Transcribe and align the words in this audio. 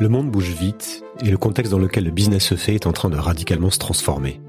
Le 0.00 0.08
monde 0.08 0.30
bouge 0.30 0.48
vite 0.48 1.04
et 1.22 1.30
le 1.30 1.36
contexte 1.36 1.70
dans 1.70 1.78
lequel 1.78 2.04
le 2.04 2.10
business 2.10 2.42
se 2.42 2.54
fait 2.54 2.74
est 2.74 2.86
en 2.86 2.92
train 2.92 3.10
de 3.10 3.18
radicalement 3.18 3.68
se 3.68 3.78
transformer. 3.78 4.40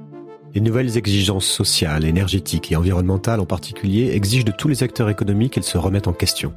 Les 0.54 0.62
nouvelles 0.62 0.98
exigences 0.98 1.46
sociales, 1.46 2.06
énergétiques 2.06 2.72
et 2.72 2.78
environnementales 2.78 3.42
en 3.42 3.46
particulier 3.46 4.16
exigent 4.16 4.46
de 4.46 4.54
tous 4.54 4.70
les 4.70 4.82
acteurs 4.82 5.10
économiques 5.10 5.52
qu'ils 5.52 5.64
se 5.64 5.78
remettent 5.78 6.08
en 6.08 6.14
question. 6.14 6.54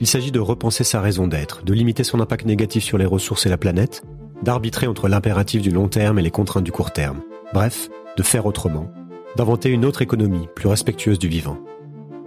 Il 0.00 0.08
s'agit 0.08 0.32
de 0.32 0.40
repenser 0.40 0.82
sa 0.82 1.00
raison 1.00 1.28
d'être, 1.28 1.64
de 1.64 1.72
limiter 1.74 2.02
son 2.02 2.18
impact 2.18 2.44
négatif 2.44 2.82
sur 2.82 2.98
les 2.98 3.04
ressources 3.04 3.46
et 3.46 3.50
la 3.50 3.56
planète, 3.56 4.02
d'arbitrer 4.42 4.88
entre 4.88 5.08
l'impératif 5.08 5.62
du 5.62 5.70
long 5.70 5.86
terme 5.86 6.18
et 6.18 6.22
les 6.22 6.32
contraintes 6.32 6.64
du 6.64 6.72
court 6.72 6.90
terme. 6.90 7.20
Bref, 7.52 7.88
de 8.16 8.22
faire 8.24 8.46
autrement, 8.46 8.90
d'inventer 9.36 9.68
une 9.68 9.84
autre 9.84 10.02
économie 10.02 10.48
plus 10.56 10.66
respectueuse 10.66 11.20
du 11.20 11.28
vivant. 11.28 11.58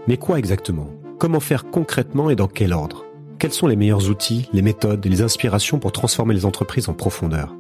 Mais 0.08 0.16
quoi 0.16 0.40
exactement? 0.40 0.88
Comment 1.20 1.42
faire 1.42 1.70
concrètement 1.70 2.30
et 2.30 2.38
dans 2.38 2.48
quel 2.48 2.72
ordre? 2.72 3.07
Quels 3.40 3.54
sont 3.54 3.68
les 3.68 3.76
meilleurs 3.76 4.10
outils, 4.10 4.50
les 4.54 4.62
méthodes 4.62 5.06
et 5.06 5.10
les 5.10 5.22
inspirations 5.22 5.80
pour 5.80 5.92
transformer 5.92 6.34
les 6.34 6.46
entreprises 6.46 6.90
en 6.90 6.94
profondeur? 6.94 7.56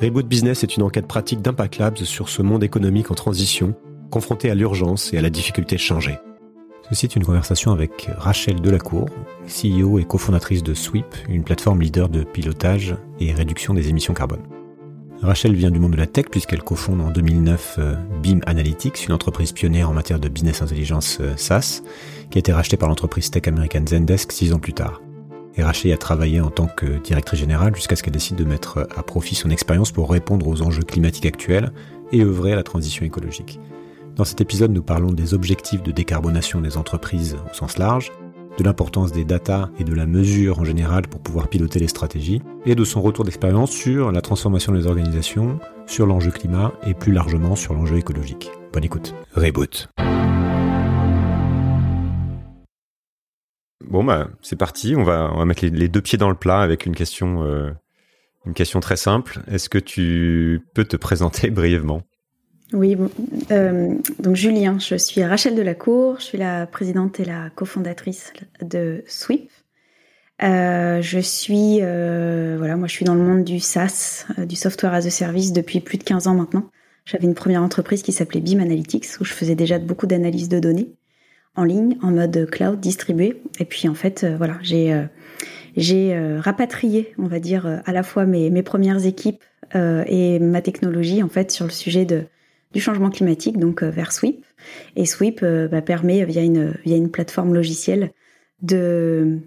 Reboot 0.00 0.26
Business 0.26 0.62
est 0.62 0.76
une 0.76 0.82
enquête 0.82 1.06
pratique 1.06 1.42
d'Impact 1.42 1.78
Labs 1.78 1.96
sur 1.98 2.28
ce 2.28 2.42
monde 2.42 2.62
économique 2.62 3.10
en 3.10 3.14
transition, 3.14 3.74
confronté 4.10 4.50
à 4.50 4.54
l'urgence 4.54 5.12
et 5.12 5.18
à 5.18 5.22
la 5.22 5.30
difficulté 5.30 5.76
de 5.76 5.80
changer. 5.80 6.18
Ceci 6.88 7.06
est 7.06 7.16
une 7.16 7.24
conversation 7.24 7.72
avec 7.72 8.08
Rachel 8.16 8.60
Delacour, 8.60 9.06
CEO 9.46 9.98
et 9.98 10.04
cofondatrice 10.04 10.62
de 10.62 10.74
Sweep, 10.74 11.06
une 11.28 11.44
plateforme 11.44 11.80
leader 11.80 12.08
de 12.08 12.22
pilotage 12.22 12.96
et 13.20 13.32
réduction 13.32 13.74
des 13.74 13.88
émissions 13.88 14.14
carbone. 14.14 14.57
Rachel 15.22 15.54
vient 15.54 15.72
du 15.72 15.80
monde 15.80 15.92
de 15.92 15.96
la 15.96 16.06
tech 16.06 16.26
puisqu'elle 16.30 16.62
cofonde 16.62 17.00
en 17.00 17.10
2009 17.10 17.76
euh, 17.78 17.94
Beam 18.22 18.40
Analytics, 18.46 19.06
une 19.06 19.12
entreprise 19.12 19.50
pionnière 19.50 19.90
en 19.90 19.92
matière 19.92 20.20
de 20.20 20.28
business 20.28 20.62
intelligence 20.62 21.18
euh, 21.20 21.36
SaaS, 21.36 21.82
qui 22.30 22.38
a 22.38 22.40
été 22.40 22.52
rachetée 22.52 22.76
par 22.76 22.88
l'entreprise 22.88 23.28
tech 23.30 23.48
américaine 23.48 23.86
Zendesk 23.86 24.30
six 24.30 24.52
ans 24.52 24.60
plus 24.60 24.74
tard. 24.74 25.02
Et 25.56 25.62
Rachel 25.64 25.92
a 25.92 25.96
travaillé 25.96 26.40
en 26.40 26.50
tant 26.50 26.68
que 26.68 27.02
directrice 27.02 27.40
générale 27.40 27.74
jusqu'à 27.74 27.96
ce 27.96 28.04
qu'elle 28.04 28.12
décide 28.12 28.36
de 28.36 28.44
mettre 28.44 28.86
à 28.96 29.02
profit 29.02 29.34
son 29.34 29.50
expérience 29.50 29.90
pour 29.90 30.08
répondre 30.08 30.46
aux 30.46 30.62
enjeux 30.62 30.84
climatiques 30.84 31.26
actuels 31.26 31.72
et 32.12 32.22
œuvrer 32.22 32.52
à 32.52 32.56
la 32.56 32.62
transition 32.62 33.04
écologique. 33.04 33.58
Dans 34.14 34.24
cet 34.24 34.40
épisode, 34.40 34.70
nous 34.70 34.82
parlons 34.82 35.12
des 35.12 35.34
objectifs 35.34 35.82
de 35.82 35.90
décarbonation 35.90 36.60
des 36.60 36.76
entreprises 36.76 37.36
au 37.50 37.54
sens 37.54 37.76
large, 37.76 38.12
de 38.58 38.64
l'importance 38.64 39.12
des 39.12 39.24
data 39.24 39.70
et 39.78 39.84
de 39.84 39.94
la 39.94 40.04
mesure 40.04 40.58
en 40.58 40.64
général 40.64 41.06
pour 41.06 41.20
pouvoir 41.20 41.48
piloter 41.48 41.78
les 41.78 41.86
stratégies, 41.86 42.42
et 42.66 42.74
de 42.74 42.84
son 42.84 43.00
retour 43.00 43.24
d'expérience 43.24 43.70
sur 43.70 44.10
la 44.10 44.20
transformation 44.20 44.72
des 44.72 44.86
organisations, 44.86 45.60
sur 45.86 46.06
l'enjeu 46.06 46.32
climat 46.32 46.72
et 46.84 46.92
plus 46.92 47.12
largement 47.12 47.54
sur 47.54 47.72
l'enjeu 47.72 47.98
écologique. 47.98 48.50
Bonne 48.72 48.84
écoute. 48.84 49.14
Reboot. 49.34 49.88
Bon 53.88 54.04
bah 54.04 54.28
c'est 54.42 54.56
parti, 54.56 54.94
on 54.96 55.04
va, 55.04 55.32
mettre 55.46 55.64
les, 55.64 55.88
deux 55.88 56.02
pieds 56.02 56.18
dans 56.18 56.28
le 56.28 56.34
plat 56.34 56.60
avec 56.60 56.84
une 56.84 56.94
question, 56.94 57.44
euh, 57.44 57.70
une 58.44 58.54
question 58.54 58.80
très 58.80 58.96
simple. 58.96 59.40
Est-ce 59.46 59.68
que 59.68 59.78
tu 59.78 60.60
peux 60.74 60.84
te 60.84 60.96
présenter 60.96 61.50
brièvement? 61.52 62.02
Oui, 62.74 62.98
euh, 63.50 63.94
donc 64.18 64.36
Julien, 64.36 64.78
je 64.78 64.94
suis 64.96 65.24
Rachel 65.24 65.54
Delacour, 65.54 66.16
je 66.18 66.24
suis 66.24 66.38
la 66.38 66.66
présidente 66.66 67.18
et 67.18 67.24
la 67.24 67.48
cofondatrice 67.54 68.34
de 68.60 69.02
Sweep. 69.06 69.50
Euh, 70.42 71.00
je 71.00 71.18
suis, 71.18 71.78
euh, 71.80 72.56
voilà, 72.58 72.76
moi 72.76 72.86
je 72.86 72.92
suis 72.92 73.06
dans 73.06 73.14
le 73.14 73.22
monde 73.22 73.42
du 73.42 73.58
SaaS, 73.58 74.26
du 74.36 74.54
software 74.54 74.92
as 74.92 75.06
a 75.06 75.10
service 75.10 75.52
depuis 75.52 75.80
plus 75.80 75.96
de 75.96 76.04
15 76.04 76.26
ans 76.26 76.34
maintenant. 76.34 76.70
J'avais 77.06 77.24
une 77.24 77.34
première 77.34 77.62
entreprise 77.62 78.02
qui 78.02 78.12
s'appelait 78.12 78.42
Beam 78.42 78.60
Analytics 78.60 79.18
où 79.18 79.24
je 79.24 79.32
faisais 79.32 79.54
déjà 79.54 79.78
beaucoup 79.78 80.06
d'analyses 80.06 80.50
de 80.50 80.60
données 80.60 80.92
en 81.56 81.64
ligne, 81.64 81.96
en 82.02 82.10
mode 82.10 82.48
cloud 82.50 82.78
distribué. 82.78 83.40
Et 83.58 83.64
puis 83.64 83.88
en 83.88 83.94
fait, 83.94 84.26
voilà, 84.36 84.58
j'ai 84.60 85.06
j'ai 85.74 86.38
rapatrié, 86.38 87.14
on 87.18 87.28
va 87.28 87.40
dire, 87.40 87.80
à 87.86 87.92
la 87.92 88.02
fois 88.02 88.26
mes, 88.26 88.50
mes 88.50 88.62
premières 88.62 89.06
équipes 89.06 89.42
et 89.74 90.38
ma 90.38 90.60
technologie 90.60 91.22
en 91.22 91.28
fait 91.28 91.50
sur 91.50 91.64
le 91.64 91.70
sujet 91.70 92.04
de 92.04 92.26
du 92.72 92.80
changement 92.80 93.10
climatique, 93.10 93.58
donc 93.58 93.82
euh, 93.82 93.90
vers 93.90 94.12
Sweep. 94.12 94.44
Et 94.96 95.06
Sweep 95.06 95.40
euh, 95.42 95.68
bah, 95.68 95.82
permet, 95.82 96.24
via 96.24 96.42
une, 96.42 96.74
via 96.84 96.96
une 96.96 97.10
plateforme 97.10 97.54
logicielle, 97.54 98.12
de, 98.62 99.38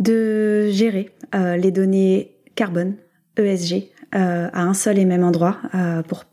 gérer 0.00 1.10
euh, 1.34 1.56
les 1.56 1.70
données 1.70 2.36
carbone, 2.54 2.96
ESG, 3.36 3.90
à 4.12 4.62
un 4.62 4.72
seul 4.72 4.98
et 4.98 5.04
même 5.04 5.24
endroit 5.24 5.58
pour, 6.08 6.24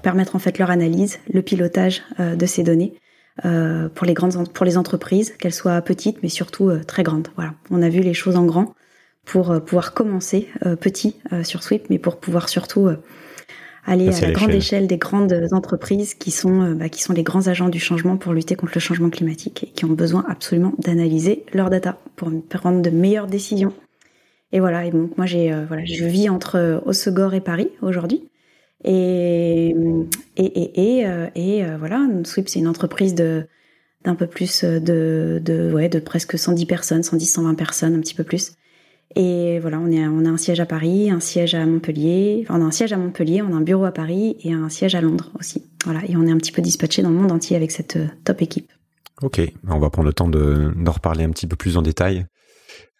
permettre 0.00 0.34
en 0.34 0.38
fait 0.38 0.58
leur 0.58 0.70
analyse, 0.70 1.18
le 1.30 1.42
pilotage 1.42 2.02
de 2.18 2.46
ces 2.46 2.62
données 2.62 2.94
pour 3.42 4.06
les 4.06 4.14
pour 4.54 4.64
les 4.64 4.78
entreprises, 4.78 5.34
qu'elles 5.36 5.52
soient 5.52 5.82
petites 5.82 6.22
mais 6.22 6.30
surtout 6.30 6.70
très 6.86 7.02
grandes. 7.02 7.28
Voilà, 7.36 7.52
on 7.70 7.82
a 7.82 7.90
vu 7.90 8.00
les 8.00 8.14
choses 8.14 8.36
en 8.36 8.46
grand 8.46 8.72
pour 9.26 9.62
pouvoir 9.62 9.92
commencer 9.92 10.48
petit 10.80 11.16
sur 11.42 11.62
Sweep, 11.62 11.90
mais 11.90 11.98
pour 11.98 12.18
pouvoir 12.18 12.48
surtout 12.48 12.88
aller 13.88 14.08
à 14.08 14.20
la 14.20 14.32
grande 14.32 14.50
échelle 14.50 14.86
des 14.86 14.98
grandes 14.98 15.48
entreprises 15.52 16.14
qui 16.14 16.30
sont, 16.30 16.62
euh, 16.62 16.74
bah, 16.74 16.88
qui 16.88 17.02
sont 17.02 17.12
les 17.12 17.22
grands 17.22 17.48
agents 17.48 17.68
du 17.68 17.80
changement 17.80 18.16
pour 18.16 18.32
lutter 18.32 18.54
contre 18.54 18.72
le 18.74 18.80
changement 18.80 19.10
climatique 19.10 19.64
et 19.64 19.66
qui 19.68 19.84
ont 19.84 19.92
besoin 19.92 20.24
absolument 20.28 20.74
d'analyser 20.78 21.44
leurs 21.54 21.70
data 21.70 21.98
pour 22.14 22.30
prendre 22.48 22.82
de 22.82 22.90
meilleures 22.90 23.26
décisions. 23.26 23.72
Et 24.52 24.60
voilà, 24.60 24.84
et 24.84 24.90
donc 24.90 25.16
moi 25.16 25.26
j'ai 25.26 25.52
euh, 25.52 25.64
voilà, 25.66 25.84
je 25.84 26.04
vis 26.04 26.28
entre 26.28 26.56
euh, 26.56 26.78
Osegor 26.84 27.34
et 27.34 27.40
Paris 27.40 27.70
aujourd'hui. 27.82 28.28
Et 28.84 29.74
et 30.36 30.44
et 30.44 31.04
et, 31.34 31.58
et 31.58 31.64
voilà, 31.76 32.06
Sweep 32.22 32.48
c'est 32.48 32.60
une 32.60 32.68
entreprise 32.68 33.14
de 33.16 33.46
d'un 34.04 34.14
peu 34.14 34.28
plus 34.28 34.62
de 34.62 35.42
de 35.44 35.72
ouais, 35.74 35.88
de 35.88 35.98
presque 35.98 36.38
110 36.38 36.66
personnes, 36.66 37.02
110 37.02 37.26
120 37.26 37.54
personnes, 37.54 37.96
un 37.96 38.00
petit 38.00 38.14
peu 38.14 38.22
plus. 38.22 38.52
Et 39.16 39.58
voilà, 39.60 39.80
on, 39.80 39.90
est, 39.90 40.06
on 40.06 40.24
a 40.26 40.28
un 40.28 40.36
siège 40.36 40.60
à 40.60 40.66
Paris, 40.66 41.10
un 41.10 41.20
siège 41.20 41.54
à 41.54 41.64
Montpellier, 41.64 42.44
enfin 42.44 42.60
on 42.60 42.64
a 42.64 42.66
un 42.66 42.70
siège 42.70 42.92
à 42.92 42.98
Montpellier, 42.98 43.40
on 43.42 43.52
a 43.54 43.56
un 43.56 43.62
bureau 43.62 43.84
à 43.84 43.92
Paris 43.92 44.36
et 44.42 44.52
un 44.52 44.68
siège 44.68 44.94
à 44.94 45.00
Londres 45.00 45.30
aussi. 45.38 45.64
Voilà, 45.84 46.02
et 46.06 46.16
on 46.16 46.26
est 46.26 46.30
un 46.30 46.36
petit 46.36 46.52
peu 46.52 46.60
dispatché 46.60 47.02
dans 47.02 47.10
le 47.10 47.16
monde 47.16 47.32
entier 47.32 47.56
avec 47.56 47.70
cette 47.70 47.96
euh, 47.96 48.06
top 48.24 48.42
équipe. 48.42 48.70
Ok, 49.22 49.40
on 49.66 49.78
va 49.78 49.90
prendre 49.90 50.06
le 50.06 50.12
temps 50.12 50.28
d'en 50.28 50.92
reparler 50.92 51.24
un 51.24 51.30
petit 51.30 51.46
peu 51.46 51.56
plus 51.56 51.76
en 51.76 51.82
détail. 51.82 52.26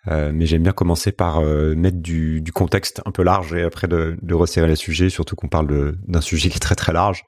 Euh, 0.06 0.30
mais 0.32 0.46
j'aime 0.46 0.62
bien 0.62 0.72
commencer 0.72 1.12
par 1.12 1.40
euh, 1.40 1.74
mettre 1.74 1.98
du, 1.98 2.40
du, 2.40 2.52
contexte 2.52 3.02
un 3.04 3.10
peu 3.10 3.22
large 3.22 3.52
et 3.52 3.62
après 3.62 3.88
de, 3.88 4.16
de 4.22 4.34
resserrer 4.34 4.68
le 4.68 4.76
sujet, 4.76 5.10
surtout 5.10 5.36
qu'on 5.36 5.48
parle 5.48 5.96
d'un 6.06 6.20
sujet 6.20 6.48
qui 6.48 6.56
est 6.56 6.60
très 6.60 6.76
très 6.76 6.92
large. 6.92 7.24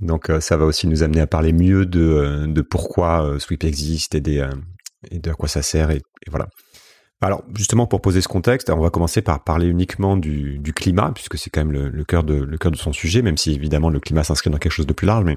Donc 0.00 0.32
ça 0.40 0.56
va 0.56 0.64
aussi 0.64 0.88
nous 0.88 1.02
amener 1.02 1.20
à 1.20 1.26
parler 1.26 1.52
mieux 1.52 1.86
de, 1.86 2.46
de 2.48 2.62
pourquoi 2.62 3.36
Sweep 3.38 3.64
existe 3.64 4.14
et, 4.14 4.20
des, 4.22 4.44
et 5.10 5.18
de 5.18 5.30
à 5.30 5.34
quoi 5.34 5.46
ça 5.46 5.60
sert 5.60 5.90
et 5.90 6.00
voilà. 6.30 6.48
Alors 7.22 7.44
justement 7.54 7.86
pour 7.86 8.00
poser 8.00 8.22
ce 8.22 8.28
contexte, 8.28 8.70
on 8.70 8.80
va 8.80 8.88
commencer 8.88 9.20
par 9.20 9.44
parler 9.44 9.66
uniquement 9.66 10.16
du, 10.16 10.72
climat 10.74 11.12
puisque 11.14 11.36
c'est 11.36 11.50
quand 11.50 11.64
même 11.64 11.72
le, 11.72 12.04
cœur 12.04 12.24
de 12.24 12.76
son 12.76 12.92
sujet, 12.92 13.20
même 13.20 13.36
si 13.36 13.52
évidemment 13.52 13.90
le 13.90 14.00
climat 14.00 14.24
s'inscrit 14.24 14.50
dans 14.50 14.58
quelque 14.58 14.72
chose 14.72 14.86
de 14.86 14.94
plus 14.94 15.06
large. 15.06 15.24
Mais 15.24 15.36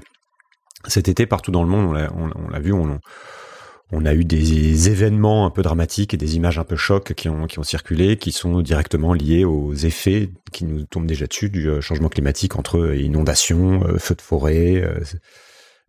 cet 0.86 1.08
été 1.08 1.26
partout 1.26 1.50
dans 1.50 1.62
le 1.62 1.68
monde, 1.68 1.96
on 2.14 2.48
l'a 2.48 2.58
vu, 2.58 2.72
on, 2.72 4.04
a 4.06 4.14
eu 4.14 4.24
des 4.24 4.88
événements 4.88 5.44
un 5.46 5.50
peu 5.50 5.62
dramatiques 5.62 6.14
et 6.14 6.16
des 6.16 6.36
images 6.36 6.58
un 6.58 6.64
peu 6.64 6.74
chocs 6.74 7.12
qui 7.12 7.28
ont 7.28 7.46
qui 7.46 7.58
ont 7.58 7.62
circulé, 7.62 8.16
qui 8.16 8.32
sont 8.32 8.60
directement 8.62 9.12
liés 9.12 9.44
aux 9.44 9.74
effets 9.74 10.30
qui 10.52 10.64
nous 10.64 10.84
tombent 10.84 11.06
déjà 11.06 11.26
dessus 11.26 11.50
du 11.50 11.68
euh, 11.68 11.80
changement 11.80 12.08
climatique 12.08 12.56
entre 12.56 12.94
inondations, 12.96 13.84
euh, 13.84 13.98
feux 13.98 14.14
de 14.14 14.22
forêt. 14.22 14.82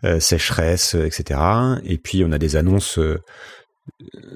Euh, 0.03 0.19
sécheresse, 0.19 0.93
etc. 0.93 1.39
Et 1.83 1.97
puis 1.97 2.23
on 2.23 2.31
a 2.31 2.37
des 2.37 2.57
annonces 2.57 2.99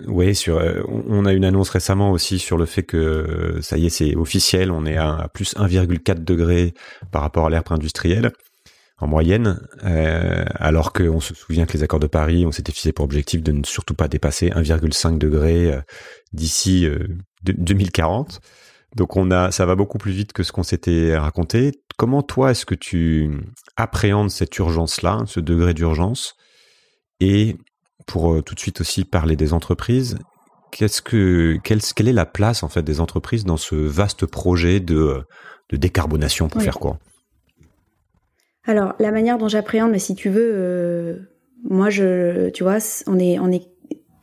oui, 0.08 0.36
sur, 0.36 0.58
euh, 0.58 0.82
on 0.88 1.26
a 1.26 1.34
une 1.34 1.46
annonce 1.46 1.70
récemment 1.70 2.12
aussi 2.12 2.40
sur 2.40 2.58
le 2.58 2.66
fait 2.66 2.84
que 2.84 3.58
ça 3.62 3.78
y 3.78 3.88
est, 3.88 3.90
c'est 3.90 4.16
officiel, 4.16 4.72
on 4.72 4.86
est 4.86 4.98
à, 4.98 5.30
plus 5.34 5.56
1,4 5.56 6.24
degré 6.24 6.74
par 7.12 7.22
rapport 7.22 7.48
à 7.48 7.50
l'ère 7.50 7.64
pré-industrielle 7.64 8.32
en 9.00 9.08
moyenne, 9.08 9.62
euh, 9.86 10.44
alors 10.56 10.92
qu'on 10.92 11.22
se 11.22 11.34
souvient 11.34 11.66
que 11.66 11.74
les 11.74 11.84
accords 11.84 12.02
de 12.02 12.08
Paris, 12.08 12.46
on 12.46 12.52
s'était 12.52 12.74
fixé 12.74 12.92
pour 12.92 13.06
objectif 13.06 13.42
de 13.42 13.54
ne 13.54 13.64
surtout 13.64 13.94
pas 13.94 14.08
dépasser 14.08 14.50
1,5 14.50 15.18
degré 15.18 15.72
euh, 15.72 15.82
d'ici 16.34 16.88
2040. 17.44 18.42
Donc 18.96 19.16
on 19.16 19.32
a, 19.32 19.52
ça 19.52 19.66
va 19.66 19.76
beaucoup 19.76 19.98
plus 20.00 20.12
vite 20.12 20.34
que 20.34 20.44
ce 20.44 20.52
qu'on 20.52 20.64
s'était 20.64 21.18
raconté. 21.18 21.82
Comment 21.98 22.24
toi 22.24 22.52
est-ce 22.52 22.66
que 22.66 22.76
tu 22.76 23.32
appréhendes 23.78 24.32
cette 24.32 24.58
urgence-là, 24.58 25.24
ce 25.28 25.40
degré 25.40 25.74
d'urgence, 25.74 26.36
et 27.22 27.56
pour 28.10 28.34
euh, 28.34 28.42
tout 28.42 28.56
de 28.56 28.60
suite 28.60 28.82
aussi 28.82 29.06
parler 29.06 29.36
des 29.36 29.54
entreprises, 29.54 30.18
qu'est-ce 30.72 31.04
que 31.04 31.60
quelle, 31.64 31.80
quelle, 31.96 32.08
est 32.08 32.14
la 32.14 32.26
place 32.26 32.64
en 32.64 32.68
fait 32.68 32.82
des 32.82 33.00
entreprises 33.00 33.46
dans 33.46 33.56
ce 33.56 33.76
vaste 33.76 34.26
projet 34.26 34.80
de, 34.80 35.22
de 35.70 35.78
décarbonation 35.78 36.50
pour 36.50 36.60
faire 36.64 36.80
quoi 36.80 36.98
Alors 38.66 38.96
la 39.00 39.12
manière 39.12 39.38
dont 39.38 39.48
j'appréhende, 39.48 39.92
mais 39.92 40.00
si 40.00 40.16
tu 40.16 40.30
veux, 40.30 40.52
euh, 40.54 41.18
moi 41.64 41.92
je, 41.92 42.50
tu 42.50 42.64
vois, 42.64 42.80
on 43.06 43.20
est 43.20 43.38
on 43.38 43.52
est 43.52 43.68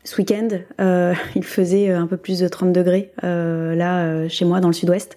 ce 0.03 0.17
week-end, 0.17 0.49
euh, 0.81 1.15
il 1.37 1.44
faisait 1.44 1.93
un 1.93 2.09
peu 2.09 2.17
plus 2.17 2.41
de 2.41 2.49
30 2.49 2.73
degrés 2.73 3.12
là 3.23 4.29
chez 4.29 4.44
moi 4.44 4.59
dans 4.59 4.69
le 4.69 4.75
sud-ouest. 4.75 5.17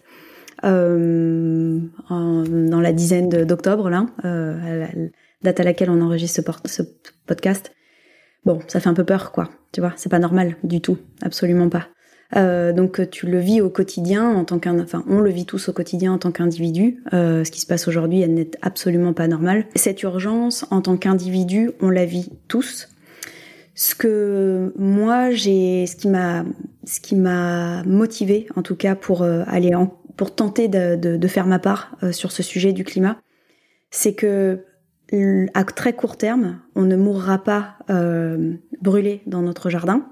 dans 0.61 1.81
la 2.11 2.93
dizaine 2.93 3.29
d'octobre, 3.29 3.89
là, 3.89 4.05
la 4.23 4.89
date 5.41 5.59
à 5.59 5.63
laquelle 5.63 5.89
on 5.89 6.01
enregistre 6.01 6.43
ce 6.65 6.83
podcast. 7.25 7.71
Bon, 8.45 8.59
ça 8.67 8.79
fait 8.79 8.89
un 8.89 8.93
peu 8.93 9.03
peur, 9.03 9.31
quoi. 9.31 9.49
Tu 9.71 9.81
vois, 9.81 9.93
c'est 9.95 10.09
pas 10.09 10.19
normal 10.19 10.55
du 10.63 10.81
tout, 10.81 10.97
absolument 11.21 11.69
pas. 11.69 11.87
Euh, 12.35 12.73
donc 12.73 13.09
tu 13.09 13.25
le 13.25 13.39
vis 13.39 13.59
au 13.59 13.71
quotidien 13.71 14.29
en 14.29 14.45
tant 14.45 14.59
qu'un, 14.59 14.79
enfin 14.79 15.03
on 15.07 15.19
le 15.19 15.31
vit 15.31 15.47
tous 15.47 15.69
au 15.69 15.73
quotidien 15.73 16.13
en 16.13 16.17
tant 16.19 16.31
qu'individu. 16.31 17.03
Euh, 17.13 17.43
ce 17.43 17.51
qui 17.51 17.59
se 17.59 17.65
passe 17.65 17.87
aujourd'hui, 17.87 18.21
elle 18.21 18.33
n'est 18.33 18.51
absolument 18.61 19.13
pas 19.13 19.27
normal. 19.27 19.65
Cette 19.75 20.03
urgence 20.03 20.65
en 20.69 20.81
tant 20.81 20.97
qu'individu, 20.97 21.71
on 21.81 21.89
la 21.89 22.05
vit 22.05 22.29
tous. 22.47 22.89
Ce 23.73 23.95
que 23.95 24.73
moi 24.77 25.31
j'ai, 25.31 25.87
ce 25.87 25.95
qui 25.95 26.07
m'a, 26.07 26.45
ce 26.85 26.99
qui 26.99 27.15
m'a 27.15 27.83
motivé 27.83 28.47
en 28.55 28.61
tout 28.61 28.75
cas 28.75 28.95
pour 28.95 29.23
euh, 29.23 29.43
aller 29.47 29.73
en, 29.73 29.87
pour 30.15 30.35
tenter 30.35 30.67
de, 30.67 30.95
de, 30.95 31.17
de, 31.17 31.27
faire 31.27 31.47
ma 31.47 31.59
part 31.59 31.95
euh, 32.03 32.11
sur 32.11 32.31
ce 32.31 32.43
sujet 32.43 32.73
du 32.73 32.83
climat, 32.83 33.17
c'est 33.89 34.13
que 34.13 34.65
à 35.11 35.63
très 35.63 35.93
court 35.93 36.17
terme, 36.17 36.59
on 36.75 36.83
ne 36.83 36.95
mourra 36.95 37.39
pas 37.39 37.75
euh, 37.89 38.53
brûlé 38.81 39.21
dans 39.25 39.41
notre 39.41 39.69
jardin 39.69 40.05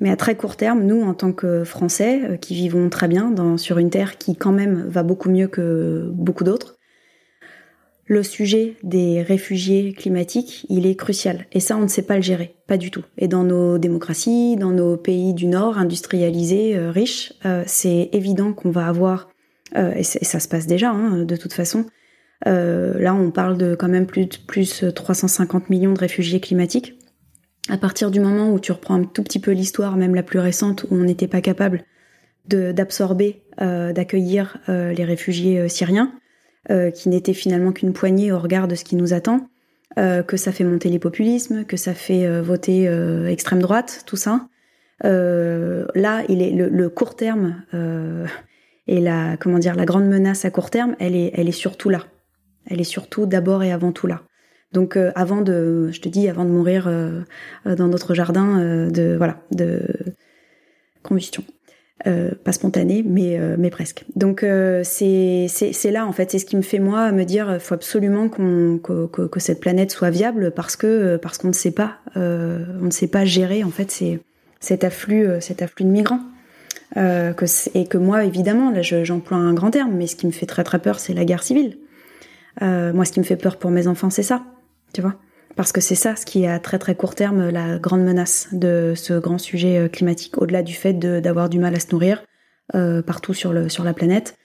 mais 0.00 0.10
à 0.10 0.16
très 0.16 0.34
court 0.34 0.56
terme, 0.56 0.84
nous, 0.84 1.02
en 1.02 1.14
tant 1.14 1.32
que 1.32 1.64
Français, 1.64 2.22
euh, 2.24 2.36
qui 2.36 2.54
vivons 2.54 2.88
très 2.90 3.08
bien 3.08 3.30
dans, 3.30 3.56
sur 3.56 3.78
une 3.78 3.90
terre 3.90 4.18
qui 4.18 4.36
quand 4.36 4.52
même 4.52 4.84
va 4.88 5.02
beaucoup 5.02 5.30
mieux 5.30 5.48
que 5.48 6.10
beaucoup 6.12 6.44
d'autres, 6.44 6.76
le 8.06 8.22
sujet 8.22 8.76
des 8.82 9.22
réfugiés 9.22 9.94
climatiques, 9.94 10.66
il 10.68 10.86
est 10.86 10.94
crucial. 10.94 11.46
Et 11.52 11.60
ça, 11.60 11.78
on 11.78 11.82
ne 11.82 11.88
sait 11.88 12.02
pas 12.02 12.16
le 12.16 12.22
gérer, 12.22 12.54
pas 12.66 12.76
du 12.76 12.90
tout. 12.90 13.02
Et 13.16 13.28
dans 13.28 13.44
nos 13.44 13.78
démocraties, 13.78 14.56
dans 14.56 14.72
nos 14.72 14.98
pays 14.98 15.32
du 15.32 15.46
Nord, 15.46 15.78
industrialisés, 15.78 16.76
euh, 16.76 16.90
riches, 16.90 17.32
euh, 17.46 17.62
c'est 17.66 18.10
évident 18.12 18.52
qu'on 18.52 18.70
va 18.70 18.86
avoir, 18.86 19.30
et, 19.74 20.04
ça 20.04 20.38
se 20.38 20.46
passe 20.46 20.66
déjà, 20.68 20.90
hein, 20.90 21.24
de 21.24 21.36
toute 21.36 21.52
façon, 21.52 21.86
là, 22.44 23.14
on 23.14 23.30
parle 23.30 23.56
de 23.56 23.74
quand 23.74 23.88
même 23.88 24.06
plus 24.06 24.26
de 24.26 24.36
plus 24.46 24.84
350 24.94 25.70
millions 25.70 25.92
de 25.92 25.98
réfugiés 25.98 26.40
climatiques 26.40 26.94
à 27.68 27.78
partir 27.78 28.10
du 28.10 28.20
moment 28.20 28.52
où 28.52 28.60
tu 28.60 28.72
reprends 28.72 28.94
un 28.94 29.04
tout 29.04 29.22
petit 29.22 29.38
peu 29.38 29.52
l'histoire, 29.52 29.96
même 29.96 30.14
la 30.14 30.22
plus 30.22 30.38
récente, 30.38 30.84
où 30.84 30.88
on 30.94 31.04
n'était 31.04 31.28
pas 31.28 31.40
capable 31.40 31.82
d'absorber, 32.46 33.42
euh, 33.62 33.92
d'accueillir 33.92 34.58
euh, 34.68 34.92
les 34.92 35.04
réfugiés 35.04 35.60
euh, 35.60 35.68
syriens, 35.68 36.12
qui 36.94 37.10
n'étaient 37.10 37.34
finalement 37.34 37.72
qu'une 37.72 37.92
poignée 37.92 38.32
au 38.32 38.38
regard 38.38 38.68
de 38.68 38.74
ce 38.74 38.84
qui 38.84 38.96
nous 38.96 39.12
attend, 39.12 39.50
que 39.98 40.36
ça 40.38 40.50
fait 40.50 40.64
monter 40.64 40.88
les 40.88 40.98
populismes, 40.98 41.66
que 41.66 41.76
ça 41.76 41.92
fait 41.92 42.40
voter 42.40 42.90
extrême 43.28 43.60
droite, 43.60 44.04
tout 44.06 44.16
ça. 44.16 44.48
là, 45.02 46.22
il 46.30 46.40
est 46.40 46.52
le, 46.52 46.70
le 46.70 46.88
court 46.88 47.16
terme 47.16 47.62
et 48.86 48.98
la 48.98 49.36
comment 49.36 49.58
dire 49.58 49.74
la 49.74 49.84
grande 49.84 50.06
menace 50.06 50.46
à 50.46 50.50
court 50.50 50.70
terme, 50.70 50.96
elle 51.00 51.14
est 51.14 51.32
elle 51.34 51.50
est 51.50 51.52
surtout 51.52 51.90
là. 51.90 52.06
Elle 52.66 52.80
est 52.80 52.84
surtout 52.84 53.26
d'abord 53.26 53.62
et 53.62 53.72
avant 53.72 53.92
tout 53.92 54.06
là. 54.06 54.22
Donc 54.74 54.96
euh, 54.96 55.12
avant 55.14 55.40
de, 55.40 55.88
je 55.92 56.00
te 56.00 56.08
dis, 56.08 56.28
avant 56.28 56.44
de 56.44 56.50
mourir 56.50 56.86
euh, 56.88 57.22
euh, 57.66 57.76
dans 57.76 57.86
notre 57.86 58.12
jardin 58.12 58.58
de 58.90 59.14
voilà 59.16 59.38
de 59.52 59.80
combustion. 61.02 61.44
pas 62.04 62.52
spontanée, 62.52 63.02
mais, 63.06 63.38
mais 63.56 63.70
presque. 63.70 64.04
Donc 64.16 64.44
c'est 64.82 65.90
là 65.90 66.06
en 66.06 66.12
fait, 66.12 66.30
c'est 66.30 66.38
ce 66.38 66.44
qui 66.44 66.56
me 66.56 66.62
fait 66.62 66.80
moi 66.80 67.12
me 67.12 67.24
dire, 67.24 67.56
faut 67.60 67.74
absolument 67.74 68.28
qu'on 68.28 68.78
que, 68.78 69.40
cette 69.40 69.60
planète 69.60 69.90
soit 69.92 70.10
viable 70.10 70.50
parce 70.50 70.76
que 70.76 71.16
parce 71.16 71.38
qu'on 71.38 71.48
ne 71.48 71.60
sait 71.64 71.70
pas, 71.70 71.98
on 72.16 72.86
ne 72.86 72.90
sait 72.90 73.08
pas 73.08 73.24
gérer 73.24 73.62
en 73.64 73.70
fait 73.70 73.90
c'est 73.90 74.20
cet 74.60 74.82
afflux 74.82 75.28
cet 75.40 75.62
afflux 75.62 75.84
de 75.84 75.90
migrants. 75.90 76.20
et 76.96 77.86
que 77.86 77.98
moi 77.98 78.24
évidemment 78.24 78.70
là 78.70 78.82
j'emploie 78.82 79.36
un 79.36 79.54
grand 79.54 79.70
terme, 79.70 79.92
mais 79.94 80.06
ce 80.06 80.16
qui 80.16 80.26
me 80.26 80.32
fait 80.32 80.46
très 80.46 80.64
très 80.64 80.80
peur 80.80 80.98
c'est 80.98 81.14
la 81.14 81.24
guerre 81.24 81.42
civile. 81.42 81.76
Moi 82.60 83.04
ce 83.04 83.12
qui 83.12 83.20
me 83.20 83.24
fait 83.24 83.36
peur 83.36 83.58
pour 83.58 83.70
mes 83.70 83.86
enfants 83.86 84.10
c'est 84.10 84.22
ça 84.22 84.44
tu 84.92 85.00
vois 85.00 85.16
parce 85.56 85.72
que 85.72 85.80
c'est 85.80 85.94
ça 85.94 86.16
ce 86.16 86.26
qui 86.26 86.44
est 86.44 86.48
à 86.48 86.58
très 86.58 86.78
très 86.78 86.94
court 86.94 87.14
terme 87.14 87.48
la 87.48 87.78
grande 87.78 88.02
menace 88.02 88.48
de 88.52 88.94
ce 88.96 89.18
grand 89.18 89.38
sujet 89.38 89.78
euh, 89.78 89.88
climatique, 89.88 90.38
au-delà 90.38 90.62
du 90.62 90.74
fait 90.74 90.94
d'avoir 90.94 91.48
du 91.48 91.58
mal 91.58 91.74
à 91.74 91.80
se 91.80 91.90
nourrir 91.92 92.24
euh, 92.74 93.02
partout 93.02 93.34
sur, 93.34 93.52
le, 93.52 93.68
sur 93.68 93.84
la 93.84 93.94
planète. 93.94 94.36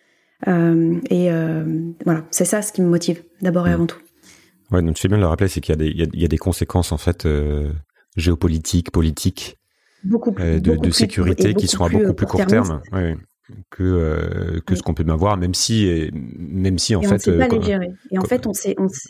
Euh, 0.47 0.99
et 1.09 1.31
euh, 1.31 1.91
voilà, 2.05 2.25
c'est 2.31 2.45
ça 2.45 2.61
ce 2.61 2.71
qui 2.71 2.81
me 2.81 2.87
motive 2.87 3.23
d'abord 3.41 3.67
et 3.67 3.71
mmh. 3.71 3.73
avant 3.73 3.85
tout. 3.87 3.99
Ouais, 4.71 4.81
donc 4.81 4.95
tu 4.95 5.01
fais 5.01 5.07
bien 5.07 5.17
de 5.17 5.23
le 5.23 5.27
rappeler, 5.27 5.47
c'est 5.47 5.61
qu'il 5.61 5.81
y, 5.81 5.85
y, 5.85 6.21
y, 6.21 6.25
a 6.25 6.27
des 6.27 6.37
conséquences 6.37 6.91
en 6.91 6.97
fait 6.97 7.25
euh, 7.25 7.71
géopolitiques, 8.15 8.91
politiques, 8.91 9.57
beaucoup 10.03 10.31
plus, 10.31 10.61
de, 10.61 10.75
de, 10.75 10.91
sécurité 10.91 11.55
qui 11.55 11.67
sont 11.67 11.83
à 11.83 11.89
beaucoup 11.89 12.13
plus 12.13 12.27
court 12.27 12.45
terme. 12.45 12.81
Ouais, 12.91 13.17
que 13.69 14.59
que 14.65 14.75
ce 14.75 14.81
qu'on 14.83 14.93
peut 14.93 15.03
bien 15.03 15.15
voir, 15.15 15.37
même 15.37 15.53
si 15.53 16.09
même 16.13 16.77
si 16.77 16.95
en 16.95 17.01
et 17.01 17.07
fait. 17.07 17.11
On 17.11 17.15
ne 17.15 17.19
sait 17.19 17.37
pas 17.37 17.47
les 17.47 17.61
gérer. 17.61 17.89
Et 18.11 18.17
en 18.17 18.25
fait, 18.25 18.47
on 18.47 18.53
sait, 18.53 18.75
on 18.77 18.87
sait, 18.87 19.09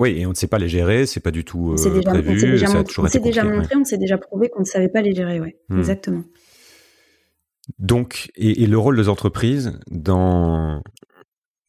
oui, 0.00 0.18
et 0.18 0.26
on 0.26 0.30
ne 0.30 0.34
sait 0.34 0.48
pas 0.48 0.58
les 0.58 0.68
gérer, 0.68 1.06
c'est 1.06 1.20
pas 1.20 1.30
du 1.30 1.44
tout 1.44 1.72
euh, 1.72 1.90
déjà, 1.90 2.10
prévu. 2.10 2.30
On 2.30 2.38
s'est 2.38 2.50
déjà, 2.50 2.68
montré, 2.68 2.94
on 2.98 3.22
déjà 3.22 3.44
montré, 3.44 3.76
on 3.76 3.84
s'est 3.84 3.98
déjà 3.98 4.18
prouvé 4.18 4.48
qu'on 4.48 4.60
ne 4.60 4.64
savait 4.64 4.88
pas 4.88 5.02
les 5.02 5.14
gérer, 5.14 5.40
ouais, 5.40 5.56
hmm. 5.68 5.78
exactement. 5.78 6.24
Donc, 7.78 8.30
et, 8.34 8.62
et, 8.62 8.66
le 8.66 8.76
rôle 8.76 8.96
des 8.96 9.08
entreprises 9.08 9.78
dans 9.90 10.82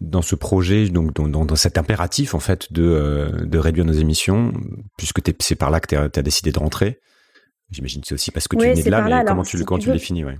dans 0.01 0.21
ce 0.21 0.35
projet, 0.35 0.89
donc 0.89 1.13
dans, 1.13 1.45
dans, 1.45 1.55
cet 1.55 1.77
impératif 1.77 2.33
en 2.33 2.39
fait 2.39 2.73
de 2.73 2.83
euh, 2.83 3.45
de 3.45 3.57
réduire 3.57 3.85
nos 3.85 3.93
émissions, 3.93 4.51
puisque 4.97 5.21
c'est 5.39 5.55
par 5.55 5.69
là 5.69 5.79
que 5.79 5.87
tu 5.87 5.95
as, 5.95 6.23
décidé 6.23 6.51
de 6.51 6.59
rentrer. 6.59 6.99
J'imagine 7.69 8.01
que 8.01 8.07
c'est 8.07 8.15
aussi 8.15 8.31
parce 8.31 8.47
que 8.47 8.57
tu 8.57 8.65
es 8.65 8.73
né 8.73 8.83
de 8.83 8.89
là, 8.89 9.01
mais 9.03 9.23
comment 9.25 9.43
tu, 9.43 9.63
quand 9.63 9.79
tu, 9.79 9.91
définis, 9.91 10.25
ouais? 10.25 10.37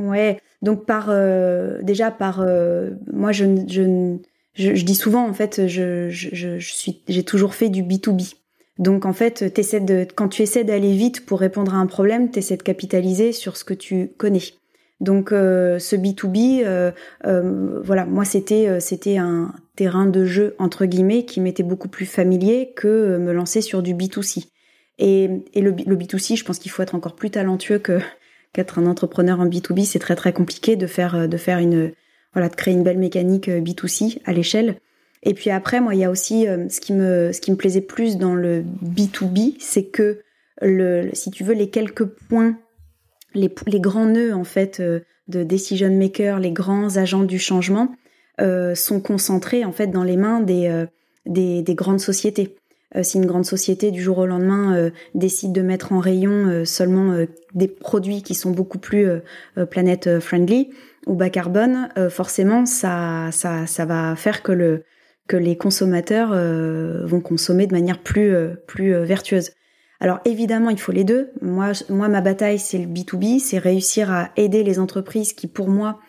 Ouais, 0.00 0.40
donc 0.62 0.86
par 0.86 1.06
euh, 1.10 1.82
déjà 1.82 2.10
par 2.10 2.40
euh, 2.40 2.90
moi 3.12 3.32
je, 3.32 3.44
je 3.68 4.16
je, 4.54 4.84
dis 4.84 4.94
souvent 4.94 5.26
en 5.26 5.32
fait, 5.32 5.66
je, 5.68 6.10
je, 6.10 6.58
je 6.58 6.72
suis, 6.72 7.02
j'ai 7.08 7.22
toujours 7.22 7.54
fait 7.54 7.68
du 7.68 7.82
B2B. 7.82 8.34
Donc 8.78 9.04
en 9.04 9.12
fait, 9.12 9.44
de, 9.44 10.06
quand 10.14 10.28
tu 10.28 10.42
essaies 10.42 10.64
d'aller 10.64 10.94
vite 10.94 11.26
pour 11.26 11.40
répondre 11.40 11.74
à 11.74 11.78
un 11.78 11.86
problème, 11.86 12.30
tu 12.30 12.38
essaies 12.38 12.56
de 12.56 12.62
capitaliser 12.62 13.32
sur 13.32 13.56
ce 13.56 13.64
que 13.64 13.74
tu 13.74 14.10
connais. 14.16 14.42
Donc 15.00 15.32
euh, 15.32 15.78
ce 15.78 15.96
B2B, 15.96 16.62
euh, 16.64 16.90
euh, 17.26 17.80
voilà, 17.82 18.04
moi 18.04 18.24
c'était 18.24 18.80
c'était 18.80 19.16
un 19.16 19.54
terrain 19.76 20.06
de 20.06 20.26
jeu 20.26 20.54
entre 20.58 20.84
guillemets 20.84 21.24
qui 21.24 21.40
m'était 21.40 21.62
beaucoup 21.62 21.88
plus 21.88 22.04
familier 22.04 22.72
que 22.76 23.16
me 23.16 23.32
lancer 23.32 23.62
sur 23.62 23.82
du 23.82 23.94
B2C. 23.94 24.46
Et, 24.98 25.30
et 25.54 25.62
le, 25.62 25.70
le 25.70 25.96
B2C, 25.96 26.36
je 26.36 26.44
pense 26.44 26.58
qu'il 26.58 26.70
faut 26.70 26.82
être 26.82 26.94
encore 26.94 27.16
plus 27.16 27.30
talentueux 27.30 27.78
que 27.78 28.00
qu'être 28.52 28.78
un 28.78 28.86
entrepreneur 28.86 29.40
en 29.40 29.46
B2B. 29.46 29.84
C'est 29.84 29.98
très 29.98 30.16
très 30.16 30.32
compliqué 30.32 30.76
de 30.76 30.86
faire 30.86 31.28
de 31.28 31.36
faire 31.36 31.58
une 31.58 31.92
voilà, 32.32 32.48
de 32.48 32.54
créer 32.54 32.74
une 32.74 32.82
belle 32.82 32.98
mécanique 32.98 33.48
euh, 33.48 33.60
B2C 33.60 34.20
à 34.24 34.32
l'échelle. 34.32 34.76
Et 35.22 35.34
puis 35.34 35.50
après, 35.50 35.80
moi, 35.80 35.94
il 35.94 36.00
y 36.00 36.04
a 36.04 36.10
aussi 36.10 36.46
euh, 36.48 36.68
ce 36.68 36.80
qui 36.80 36.92
me 36.92 37.32
ce 37.32 37.40
qui 37.40 37.50
me 37.50 37.56
plaisait 37.56 37.80
plus 37.80 38.16
dans 38.16 38.34
le 38.34 38.64
B2B, 38.82 39.56
c'est 39.58 39.84
que 39.84 40.20
le 40.62 41.10
si 41.12 41.30
tu 41.30 41.44
veux 41.44 41.54
les 41.54 41.68
quelques 41.68 42.04
points, 42.04 42.58
les 43.34 43.52
les 43.66 43.80
grands 43.80 44.06
nœuds 44.06 44.34
en 44.34 44.44
fait 44.44 44.80
euh, 44.80 45.00
de 45.28 45.44
decision 45.44 45.90
maker, 45.90 46.38
les 46.38 46.52
grands 46.52 46.96
agents 46.96 47.24
du 47.24 47.38
changement 47.38 47.94
euh, 48.40 48.74
sont 48.74 49.00
concentrés 49.00 49.64
en 49.64 49.72
fait 49.72 49.88
dans 49.88 50.04
les 50.04 50.16
mains 50.16 50.40
des 50.40 50.86
des, 51.26 51.62
des, 51.62 51.74
grandes 51.74 52.00
sociétés. 52.00 52.56
Si 53.02 53.18
une 53.18 53.26
grande 53.26 53.44
société 53.44 53.90
du 53.90 54.02
jour 54.02 54.18
au 54.18 54.26
lendemain 54.26 54.90
décide 55.14 55.52
de 55.52 55.62
mettre 55.62 55.92
en 55.92 56.00
rayon 56.00 56.64
seulement 56.64 57.24
des 57.54 57.68
produits 57.68 58.22
qui 58.22 58.34
sont 58.34 58.50
beaucoup 58.50 58.78
plus 58.78 59.06
planète 59.70 60.18
friendly, 60.18 60.70
ou 61.06 61.14
bas 61.14 61.30
carbone, 61.30 61.88
euh, 61.98 62.10
forcément, 62.10 62.66
ça, 62.66 63.30
ça, 63.32 63.66
ça 63.66 63.84
va 63.84 64.16
faire 64.16 64.42
que 64.42 64.52
le 64.52 64.84
que 65.28 65.36
les 65.36 65.56
consommateurs 65.56 66.30
euh, 66.32 67.06
vont 67.06 67.20
consommer 67.20 67.68
de 67.68 67.72
manière 67.72 68.02
plus 68.02 68.34
euh, 68.34 68.54
plus 68.66 68.92
vertueuse. 69.04 69.52
Alors 70.00 70.20
évidemment, 70.24 70.70
il 70.70 70.80
faut 70.80 70.92
les 70.92 71.04
deux. 71.04 71.30
Moi, 71.40 71.72
moi, 71.88 72.08
ma 72.08 72.20
bataille, 72.20 72.58
c'est 72.58 72.78
le 72.78 72.86
B2B, 72.86 73.38
c'est 73.38 73.58
réussir 73.58 74.10
à 74.10 74.30
aider 74.36 74.64
les 74.64 74.78
entreprises 74.78 75.34
qui, 75.34 75.46
pour 75.46 75.68
moi, 75.68 76.00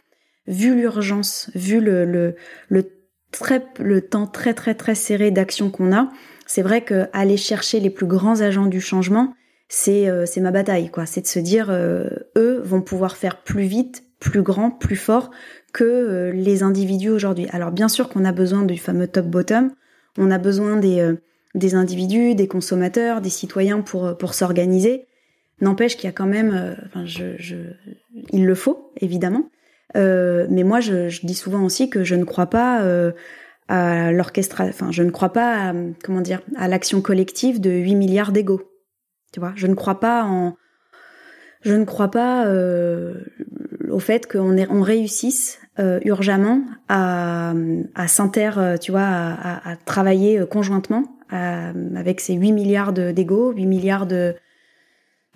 vu 0.48 0.76
l'urgence, 0.76 1.52
vu 1.56 1.82
le, 1.82 2.06
le, 2.06 2.36
le, 2.70 2.90
très, 3.32 3.66
le 3.80 4.02
temps 4.02 4.28
très 4.28 4.54
très 4.54 4.76
très 4.76 4.96
serré 4.96 5.30
d'action 5.30 5.70
qu'on 5.70 5.94
a, 5.94 6.10
c'est 6.52 6.62
vrai 6.62 6.82
que 6.82 7.08
aller 7.14 7.38
chercher 7.38 7.80
les 7.80 7.90
plus 7.90 8.08
grands 8.08 8.42
agents 8.42 8.66
du 8.66 8.82
changement, 8.82 9.34
c'est 9.70 10.10
c'est 10.26 10.42
ma 10.42 10.52
bataille, 10.52 10.90
quoi. 10.90 11.06
C'est 11.06 11.22
de 11.22 11.28
se 11.28 11.40
dire, 11.40 11.72
eux 11.72 12.62
vont 12.64 12.82
pouvoir 12.82 13.16
faire 13.16 13.42
plus 13.42 13.64
vite, 13.64 14.04
plus 14.22 14.44
grand, 14.44 14.70
plus 14.72 14.96
fort 14.96 15.32
que 15.74 15.84
euh, 15.84 16.32
les 16.32 16.64
individus 16.64 17.10
aujourd'hui. 17.10 17.48
Alors 17.52 17.72
bien 17.72 17.90
sûr 17.90 18.08
qu'on 18.08 18.24
a 18.24 18.32
besoin 18.32 18.64
du 18.64 18.78
fameux 18.78 19.08
top-bottom, 19.08 19.72
on 20.18 20.32
a 20.32 20.38
besoin 20.38 20.78
des, 20.78 21.00
euh, 21.00 21.16
des 21.56 21.76
individus, 21.76 22.36
des 22.36 22.48
consommateurs, 22.48 23.20
des 23.20 23.30
citoyens 23.30 23.82
pour, 23.82 24.06
euh, 24.06 24.14
pour 24.14 24.34
s'organiser. 24.34 25.08
N'empêche 25.60 25.96
qu'il 25.96 26.06
y 26.06 26.10
a 26.10 26.14
quand 26.14 26.28
même, 26.28 26.76
enfin, 26.88 27.06
je, 27.06 27.36
il 28.32 28.46
le 28.46 28.56
faut 28.56 28.92
évidemment, 29.00 29.52
euh, 29.96 30.48
mais 30.50 30.64
moi 30.64 30.80
je, 30.80 31.26
dis 31.26 31.34
souvent 31.34 31.64
aussi 31.64 31.90
que 31.90 32.04
je 32.04 32.16
ne 32.16 32.24
crois 32.24 32.48
pas 32.48 32.82
euh, 32.84 33.12
à 33.72 34.12
enfin 34.62 34.92
je 34.92 35.04
ne 35.04 35.12
crois 35.12 35.34
pas, 35.34 35.74
comment 36.04 36.22
dire, 36.22 36.42
à 36.56 36.68
l'action 36.68 37.02
collective 37.02 37.62
de 37.62 37.72
8 37.72 37.96
milliards 37.96 38.32
d'égaux. 38.32 38.62
Tu 39.34 39.40
vois, 39.40 39.54
je 39.56 39.68
ne 39.68 39.76
crois 39.76 40.00
pas 40.00 40.24
en, 40.24 40.56
je 41.62 41.76
ne 41.76 41.86
crois 41.86 42.10
pas 42.10 42.46
euh, 42.48 43.14
au 43.90 44.00
fait 44.00 44.30
qu'on 44.32 44.58
on 44.58 44.82
réussisse 44.82 45.60
euh, 45.80 46.00
urgemment 46.04 46.62
à, 46.90 47.54
à 47.96 48.78
tu 48.80 48.92
vois, 48.92 49.02
à, 49.02 49.76
travailler 49.86 50.40
euh, 50.40 50.46
conjointement 50.46 51.04
avec 51.30 52.20
ces 52.20 52.34
8 52.34 52.52
milliards 52.52 52.92
d'ego, 52.92 53.54
8 53.54 53.66
milliards 53.66 54.06
de, 54.06 54.36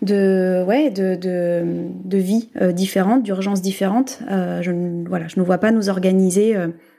de 0.01 0.61
ouais 0.67 0.89
de 0.89 1.15
de, 1.15 1.87
de 2.03 2.17
vies 2.17 2.49
différentes, 2.73 3.23
d'urgences 3.23 3.61
différentes. 3.61 4.19
je 4.29 5.05
voilà, 5.07 5.29
je 5.29 5.39
ne 5.39 5.45
vois 5.45 5.57
pas 5.57 5.71
nous 5.71 5.87
organiser 5.87 6.53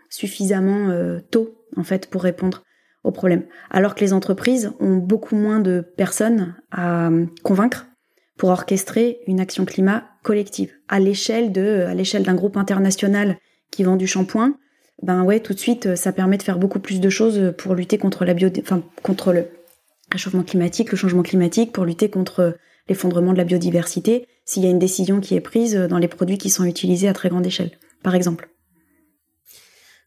suffisamment 0.09 1.19
tôt 1.31 1.57
en 1.77 1.85
fait 1.85 2.09
pour 2.09 2.23
répondre 2.23 2.63
aux 3.05 3.13
problèmes. 3.13 3.45
Alors 3.71 3.95
que 3.95 4.01
les 4.01 4.13
entreprises 4.13 4.73
ont 4.81 4.97
beaucoup 4.97 5.37
moins 5.37 5.61
de 5.61 5.85
personnes 5.97 6.55
à 6.73 7.11
convaincre 7.43 7.87
pour 8.37 8.51
orchestrer 8.51 9.21
une 9.27 9.41
action 9.41 9.65
climat 9.65 10.05
collective 10.23 10.73
à 10.89 11.01
l'échelle 11.01 11.53
de 11.53 11.85
à 11.89 11.95
l'échelle 11.95 12.25
d'un 12.25 12.35
groupe 12.35 12.57
international 12.57 13.39
qui 13.71 13.85
vend 13.85 13.97
du 13.97 14.07
shampoing 14.07 14.57
ben 15.03 15.23
ouais 15.25 15.41
tout 15.41 15.55
de 15.55 15.59
suite 15.59 15.97
ça 15.97 16.13
permet 16.13 16.37
de 16.37 16.43
faire 16.43 16.59
beaucoup 16.59 16.81
plus 16.81 17.01
de 17.01 17.09
choses 17.09 17.55
pour 17.57 17.75
lutter 17.75 17.97
contre 17.99 18.25
la 18.25 18.35
bio 18.35 18.51
enfin 18.61 18.83
contre 19.03 19.33
le 19.33 19.47
réchauffement 20.13 20.43
climatique 20.43 20.91
le 20.91 20.97
changement 20.97 21.23
climatique 21.23 21.73
pour 21.73 21.85
lutter 21.85 22.11
contre 22.11 22.57
l'effondrement 22.89 23.33
de 23.33 23.39
la 23.39 23.45
biodiversité 23.45 24.27
s'il 24.45 24.65
y 24.65 24.67
a 24.67 24.71
une 24.71 24.79
décision 24.79 25.21
qui 25.21 25.35
est 25.35 25.41
prise 25.41 25.75
dans 25.75 25.99
les 25.99 26.09
produits 26.09 26.39
qui 26.39 26.51
sont 26.51 26.65
utilisés 26.65 27.09
à 27.09 27.13
très 27.13 27.29
grande 27.29 27.47
échelle 27.47 27.71
par 28.03 28.15
exemple 28.15 28.49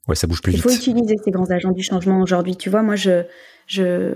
ouais 0.10 0.16
ça 0.16 0.28
bouge 0.28 0.42
plus 0.42 0.52
vite 0.52 0.60
il 0.66 0.70
faut 0.70 0.76
utiliser 0.76 1.16
ces 1.24 1.32
grands 1.32 1.50
agents 1.50 1.72
du 1.72 1.84
changement 1.84 2.20
aujourd'hui 2.22 2.58
tu 2.58 2.70
vois 2.70 2.82
moi 2.82 2.96
je 2.96 3.24
je 3.68 4.14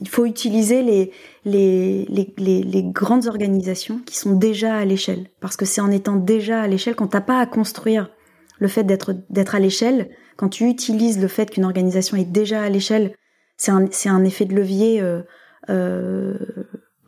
il 0.00 0.08
faut 0.08 0.26
utiliser 0.26 0.82
les, 0.82 1.12
les, 1.44 2.06
les, 2.08 2.62
les, 2.62 2.82
grandes 2.82 3.26
organisations 3.26 4.00
qui 4.06 4.16
sont 4.16 4.34
déjà 4.34 4.76
à 4.76 4.84
l'échelle. 4.84 5.26
Parce 5.40 5.56
que 5.56 5.64
c'est 5.64 5.80
en 5.80 5.90
étant 5.90 6.16
déjà 6.16 6.62
à 6.62 6.68
l'échelle, 6.68 6.94
quand 6.94 7.08
t'as 7.08 7.20
pas 7.20 7.40
à 7.40 7.46
construire 7.46 8.10
le 8.58 8.68
fait 8.68 8.84
d'être, 8.84 9.14
d'être 9.30 9.54
à 9.54 9.58
l'échelle, 9.58 10.10
quand 10.36 10.48
tu 10.48 10.68
utilises 10.68 11.20
le 11.20 11.28
fait 11.28 11.50
qu'une 11.50 11.64
organisation 11.64 12.16
est 12.16 12.30
déjà 12.30 12.62
à 12.62 12.68
l'échelle, 12.68 13.14
c'est 13.56 13.72
un, 13.72 13.86
c'est 13.90 14.08
un 14.08 14.24
effet 14.24 14.44
de 14.44 14.54
levier 14.54 15.00
euh, 15.00 15.22
euh, 15.68 16.38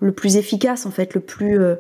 le 0.00 0.12
plus 0.12 0.36
efficace, 0.36 0.86
en 0.86 0.90
fait, 0.90 1.14
le 1.14 1.20
plus, 1.20 1.60
euh, 1.60 1.76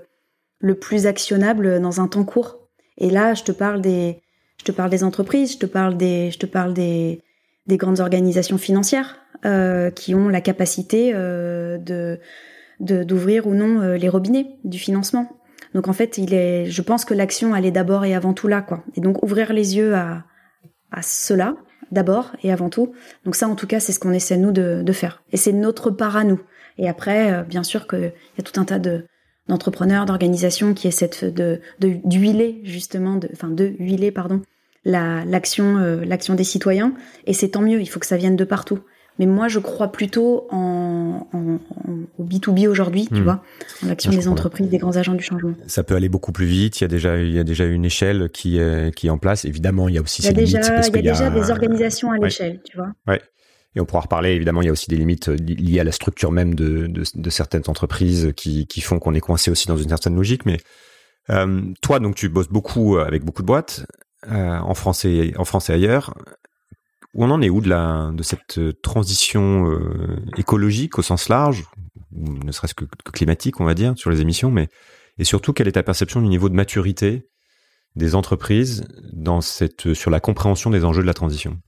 le 0.60 0.76
plus 0.76 1.06
actionnable 1.06 1.80
dans 1.80 2.00
un 2.00 2.08
temps 2.08 2.24
court. 2.24 2.68
Et 2.98 3.10
là, 3.10 3.34
je 3.34 3.42
te 3.42 3.52
parle 3.52 3.80
des, 3.80 4.22
je 4.60 4.64
te 4.64 4.72
parle 4.72 4.90
des 4.90 5.04
entreprises, 5.04 5.54
je 5.54 5.58
te 5.58 5.66
parle 5.66 5.96
des, 5.96 6.30
je 6.30 6.38
te 6.38 6.46
parle 6.46 6.74
des, 6.74 7.22
des 7.66 7.76
grandes 7.76 8.00
organisations 8.00 8.58
financières. 8.58 9.16
Euh, 9.46 9.90
qui 9.90 10.14
ont 10.14 10.28
la 10.28 10.42
capacité 10.42 11.12
euh, 11.14 11.78
de 11.78 12.20
d'ouvrir 12.78 13.46
ou 13.46 13.54
non 13.54 13.80
euh, 13.80 13.96
les 13.96 14.10
robinets 14.10 14.58
du 14.64 14.78
financement. 14.78 15.30
Donc 15.72 15.88
en 15.88 15.94
fait, 15.94 16.18
il 16.18 16.34
est, 16.34 16.66
je 16.66 16.82
pense 16.82 17.06
que 17.06 17.14
l'action 17.14 17.56
elle 17.56 17.64
est 17.64 17.70
d'abord 17.70 18.04
et 18.04 18.14
avant 18.14 18.34
tout 18.34 18.48
là 18.48 18.60
quoi. 18.60 18.84
Et 18.96 19.00
donc 19.00 19.22
ouvrir 19.22 19.54
les 19.54 19.78
yeux 19.78 19.94
à 19.94 20.24
à 20.90 21.00
cela 21.00 21.56
d'abord 21.90 22.32
et 22.42 22.52
avant 22.52 22.68
tout. 22.68 22.92
Donc 23.24 23.34
ça 23.34 23.48
en 23.48 23.54
tout 23.54 23.66
cas 23.66 23.80
c'est 23.80 23.92
ce 23.92 23.98
qu'on 23.98 24.12
essaie 24.12 24.36
nous 24.36 24.52
de, 24.52 24.82
de 24.82 24.92
faire. 24.92 25.22
Et 25.32 25.38
c'est 25.38 25.52
notre 25.54 25.90
part 25.90 26.18
à 26.18 26.24
nous. 26.24 26.40
Et 26.76 26.86
après 26.86 27.42
bien 27.44 27.62
sûr 27.62 27.86
qu'il 27.88 28.12
y 28.36 28.40
a 28.40 28.42
tout 28.42 28.60
un 28.60 28.64
tas 28.66 28.78
de 28.78 29.06
d'entrepreneurs, 29.48 30.06
d'organisations 30.06 30.74
qui 30.74 30.88
essaient 30.88 31.10
de 31.22 31.60
d'huiler 31.80 32.60
justement, 32.64 33.16
de, 33.16 33.28
enfin 33.32 33.48
de 33.48 33.74
huiler 33.78 34.10
pardon 34.10 34.42
la 34.84 35.24
l'action 35.24 35.76
l'action 36.04 36.34
des 36.34 36.44
citoyens. 36.44 36.94
Et 37.26 37.32
c'est 37.32 37.50
tant 37.50 37.62
mieux. 37.62 37.80
Il 37.80 37.86
faut 37.86 38.00
que 38.00 38.06
ça 38.06 38.16
vienne 38.16 38.36
de 38.36 38.44
partout. 38.44 38.80
Mais 39.20 39.26
moi, 39.26 39.48
je 39.48 39.58
crois 39.58 39.92
plutôt 39.92 40.46
en, 40.50 41.26
au 42.18 42.24
B2B 42.24 42.66
aujourd'hui, 42.68 43.06
tu 43.06 43.20
hmm. 43.20 43.24
vois, 43.24 43.42
en 43.84 43.88
l'action 43.88 44.10
des 44.12 44.28
entreprises, 44.28 44.68
des 44.68 44.78
grands 44.78 44.96
agents 44.96 45.12
du 45.12 45.22
changement. 45.22 45.52
Ça 45.66 45.82
peut 45.82 45.94
aller 45.94 46.08
beaucoup 46.08 46.32
plus 46.32 46.46
vite. 46.46 46.80
Il 46.80 46.84
y 46.84 46.86
a 46.86 46.88
déjà, 46.88 47.18
il 47.18 47.34
y 47.34 47.38
a 47.38 47.44
déjà 47.44 47.66
une 47.66 47.84
échelle 47.84 48.30
qui 48.32 48.56
est, 48.56 48.94
qui 48.94 49.08
est 49.08 49.10
en 49.10 49.18
place. 49.18 49.44
Évidemment, 49.44 49.90
il 49.90 49.96
y 49.96 49.98
a 49.98 50.00
aussi 50.00 50.22
il 50.22 50.24
y 50.24 50.28
a 50.28 50.32
déjà, 50.32 50.60
il 50.60 50.94
y 50.94 50.98
a 50.98 51.02
déjà 51.02 51.28
des 51.28 51.50
organisations 51.50 52.10
à 52.12 52.16
l'échelle, 52.16 52.60
tu 52.64 52.78
vois. 52.78 52.92
Ouais. 53.06 53.20
Et 53.76 53.80
on 53.80 53.84
pourra 53.84 54.02
reparler, 54.02 54.30
évidemment, 54.30 54.62
il 54.62 54.66
y 54.66 54.68
a 54.68 54.72
aussi 54.72 54.88
des 54.88 54.96
limites 54.96 55.28
liées 55.28 55.80
à 55.80 55.84
la 55.84 55.92
structure 55.92 56.32
même 56.32 56.54
de, 56.54 56.88
de, 56.88 57.30
certaines 57.30 57.62
entreprises 57.68 58.32
qui, 58.36 58.66
qui 58.66 58.80
font 58.80 58.98
qu'on 58.98 59.14
est 59.14 59.20
coincé 59.20 59.50
aussi 59.50 59.68
dans 59.68 59.76
une 59.76 59.88
certaine 59.88 60.16
logique. 60.16 60.44
Mais 60.44 60.58
euh, 61.30 61.62
toi, 61.80 62.00
donc, 62.00 62.16
tu 62.16 62.28
bosses 62.28 62.48
beaucoup 62.48 62.98
avec 62.98 63.24
beaucoup 63.24 63.42
de 63.42 63.46
boîtes 63.46 63.86
euh, 64.28 64.58
en 64.58 64.74
France 64.74 65.04
et 65.04 65.32
en 65.38 65.44
France 65.44 65.70
ailleurs. 65.70 66.14
Où 67.14 67.24
on 67.24 67.30
en 67.30 67.42
est 67.42 67.48
où 67.48 67.60
de, 67.60 68.12
de 68.12 68.22
cette 68.22 68.58
euh, 68.58 68.72
transition 68.82 69.70
euh, 69.70 70.22
écologique 70.36 70.98
au 70.98 71.02
sens 71.02 71.28
large, 71.28 71.64
ou 72.12 72.32
ne 72.44 72.52
serait-ce 72.52 72.74
que, 72.74 72.84
climatique, 73.12 73.60
on 73.60 73.64
va 73.64 73.74
dire, 73.74 73.94
sur 73.96 74.10
les 74.10 74.20
émissions, 74.20 74.50
mais 74.50 74.68
et 75.18 75.24
surtout 75.24 75.52
quelle 75.52 75.68
est 75.68 75.72
ta 75.72 75.82
perception 75.82 76.20
du 76.20 76.28
niveau 76.28 76.48
de 76.48 76.54
maturité 76.54 77.26
des 77.96 78.14
entreprises 78.14 78.84
dans 79.12 79.40
cette, 79.40 79.92
sur 79.94 80.10
la 80.10 80.20
compréhension 80.20 80.70
des 80.70 80.84
enjeux 80.84 81.02
de 81.02 81.06
la 81.06 81.14
transition? 81.14 81.58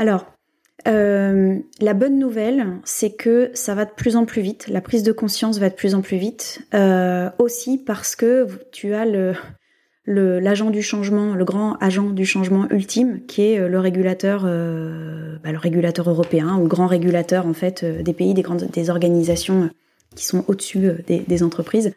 Alors, 0.00 0.24
euh, 0.88 1.58
la 1.82 1.92
bonne 1.92 2.18
nouvelle, 2.18 2.78
c'est 2.84 3.10
que 3.10 3.50
ça 3.52 3.74
va 3.74 3.84
de 3.84 3.90
plus 3.90 4.16
en 4.16 4.24
plus 4.24 4.40
vite. 4.40 4.66
La 4.68 4.80
prise 4.80 5.02
de 5.02 5.12
conscience 5.12 5.58
va 5.58 5.68
de 5.68 5.74
plus 5.74 5.94
en 5.94 6.00
plus 6.00 6.16
vite. 6.16 6.62
aussi 7.38 7.76
parce 7.76 8.16
que 8.16 8.48
tu 8.72 8.94
as 8.94 9.04
l'agent 10.06 10.70
du 10.70 10.82
changement, 10.82 11.34
le 11.34 11.44
grand 11.44 11.76
agent 11.76 12.10
du 12.10 12.24
changement 12.24 12.66
ultime, 12.70 13.20
qui 13.26 13.42
est 13.42 13.58
euh, 13.58 13.68
le 13.68 13.78
régulateur, 13.78 14.44
euh, 14.46 15.36
bah, 15.44 15.52
le 15.52 15.58
régulateur 15.58 16.08
européen 16.08 16.56
ou 16.56 16.62
le 16.62 16.68
grand 16.68 16.86
régulateur 16.86 17.46
en 17.46 17.52
fait 17.52 17.82
euh, 17.82 18.02
des 18.02 18.14
pays, 18.14 18.32
des 18.34 18.90
organisations 18.90 19.68
qui 20.16 20.24
sont 20.24 20.46
au-dessus 20.48 20.80
des, 21.06 21.42
entreprises. 21.42 21.92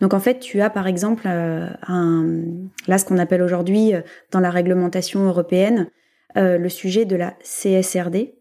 Donc 0.00 0.12
en 0.12 0.20
fait, 0.20 0.40
tu 0.40 0.60
as 0.60 0.68
par 0.68 0.86
exemple 0.86 1.26
là 1.26 2.98
ce 2.98 3.04
qu'on 3.06 3.16
appelle 3.16 3.40
aujourd'hui 3.40 3.92
dans 4.30 4.40
la 4.40 4.50
réglementation 4.50 5.24
européenne 5.24 5.88
le 6.36 6.68
sujet 6.68 7.04
de 7.04 7.16
la 7.16 7.34
CSRD, 7.42 8.34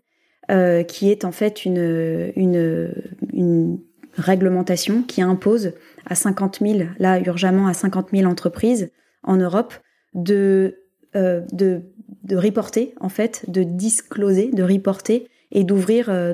qui 0.87 1.09
est 1.09 1.25
en 1.25 1.31
fait 1.31 1.65
une, 1.65 2.31
une, 2.35 3.79
réglementation 4.17 5.01
qui 5.03 5.21
impose 5.21 5.73
à 6.05 6.15
50 6.15 6.59
000, 6.61 6.79
là 6.99 7.19
urgemment 7.19 7.67
à 7.67 7.73
50 7.73 8.09
000 8.13 8.29
entreprises 8.29 8.91
en 9.23 9.37
Europe, 9.37 9.73
de, 10.13 10.79
euh, 11.15 11.41
de, 11.51 11.81
de 12.23 12.35
reporter, 12.35 12.93
en 12.99 13.09
fait, 13.09 13.45
de 13.49 13.63
discloser, 13.63 14.49
de 14.51 14.63
reporter 14.63 15.27
et 15.51 15.63
d'ouvrir 15.63 16.09
euh, 16.09 16.33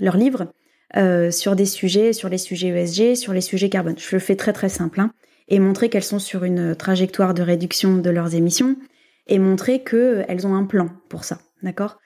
leurs 0.00 0.16
livres 0.16 0.46
euh, 0.96 1.30
sur 1.30 1.54
des 1.54 1.66
sujets, 1.66 2.12
sur 2.12 2.28
les 2.28 2.38
sujets 2.38 2.68
ESG, 2.68 3.14
sur 3.14 3.32
les 3.32 3.40
sujets 3.40 3.68
carbone. 3.68 3.94
Je 3.98 4.16
le 4.16 4.20
fais 4.20 4.36
très 4.36 4.52
très 4.52 4.68
simple, 4.68 5.00
hein, 5.00 5.12
et 5.48 5.58
montrer 5.58 5.88
qu'elles 5.88 6.02
sont 6.02 6.18
sur 6.18 6.44
une 6.44 6.74
trajectoire 6.74 7.34
de 7.34 7.42
réduction 7.42 7.98
de 7.98 8.10
leurs 8.10 8.34
émissions 8.34 8.76
et 9.30 9.38
montrer 9.38 9.82
qu'elles 9.82 10.46
ont 10.46 10.54
un 10.54 10.64
plan 10.64 10.88
pour 11.08 11.24
ça, 11.24 11.38
d'accord? 11.62 11.98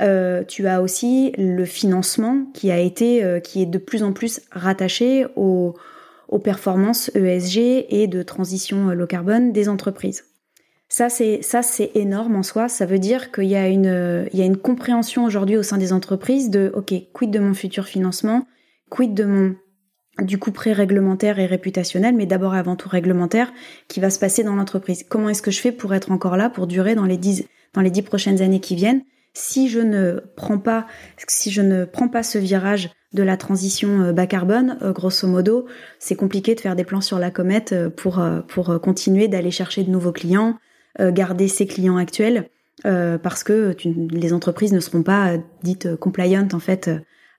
Euh, 0.00 0.42
tu 0.44 0.66
as 0.66 0.82
aussi 0.82 1.32
le 1.38 1.64
financement 1.64 2.46
qui 2.54 2.70
a 2.70 2.78
été, 2.78 3.22
euh, 3.22 3.40
qui 3.40 3.62
est 3.62 3.66
de 3.66 3.78
plus 3.78 4.02
en 4.02 4.12
plus 4.12 4.40
rattaché 4.50 5.26
aux, 5.36 5.74
performances 6.42 7.10
ESG 7.14 7.86
et 7.90 8.06
de 8.06 8.22
transition 8.22 8.88
low 8.88 9.06
carbone 9.06 9.52
des 9.52 9.68
entreprises. 9.68 10.24
Ça, 10.88 11.10
c'est 11.10 11.42
ça, 11.42 11.62
c'est 11.62 11.90
énorme 11.94 12.36
en 12.36 12.42
soi. 12.42 12.70
Ça 12.70 12.86
veut 12.86 12.98
dire 12.98 13.32
qu'il 13.32 13.44
y 13.44 13.54
a 13.54 13.68
une, 13.68 14.26
il 14.32 14.38
y 14.38 14.42
a 14.42 14.46
une 14.46 14.56
compréhension 14.56 15.26
aujourd'hui 15.26 15.58
au 15.58 15.62
sein 15.62 15.76
des 15.76 15.92
entreprises 15.92 16.48
de, 16.48 16.72
ok, 16.74 16.94
quid 17.12 17.30
de 17.30 17.38
mon 17.38 17.52
futur 17.52 17.84
financement, 17.84 18.46
quid 18.88 19.12
de 19.12 19.24
mon 19.24 19.56
du 20.22 20.38
coup 20.38 20.52
pré-réglementaire 20.52 21.38
et 21.38 21.46
réputationnel, 21.46 22.14
mais 22.14 22.26
d'abord 22.26 22.54
et 22.54 22.58
avant 22.58 22.76
tout 22.76 22.88
réglementaire, 22.88 23.52
qui 23.88 24.00
va 24.00 24.10
se 24.10 24.18
passer 24.18 24.44
dans 24.44 24.54
l'entreprise. 24.54 25.04
Comment 25.08 25.28
est-ce 25.28 25.42
que 25.42 25.50
je 25.50 25.60
fais 25.60 25.72
pour 25.72 25.94
être 25.94 26.10
encore 26.10 26.36
là, 26.36 26.50
pour 26.50 26.66
durer 26.66 26.94
dans 26.94 27.04
les 27.04 27.16
dix, 27.16 27.44
dans 27.74 27.80
les 27.80 27.90
dix 27.90 28.02
prochaines 28.02 28.42
années 28.42 28.60
qui 28.60 28.74
viennent 28.74 29.02
si 29.34 29.68
je 29.68 29.80
ne 29.80 30.22
prends 30.36 30.58
pas, 30.58 30.86
si 31.26 31.50
je 31.50 31.62
ne 31.62 31.84
prends 31.84 32.08
pas 32.08 32.22
ce 32.22 32.38
virage 32.38 32.90
de 33.12 33.22
la 33.22 33.36
transition 33.36 34.02
euh, 34.02 34.12
bas 34.12 34.26
carbone, 34.26 34.78
euh, 34.82 34.92
grosso 34.92 35.26
modo, 35.26 35.66
c'est 35.98 36.16
compliqué 36.16 36.54
de 36.54 36.60
faire 36.60 36.76
des 36.76 36.84
plans 36.84 37.00
sur 37.00 37.18
la 37.18 37.30
comète 37.30 37.72
euh, 37.72 37.90
pour 37.90 38.22
pour 38.48 38.80
continuer 38.80 39.28
d'aller 39.28 39.50
chercher 39.50 39.84
de 39.84 39.90
nouveaux 39.90 40.12
clients, 40.12 40.58
garder 41.00 41.48
ses 41.48 41.66
clients 41.66 41.96
actuels, 41.96 42.48
parce 42.82 43.44
que 43.44 43.74
les 43.84 44.32
entreprises 44.32 44.72
ne 44.72 44.80
seront 44.80 45.02
pas 45.02 45.36
dites 45.62 45.96
compliant 45.96 46.48
en 46.52 46.58
fait 46.58 46.90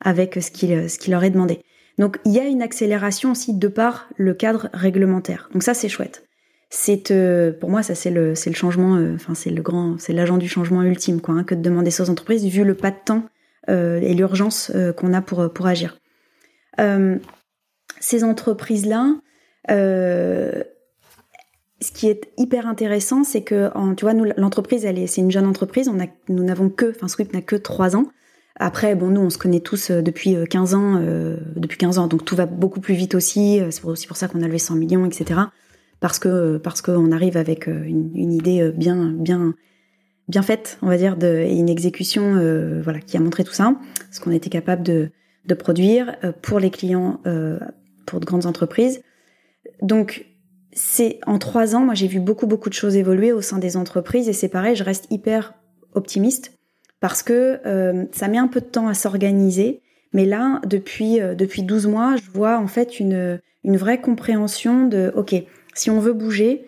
avec 0.02 0.42
ce 0.42 0.50
qui 0.50 0.68
ce 0.90 0.98
qui 0.98 1.12
leur 1.12 1.24
est 1.24 1.30
demandé. 1.30 1.62
Donc 1.98 2.20
il 2.26 2.32
y 2.32 2.40
a 2.40 2.46
une 2.46 2.62
accélération 2.62 3.32
aussi 3.32 3.54
de 3.54 3.68
par 3.68 4.10
le 4.18 4.34
cadre 4.34 4.70
réglementaire. 4.74 5.50
Donc 5.54 5.64
ça 5.64 5.74
c'est 5.74 5.90
chouette. 5.90 6.28
C'est 6.70 7.12
euh, 7.12 7.52
pour 7.52 7.70
moi 7.70 7.84
ça 7.84 7.94
c'est 7.94 8.10
le 8.10 8.34
c'est 8.34 8.50
le 8.50 8.56
changement 8.56 8.96
euh, 8.96 9.14
enfin 9.14 9.36
c'est 9.36 9.52
le 9.52 9.62
grand 9.62 10.00
c'est 10.00 10.12
l'agent 10.12 10.38
du 10.38 10.48
changement 10.48 10.82
ultime 10.82 11.22
quoi 11.22 11.36
hein, 11.36 11.44
que 11.44 11.54
de 11.54 11.62
demander 11.62 11.92
ça 11.92 12.04
aux 12.04 12.10
entreprises 12.10 12.44
vu 12.46 12.64
le 12.64 12.74
pas 12.74 12.90
de 12.90 12.98
temps 13.06 13.26
euh, 13.70 14.00
et 14.02 14.16
l'urgence 14.16 14.72
qu'on 14.98 15.14
a 15.14 15.22
pour 15.22 15.54
pour 15.54 15.68
agir. 15.68 16.00
Ces 18.00 18.24
entreprises 18.24 18.88
là 18.88 19.16
ce 19.70 20.64
qui 21.94 22.08
est 22.08 22.32
hyper 22.38 22.66
intéressant 22.66 23.24
c'est 23.24 23.44
que 23.44 23.70
tu 23.94 24.06
vois 24.06 24.16
nous 24.16 24.26
l'entreprise 24.36 24.84
elle 24.84 24.98
est 24.98 25.06
c'est 25.06 25.22
une 25.22 25.30
jeune 25.30 25.46
entreprise 25.46 25.88
on 25.88 25.98
nous 26.28 26.44
n'avons 26.44 26.70
que 26.70 26.90
enfin 26.90 27.08
Swift 27.08 27.34
n'a 27.34 27.42
que 27.42 27.56
trois 27.56 27.96
ans 27.96 28.08
après, 28.56 28.96
bon, 28.96 29.10
nous, 29.10 29.22
on 29.22 29.30
se 29.30 29.38
connaît 29.38 29.62
tous 29.62 29.90
depuis 29.90 30.36
15 30.48 30.76
ans, 30.76 31.02
depuis 31.56 31.78
15 31.78 31.98
ans, 31.98 32.08
donc 32.08 32.24
tout 32.24 32.36
va 32.36 32.46
beaucoup 32.46 32.82
plus 32.82 32.94
vite 32.94 33.16
aussi. 33.16 33.60
C'est 33.72 33.84
aussi 33.84 34.06
pour 34.06 34.16
ça 34.16 34.28
qu'on 34.28 34.44
a 34.44 34.48
levé 34.48 34.60
100 34.60 34.76
millions, 34.76 35.06
etc 35.06 35.42
parce 36.04 36.20
que 36.20 36.58
parce 36.58 36.82
qu'on 36.82 37.14
arrive 37.14 37.38
avec 37.38 37.70
euh, 37.70 37.82
une, 37.86 38.34
idée 38.34 38.60
euh, 38.60 38.72
bien 38.72 39.14
bien 39.14 39.56
bien 40.28 40.42
faite, 40.42 40.78
on 40.82 40.88
va 40.88 40.98
dire, 40.98 41.16
de, 41.16 41.28
et 41.28 41.56
une 41.56 41.70
exécution 41.70 42.36
euh, 42.36 42.82
voilà 42.84 43.00
qui 43.00 43.16
a 43.16 43.22
montré 43.22 43.46
tout 43.46 43.54
ça, 43.54 43.74
parce 44.00 44.20
qu'on 44.20 44.32
était 44.32 44.50
capable 44.50 44.84
de 44.84 45.12
de 45.46 45.54
produire 45.54 46.16
pour 46.42 46.60
les 46.60 46.70
clients, 46.70 47.20
pour 48.06 48.22
de 48.22 48.26
grandes 48.26 48.46
entreprises. 48.46 49.02
Donc 49.82 50.26
c'est 50.74 51.20
en 51.26 51.38
trois 51.38 51.74
ans, 51.76 51.86
moi 51.86 51.94
j'ai 51.94 52.08
vu 52.08 52.20
beaucoup 52.20 52.48
beaucoup 52.48 52.70
de 52.70 52.74
choses 52.74 52.98
évoluer 52.98 53.32
au 53.32 53.42
sein 53.42 53.60
des 53.60 53.78
entreprises 53.78 54.28
et 54.28 54.34
c'est 54.34 54.50
pareil, 54.50 54.76
je 54.76 54.84
reste 54.84 55.08
hyper 55.10 55.54
optimiste 55.94 56.58
parce 57.04 57.22
que 57.22 57.60
euh, 57.66 58.06
ça 58.14 58.30
met 58.30 58.38
un 58.38 58.48
peu 58.48 58.62
de 58.62 58.66
temps 58.66 58.88
à 58.88 58.94
s'organiser. 58.94 59.82
Mais 60.14 60.24
là, 60.26 60.62
depuis 60.66 61.20
euh, 61.20 61.36
depuis 61.36 61.62
12 61.62 61.88
mois, 61.88 62.16
je 62.16 62.32
vois 62.32 62.58
en 62.58 62.68
fait 62.68 62.98
une 62.98 63.42
une 63.66 63.76
vraie 63.76 64.00
compréhension 64.00 64.88
de 64.88 65.12
ok, 65.14 65.36
si 65.74 65.90
on 65.90 66.00
veut 66.00 66.14
bouger, 66.14 66.64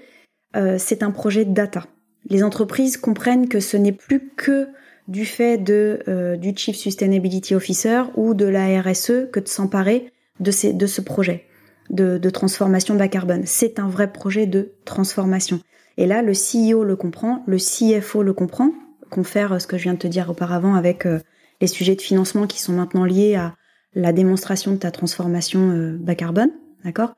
euh, 0.58 0.76
c'est 0.78 1.04
un 1.04 1.12
projet 1.12 1.46
de 1.46 1.54
data. 1.54 1.86
Les 2.30 2.44
entreprises 2.44 2.98
comprennent 2.98 3.48
que 3.48 3.62
ce 3.62 3.78
n'est 3.78 3.94
plus 3.94 4.30
que 4.36 4.68
du 5.08 5.26
fait 5.26 5.58
de 5.58 6.36
du 6.38 6.52
Chief 6.54 6.76
Sustainability 6.76 7.56
Officer 7.56 8.02
ou 8.18 8.34
de 8.34 8.46
la 8.46 8.82
RSE 8.82 9.30
que 9.32 9.40
de 9.40 9.48
s'emparer 9.48 10.12
de 10.42 10.52
de 10.74 10.86
ce 10.86 11.00
projet 11.00 11.46
de, 11.90 12.18
de 12.18 12.30
transformation 12.30 12.96
bas 12.96 13.08
carbone. 13.08 13.44
C'est 13.46 13.80
un 13.80 13.88
vrai 13.88 14.12
projet 14.12 14.48
de 14.48 14.74
transformation. 14.84 15.62
Et 15.96 16.08
là, 16.08 16.22
le 16.22 16.34
CEO 16.34 16.84
le 16.84 16.98
comprend, 16.98 17.42
le 17.48 17.56
CFO 17.56 18.22
le 18.22 18.34
comprend, 18.34 18.74
confère 19.10 19.54
euh, 19.54 19.60
ce 19.60 19.68
que 19.68 19.78
je 19.78 19.84
viens 19.84 19.94
de 19.94 20.00
te 20.00 20.08
dire 20.08 20.30
auparavant 20.30 20.76
avec 20.76 21.06
euh, 21.06 21.20
les 21.62 21.68
sujets 21.68 21.96
de 21.96 22.02
financement 22.02 22.48
qui 22.48 22.62
sont 22.62 22.74
maintenant 22.74 23.06
liés 23.06 23.36
à 23.36 23.56
la 23.94 24.12
démonstration 24.12 24.72
de 24.72 24.78
ta 24.78 24.92
transformation 24.92 25.72
euh, 25.72 25.98
bas 25.98 26.16
carbone, 26.16 26.52
d'accord? 26.84 27.16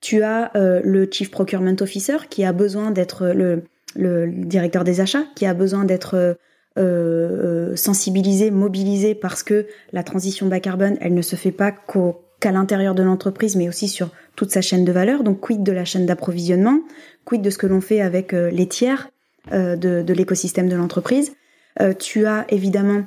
Tu 0.00 0.22
as 0.22 0.52
le 0.54 1.10
Chief 1.12 1.30
Procurement 1.30 1.76
Officer 1.80 2.16
qui 2.30 2.42
a 2.46 2.54
besoin 2.54 2.90
d'être 2.90 3.34
le, 3.34 3.64
directeur 4.28 4.82
des 4.82 5.02
achats, 5.02 5.24
qui 5.36 5.44
a 5.44 5.52
besoin 5.52 5.84
d'être 5.84 6.38
sensibilisé, 7.76 8.50
mobilisé 8.50 9.14
parce 9.14 9.42
que 9.42 9.66
la 9.92 10.02
transition 10.02 10.46
bas 10.46 10.58
carbone, 10.58 10.96
elle 11.02 11.12
ne 11.12 11.20
se 11.20 11.36
fait 11.36 11.52
pas 11.52 11.70
qu'à 12.40 12.50
l'intérieur 12.50 12.94
de 12.94 13.02
l'entreprise, 13.02 13.56
mais 13.56 13.68
aussi 13.68 13.88
sur 13.88 14.08
toute 14.36 14.50
sa 14.50 14.62
chaîne 14.62 14.86
de 14.86 14.92
valeur. 14.92 15.22
Donc, 15.22 15.40
quid 15.40 15.62
de 15.62 15.72
la 15.72 15.84
chaîne 15.84 16.06
d'approvisionnement, 16.06 16.80
quid 17.26 17.42
de 17.42 17.50
ce 17.50 17.58
que 17.58 17.66
l'on 17.66 17.82
fait 17.82 18.00
avec 18.00 18.32
euh, 18.32 18.50
les 18.50 18.66
tiers? 18.66 19.10
euh, 19.10 19.19
de, 19.50 20.02
de 20.02 20.12
l'écosystème 20.12 20.68
de 20.68 20.76
l'entreprise. 20.76 21.32
Euh, 21.80 21.94
tu 21.94 22.26
as 22.26 22.46
évidemment 22.48 23.04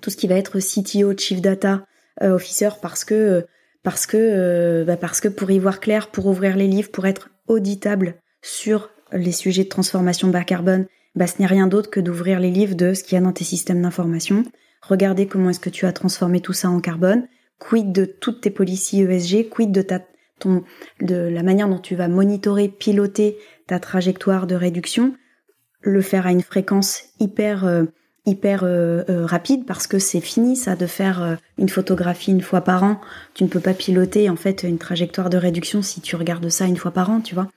tout 0.00 0.10
ce 0.10 0.16
qui 0.16 0.26
va 0.26 0.36
être 0.36 0.58
CTO, 0.58 1.16
Chief 1.16 1.40
Data 1.40 1.86
Officer, 2.20 2.68
parce 2.80 3.04
que 3.04 3.46
parce 3.82 4.06
que 4.06 4.84
bah 4.86 4.96
parce 4.96 5.20
que 5.20 5.28
pour 5.28 5.50
y 5.50 5.58
voir 5.58 5.80
clair, 5.80 6.10
pour 6.10 6.26
ouvrir 6.26 6.56
les 6.56 6.68
livres, 6.68 6.90
pour 6.90 7.06
être 7.06 7.30
auditable 7.48 8.14
sur 8.42 8.90
les 9.12 9.32
sujets 9.32 9.64
de 9.64 9.68
transformation 9.68 10.28
bas 10.28 10.44
carbone, 10.44 10.86
bah, 11.14 11.26
ce 11.26 11.40
n'est 11.40 11.46
rien 11.46 11.66
d'autre 11.66 11.90
que 11.90 12.00
d'ouvrir 12.00 12.40
les 12.40 12.50
livres 12.50 12.74
de 12.74 12.94
ce 12.94 13.04
qu'il 13.04 13.14
y 13.14 13.18
a 13.18 13.24
dans 13.24 13.32
tes 13.32 13.44
systèmes 13.44 13.82
d'information. 13.82 14.44
Regarder 14.80 15.26
comment 15.26 15.50
est-ce 15.50 15.60
que 15.60 15.70
tu 15.70 15.86
as 15.86 15.92
transformé 15.92 16.40
tout 16.40 16.52
ça 16.52 16.68
en 16.70 16.80
carbone, 16.80 17.28
quid 17.58 17.92
de 17.92 18.04
toutes 18.04 18.40
tes 18.40 18.50
policies 18.50 19.02
ESG, 19.02 19.48
quid 19.48 19.72
de 19.72 19.82
ta 19.82 20.00
ton 20.38 20.64
de 21.00 21.14
la 21.14 21.42
manière 21.42 21.68
dont 21.68 21.78
tu 21.78 21.94
vas 21.94 22.08
monitorer, 22.08 22.68
piloter 22.68 23.36
ta 23.66 23.78
trajectoire 23.78 24.46
de 24.46 24.54
réduction, 24.54 25.14
le 25.82 26.02
faire 26.02 26.26
à 26.26 26.32
une 26.32 26.42
fréquence 26.42 27.04
hyper 27.20 27.64
euh, 27.64 27.84
hyper 28.24 28.62
euh, 28.62 29.02
euh, 29.08 29.26
rapide 29.26 29.66
parce 29.66 29.88
que 29.88 29.98
c'est 29.98 30.20
fini 30.20 30.54
ça 30.54 30.76
de 30.76 30.86
faire 30.86 31.38
une 31.58 31.68
photographie 31.68 32.30
une 32.30 32.40
fois 32.40 32.60
par 32.60 32.84
an. 32.84 33.00
Tu 33.34 33.44
ne 33.44 33.48
peux 33.48 33.60
pas 33.60 33.74
piloter 33.74 34.30
en 34.30 34.36
fait 34.36 34.62
une 34.62 34.78
trajectoire 34.78 35.28
de 35.28 35.36
réduction 35.36 35.82
si 35.82 36.00
tu 36.00 36.16
regardes 36.16 36.48
ça 36.48 36.66
une 36.66 36.76
fois 36.76 36.92
par 36.92 37.10
an, 37.10 37.20
tu 37.20 37.34
vois. 37.34 37.48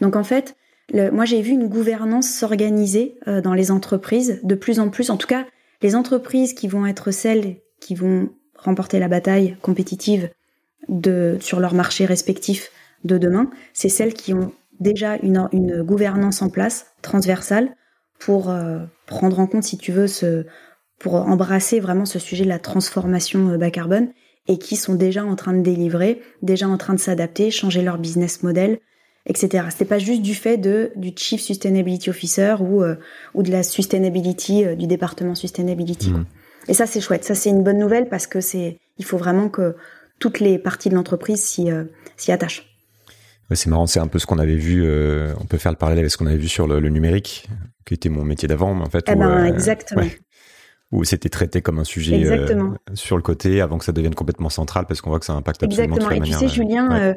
Donc 0.00 0.14
en 0.14 0.24
fait, 0.24 0.56
moi 0.92 1.24
j'ai 1.24 1.42
vu 1.42 1.50
une 1.50 1.66
gouvernance 1.66 2.28
s'organiser 2.28 3.16
dans 3.26 3.54
les 3.54 3.72
entreprises 3.72 4.38
de 4.44 4.54
plus 4.54 4.78
en 4.78 4.88
plus. 4.88 5.10
En 5.10 5.16
tout 5.16 5.26
cas, 5.26 5.46
les 5.82 5.96
entreprises 5.96 6.54
qui 6.54 6.68
vont 6.68 6.86
être 6.86 7.10
celles 7.10 7.56
qui 7.80 7.96
vont 7.96 8.30
remporter 8.56 9.00
la 9.00 9.08
bataille 9.08 9.56
compétitive 9.62 10.30
de, 10.88 11.36
sur 11.40 11.60
leur 11.60 11.74
marché 11.74 12.06
respectif 12.06 12.70
de 13.04 13.18
demain, 13.18 13.50
c'est 13.72 13.88
celles 13.88 14.14
qui 14.14 14.32
ont 14.32 14.52
déjà 14.80 15.16
une, 15.22 15.48
une 15.52 15.82
gouvernance 15.82 16.42
en 16.42 16.50
place 16.50 16.86
transversale 17.02 17.76
pour 18.18 18.50
euh, 18.50 18.80
prendre 19.06 19.38
en 19.38 19.46
compte, 19.46 19.64
si 19.64 19.78
tu 19.78 19.92
veux, 19.92 20.06
ce, 20.06 20.46
pour 20.98 21.14
embrasser 21.14 21.80
vraiment 21.80 22.04
ce 22.04 22.18
sujet 22.18 22.44
de 22.44 22.48
la 22.48 22.58
transformation 22.58 23.50
euh, 23.50 23.58
bas 23.58 23.70
carbone 23.70 24.08
et 24.46 24.58
qui 24.58 24.76
sont 24.76 24.94
déjà 24.94 25.24
en 25.24 25.36
train 25.36 25.54
de 25.54 25.62
délivrer, 25.62 26.20
déjà 26.42 26.68
en 26.68 26.76
train 26.76 26.94
de 26.94 27.00
s'adapter, 27.00 27.50
changer 27.50 27.82
leur 27.82 27.98
business 27.98 28.42
model, 28.42 28.78
etc. 29.26 29.64
C'était 29.70 29.84
pas 29.86 29.98
juste 29.98 30.22
du 30.22 30.34
fait 30.34 30.58
de 30.58 30.92
du 30.96 31.12
Chief 31.16 31.40
Sustainability 31.40 32.10
Officer 32.10 32.56
ou 32.60 32.82
euh, 32.82 32.96
ou 33.32 33.42
de 33.42 33.50
la 33.50 33.62
sustainability 33.62 34.76
du 34.76 34.86
département 34.86 35.34
sustainability. 35.34 36.10
Mmh. 36.10 36.26
Et 36.68 36.74
ça, 36.74 36.86
c'est 36.86 37.00
chouette. 37.00 37.24
Ça, 37.24 37.34
c'est 37.34 37.50
une 37.50 37.62
bonne 37.62 37.78
nouvelle 37.78 38.08
parce 38.08 38.26
que 38.26 38.40
c'est, 38.40 38.78
il 38.98 39.04
faut 39.04 39.18
vraiment 39.18 39.48
que 39.48 39.76
toutes 40.18 40.40
les 40.40 40.58
parties 40.58 40.88
de 40.88 40.94
l'entreprise 40.94 41.42
s'y, 41.42 41.70
euh, 41.70 41.84
s'y 42.16 42.32
attachent. 42.32 42.73
C'est 43.52 43.68
marrant, 43.68 43.86
c'est 43.86 44.00
un 44.00 44.06
peu 44.06 44.18
ce 44.18 44.26
qu'on 44.26 44.38
avait 44.38 44.56
vu. 44.56 44.84
Euh, 44.84 45.34
on 45.40 45.44
peut 45.44 45.58
faire 45.58 45.72
le 45.72 45.78
parallèle 45.78 46.00
avec 46.00 46.10
ce 46.10 46.16
qu'on 46.16 46.26
avait 46.26 46.36
vu 46.36 46.48
sur 46.48 46.66
le, 46.66 46.80
numérique, 46.88 47.48
qui 47.84 47.94
était 47.94 48.08
mon 48.08 48.24
métier 48.24 48.48
d'avant, 48.48 48.78
en 48.80 48.88
fait. 48.88 49.04
Eh 49.08 49.14
ben, 49.14 49.30
euh, 49.30 49.44
exactement. 49.44 50.02
où 50.90 51.04
c'était 51.04 51.28
traité 51.28 51.60
comme 51.60 51.78
un 51.78 51.84
sujet 51.84 52.46
sur 52.94 53.16
le 53.16 53.22
côté 53.22 53.60
avant 53.60 53.78
que 53.78 53.84
ça 53.84 53.92
devienne 53.92 54.14
complètement 54.14 54.50
central, 54.50 54.86
parce 54.86 55.00
qu'on 55.00 55.10
voit 55.10 55.18
que 55.18 55.26
ça 55.26 55.34
impacte 55.34 55.62
absolument 55.62 55.96
exactement. 55.96 56.20
toute 56.20 56.30
la 56.30 56.36
Et 56.36 56.40
tu 56.40 56.48
sais, 56.48 56.54
Julien, 56.54 57.16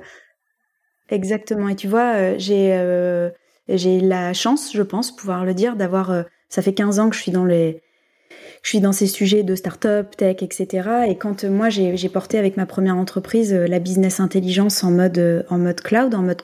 exactement. 1.10 1.70
Et 1.70 1.76
tu 1.76 1.88
vois, 1.88 2.38
j'ai 2.38 3.32
j'ai 3.70 4.00
la 4.00 4.34
chance, 4.34 4.72
je 4.74 4.82
pense, 4.82 5.16
pouvoir 5.16 5.46
le 5.46 5.54
dire, 5.54 5.76
d'avoir. 5.76 6.24
ça 6.50 6.62
fait 6.62 6.74
15 6.74 7.00
ans 7.00 7.10
que 7.10 7.16
je 7.16 7.22
suis 7.22 7.32
dans 7.32 7.46
les 7.46 7.82
je 8.63 8.70
suis 8.70 8.80
dans 8.80 8.91
ces 8.91 9.08
sujets 9.08 9.43
de 9.43 9.56
start-up, 9.56 10.15
tech, 10.15 10.38
etc. 10.41 10.89
Et 11.08 11.17
quand 11.17 11.43
euh, 11.43 11.50
moi 11.50 11.70
j'ai 11.70 12.10
porté 12.10 12.38
avec 12.38 12.58
ma 12.58 12.65
première 12.65 12.98
entreprise 12.98 13.54
euh, 13.54 13.67
la 13.67 13.80
business 13.80 14.20
intelligence 14.20 14.84
en 14.84 14.91
mode 14.91 15.17
euh, 15.17 15.43
en 15.50 15.58
mode 15.58 15.82
cloud, 15.82 16.13
en 16.15 16.22
mode 16.22 16.41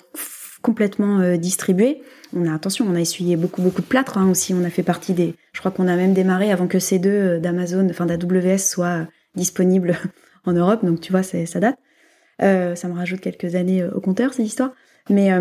complètement 0.62 1.36
distribué. 1.36 2.02
On 2.34 2.47
a 2.47 2.56
attention, 2.56 2.86
on 2.89 2.95
a 2.95 3.02
essuyé 3.02 3.36
beaucoup 3.36 3.62
beaucoup 3.62 3.82
de 3.82 3.88
plâtre 3.88 4.17
hein, 4.17 4.30
aussi. 4.30 4.54
On 4.54 4.63
a 4.63 4.69
fait 4.69 4.84
partie 4.84 5.13
des. 5.13 5.36
Je 5.52 5.60
crois 5.60 5.71
qu'on 5.71 5.89
a 5.89 5.97
même 5.97 6.13
démarré 6.13 6.52
avant 6.52 6.67
que 6.67 6.80
ces 6.80 6.99
deux 6.99 7.39
d'Amazon, 7.39 7.86
enfin 7.89 8.06
d'AWS, 8.06 8.60
soient 8.60 9.06
disponibles 9.36 9.97
en 10.45 10.54
Europe. 10.54 10.86
Donc 10.86 11.02
tu 11.02 11.12
vois, 11.12 11.23
ça 11.23 11.60
date. 11.60 11.76
ça 12.39 12.88
me 12.88 12.93
rajoute 12.93 13.19
quelques 13.19 13.56
années 13.56 13.84
au 13.84 13.99
compteur 13.99 14.34
cette 14.34 14.45
histoire. 14.45 14.71
Mais 15.10 15.32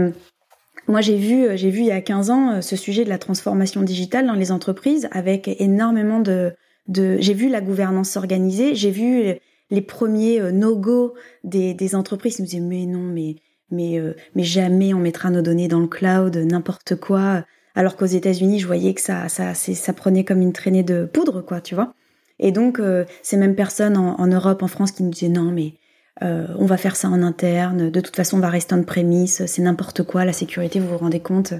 moi, 0.88 1.00
j'ai 1.00 1.16
vu, 1.16 1.56
j'ai 1.56 1.70
vu 1.70 1.80
il 1.80 1.86
y 1.86 1.92
a 1.92 2.00
15 2.00 2.30
ans 2.30 2.62
ce 2.62 2.76
sujet 2.76 3.04
de 3.04 3.08
la 3.08 3.18
transformation 3.18 3.82
digitale 3.82 4.26
dans 4.26 4.34
les 4.34 4.50
entreprises 4.50 5.08
avec 5.12 5.48
énormément 5.60 6.20
de, 6.20 6.52
de 6.88 7.16
j'ai 7.20 7.34
vu 7.34 7.48
la 7.48 7.60
gouvernance 7.60 8.10
s'organiser, 8.10 8.74
j'ai 8.74 8.90
vu 8.90 9.38
les 9.72 9.80
premiers 9.80 10.40
euh, 10.40 10.52
no-go 10.52 11.14
des, 11.42 11.74
des 11.74 11.94
entreprises 11.96 12.36
qui 12.36 12.42
nous 12.42 12.46
disaient 12.46 12.60
mais 12.60 12.86
non, 12.86 13.00
mais 13.00 13.36
mais 13.70 13.98
euh, 13.98 14.14
mais 14.36 14.44
jamais 14.44 14.94
on 14.94 14.98
mettra 14.98 15.30
nos 15.30 15.42
données 15.42 15.66
dans 15.66 15.80
le 15.80 15.88
cloud, 15.88 16.36
n'importe 16.36 16.94
quoi. 16.96 17.44
Alors 17.74 17.96
qu'aux 17.96 18.04
États-Unis, 18.04 18.60
je 18.60 18.66
voyais 18.66 18.92
que 18.92 19.00
ça 19.00 19.28
ça 19.28 19.54
ça 19.54 19.92
prenait 19.94 20.24
comme 20.24 20.42
une 20.42 20.52
traînée 20.52 20.82
de 20.82 21.06
poudre, 21.06 21.40
quoi, 21.40 21.60
tu 21.60 21.74
vois. 21.74 21.94
Et 22.38 22.52
donc 22.52 22.78
euh, 22.78 23.04
ces 23.22 23.38
mêmes 23.38 23.56
personnes 23.56 23.96
en, 23.96 24.20
en, 24.20 24.26
Europe, 24.26 24.62
en 24.62 24.68
France, 24.68 24.92
qui 24.92 25.02
nous 25.02 25.10
disaient 25.10 25.28
non, 25.28 25.50
mais 25.50 25.72
on 26.20 26.66
va 26.66 26.76
faire 26.76 26.94
ça 26.94 27.08
en 27.08 27.22
interne. 27.22 27.90
De 27.90 28.00
toute 28.00 28.14
façon, 28.14 28.36
on 28.36 28.40
va 28.40 28.48
rester 28.48 28.74
en 28.74 28.82
prémisse. 28.84 29.44
C'est 29.46 29.62
n'importe 29.62 30.02
quoi. 30.02 30.24
La 30.24 30.32
sécurité, 30.32 30.78
vous 30.78 30.88
vous 30.88 30.98
rendez 30.98 31.20
compte 31.20 31.54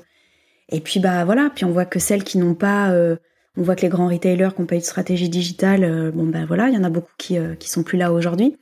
Et 0.69 0.81
puis 0.81 1.01
bah 1.01 1.25
voilà. 1.25 1.51
Puis 1.55 1.65
on 1.65 1.73
voit 1.73 1.87
que 1.87 1.99
celles 1.99 2.23
qui 2.23 2.39
n'ont 2.39 2.55
pas 2.55 2.93
on 3.57 3.63
voit 3.63 3.77
que 3.77 3.83
les 3.83 3.89
grands 3.89 4.09
retailers 4.09 4.55
qui 4.55 4.61
n'ont 4.61 4.67
pas 4.67 4.77
eu 4.77 4.81
de 4.81 4.85
stratégie 4.85 5.29
digitale, 5.29 5.85
euh, 5.85 6.11
bon 6.11 6.25
ben 6.25 6.47
voilà, 6.47 6.69
il 6.69 6.75
y 6.75 6.79
en 6.79 6.85
a 6.85 6.91
beaucoup 6.91 7.13
qui 7.19 7.39
euh, 7.39 7.55
sont 7.61 7.83
plus 7.83 7.99
là 7.99 8.13
aujourd'hui. 8.13 8.57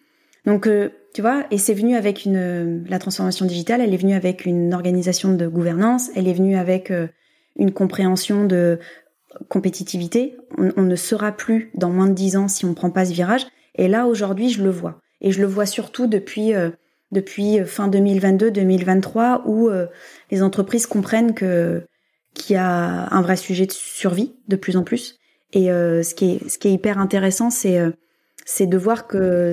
Donc 0.46 0.66
euh, 0.66 0.90
tu 1.14 1.20
vois, 1.20 1.44
et 1.50 1.59
c'est 1.59 1.74
venu 1.74 1.96
avec 1.96 2.24
une 2.24 2.85
la 2.88 2.98
transformation 2.98 3.46
digitale, 3.46 3.81
elle 3.81 3.94
est 3.94 3.98
venue 3.98 4.14
avec 4.14 4.46
une 4.46 4.74
organisation 4.74 5.33
de 5.35 5.46
gouvernance, 5.46 6.11
elle 6.16 6.29
est 6.29 6.33
venue 6.33 6.57
avec 6.57 6.92
une 7.57 7.72
compréhension 7.72 8.44
de 8.44 8.79
compétitivité. 9.48 10.37
On, 10.57 10.83
ne 10.83 10.96
sera 10.96 11.33
plus 11.33 11.70
dans 11.74 11.90
moins 11.90 12.07
de 12.07 12.14
dix 12.14 12.37
ans 12.37 12.48
si 12.48 12.64
on 12.64 12.70
ne 12.70 12.74
prend 12.74 12.90
pas 12.90 13.05
ce 13.07 13.12
virage. 13.12 13.46
Et 13.74 13.88
là 13.88 14.07
aujourd'hui, 14.07 14.50
je 14.50 14.62
le 14.62 14.70
vois, 14.70 15.00
et 15.20 15.33
je 15.33 15.40
le 15.40 15.46
vois 15.46 15.66
surtout 15.66 16.06
depuis 16.06 16.52
depuis 17.12 17.59
fin 17.64 17.88
2022-2023 17.88 19.42
où 19.44 19.70
les 20.30 20.42
entreprises 20.42 20.87
comprennent 20.87 21.35
que 21.35 21.83
qui 22.35 22.54
a 22.54 23.09
un 23.12 23.22
vrai 23.22 23.37
sujet 23.37 23.66
de 23.66 23.72
survie 23.72 24.35
de 24.48 24.56
plus 24.56 24.76
en 24.76 24.83
plus. 24.83 25.18
Et 25.52 25.70
euh, 25.70 26.02
ce 26.02 26.14
qui 26.14 26.33
est 26.33 26.48
ce 26.48 26.59
qui 26.59 26.68
est 26.68 26.72
hyper 26.72 26.98
intéressant, 26.98 27.50
c'est 27.50 27.78
euh, 27.78 27.90
c'est 28.46 28.66
de 28.66 28.78
voir 28.78 29.06
que 29.06 29.52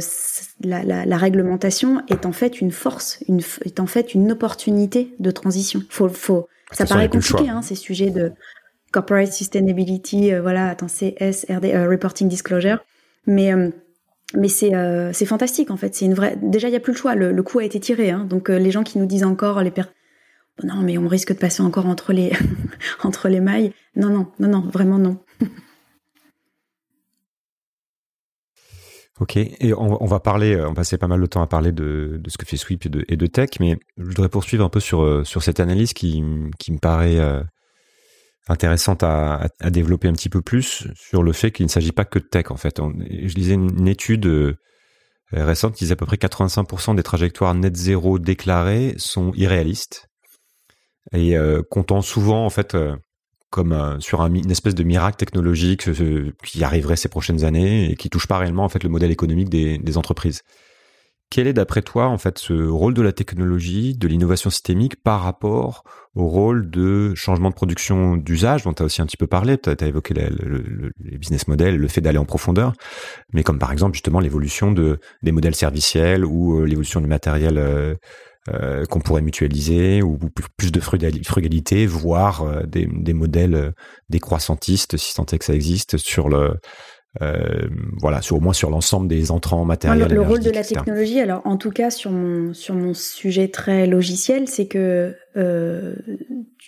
la, 0.61 0.83
la, 0.83 1.05
la, 1.05 1.17
réglementation 1.17 2.01
est 2.07 2.25
en 2.25 2.31
fait 2.31 2.61
une 2.61 2.71
force, 2.71 3.19
une, 3.27 3.41
est 3.65 3.79
en 3.79 3.85
fait 3.85 4.13
une 4.13 4.31
opportunité 4.31 5.13
de 5.19 5.29
transition. 5.29 5.83
Faut, 5.89 6.07
faut, 6.09 6.47
ça 6.71 6.85
paraît 6.85 7.09
compliqué, 7.09 7.49
hein, 7.49 7.61
ces 7.61 7.75
sujets 7.75 8.09
de 8.09 8.31
corporate 8.91 9.31
sustainability, 9.31 10.33
euh, 10.33 10.41
voilà, 10.41 10.69
attends, 10.69 10.87
CS, 10.87 11.45
RD, 11.49 11.65
euh, 11.65 11.89
reporting 11.89 12.27
disclosure, 12.27 12.79
mais 13.27 13.51
mais 14.35 14.49
c'est 14.49 14.71
c'est 15.13 15.25
fantastique 15.25 15.71
en 15.71 15.77
fait. 15.77 15.95
C'est 15.95 16.05
une 16.05 16.13
vraie. 16.13 16.37
Déjà, 16.41 16.67
il 16.67 16.73
y 16.73 16.75
a 16.75 16.79
plus 16.79 16.93
le 16.93 16.97
choix. 16.97 17.15
Le, 17.15 17.43
coup 17.43 17.59
a 17.59 17.63
été 17.63 17.79
tiré. 17.79 18.11
Hein, 18.11 18.25
donc 18.29 18.49
les 18.49 18.71
gens 18.71 18.83
qui 18.83 18.99
nous 18.99 19.05
disent 19.05 19.23
encore 19.23 19.61
les 19.61 19.71
per 19.71 19.85
non, 20.63 20.81
mais 20.81 20.97
on 20.97 21.07
risque 21.07 21.33
de 21.33 21.37
passer 21.37 21.61
encore 21.61 21.85
entre 21.85 22.13
les, 22.13 22.31
mailles. 23.39 23.73
Non, 23.95 24.09
non, 24.09 24.31
non, 24.39 24.49
non, 24.49 24.61
vraiment 24.61 24.97
non. 24.97 25.17
Ok, 29.19 29.35
et 29.35 29.73
on, 29.73 30.05
va 30.05 30.19
parler, 30.19 30.55
on 30.61 30.67
va 30.67 30.73
passer 30.75 30.99
pas 30.99 31.07
mal 31.07 31.19
de 31.19 31.25
temps 31.25 31.41
à 31.41 31.47
parler 31.47 31.71
de, 31.71 32.21
ce 32.27 32.37
que 32.37 32.45
fait 32.45 32.55
Sweep 32.55 32.85
et 32.85 33.17
de, 33.17 33.25
tech, 33.25 33.49
mais 33.59 33.79
je 33.97 34.03
voudrais 34.03 34.29
poursuivre 34.29 34.63
un 34.63 34.69
peu 34.69 34.79
sur, 34.79 35.25
cette 35.25 35.59
analyse 35.59 35.93
qui 35.93 36.21
me 36.21 36.77
paraît 36.79 37.17
intéressante 38.49 39.03
à, 39.03 39.49
développer 39.69 40.07
un 40.07 40.13
petit 40.13 40.29
peu 40.29 40.41
plus 40.41 40.87
sur 40.95 41.23
le 41.23 41.33
fait 41.33 41.51
qu'il 41.51 41.65
ne 41.65 41.71
s'agit 41.71 41.91
pas 41.91 42.05
que 42.05 42.19
de 42.19 42.25
tech 42.25 42.45
en 42.49 42.57
fait. 42.57 42.79
je 42.79 43.35
lisais 43.35 43.53
une, 43.53 43.87
étude 43.87 44.25
euh, 44.25 44.57
récente 45.31 45.75
qui 45.75 45.83
disait 45.83 45.93
à 45.93 45.97
peu 45.97 46.05
près 46.05 46.17
85% 46.17 46.95
des 46.95 47.03
trajectoires 47.03 47.53
net 47.53 47.75
zéro 47.75 48.19
déclarées 48.19 48.95
sont 48.97 49.31
irréalistes 49.35 50.07
et 51.13 51.37
euh, 51.37 51.61
comptant 51.69 52.01
souvent 52.01 52.45
en 52.45 52.49
fait 52.49 52.75
euh, 52.75 52.95
comme 53.49 53.97
sur 54.01 54.21
un, 54.21 54.33
une 54.33 54.51
espèce 54.51 54.75
de 54.75 54.83
miracle 54.83 55.17
technologique 55.17 55.89
qui 56.43 56.63
arriverait 56.65 56.97
ces 56.97 57.07
prochaines 57.07 57.45
années 57.45 57.89
et 57.89 57.95
qui 57.95 58.09
touche 58.09 58.27
pas 58.27 58.37
réellement 58.37 58.65
en 58.65 58.69
fait 58.69 58.83
le 58.83 58.89
modèle 58.89 59.11
économique 59.11 59.49
des 59.49 59.97
entreprises. 59.97 60.41
Quel 61.29 61.47
est 61.47 61.53
d'après 61.53 61.81
toi 61.81 62.07
en 62.07 62.17
fait 62.17 62.37
ce 62.37 62.53
rôle 62.53 62.93
de 62.93 63.01
la 63.01 63.11
technologie, 63.11 63.95
de 63.95 64.07
l'innovation 64.07 64.49
systémique 64.49 64.95
par 65.03 65.21
rapport 65.21 65.83
au 66.15 66.27
rôle 66.27 66.69
de 66.69 67.13
changement 67.15 67.49
de 67.49 67.55
production 67.55 68.15
d'usage 68.15 68.63
dont 68.63 68.73
tu 68.73 68.81
as 68.81 68.85
aussi 68.85 69.01
un 69.01 69.05
petit 69.05 69.17
peu 69.17 69.27
parlé, 69.27 69.57
tu 69.57 69.69
as, 69.69 69.85
évoqué 69.85 70.13
les 70.13 71.17
business 71.17 71.47
models, 71.49 71.75
le 71.75 71.87
fait 71.89 72.01
d'aller 72.01 72.17
en 72.17 72.25
profondeur, 72.25 72.71
mais 73.33 73.43
comme 73.43 73.59
par 73.59 73.73
exemple 73.73 73.93
justement 73.93 74.21
l'évolution 74.21 74.71
de 74.71 74.99
des 75.21 75.33
modèles 75.33 75.55
serviciels 75.55 76.25
ou 76.25 76.61
euh, 76.61 76.65
l'évolution 76.65 77.01
du 77.01 77.07
matériel 77.07 77.57
euh, 77.57 77.95
euh, 78.49 78.85
qu'on 78.85 79.01
pourrait 79.01 79.21
mutualiser 79.21 80.01
ou 80.01 80.17
plus 80.55 80.71
de 80.71 80.79
frugalité, 80.79 81.85
voire 81.85 82.65
des, 82.65 82.87
modèles 83.13 83.73
décroissantistes, 84.07 84.95
si 84.95 85.13
tant 85.13 85.25
est 85.25 85.37
que 85.37 85.43
ça 85.43 85.53
existe, 85.53 85.97
sur 85.97 86.29
le 86.29 86.53
euh, 87.21 87.67
voilà, 87.99 88.21
sur, 88.21 88.37
au 88.37 88.39
moins 88.39 88.53
sur 88.53 88.69
l'ensemble 88.69 89.07
des 89.07 89.31
entrants 89.31 89.65
matériels. 89.65 90.07
le, 90.11 90.21
rôle 90.21 90.41
de 90.41 90.51
la 90.51 90.63
technologie, 90.63 91.19
alors 91.19 91.41
en 91.45 91.57
tout 91.57 91.71
cas 91.71 91.89
sur 91.89 92.11
mon 92.11 92.53
sur 92.53 92.75
mon 92.75 92.93
sujet 92.93 93.47
très 93.47 93.87
logiciel, 93.87 94.47
c'est 94.47 94.67
que 94.67 95.15
euh, 95.35 95.95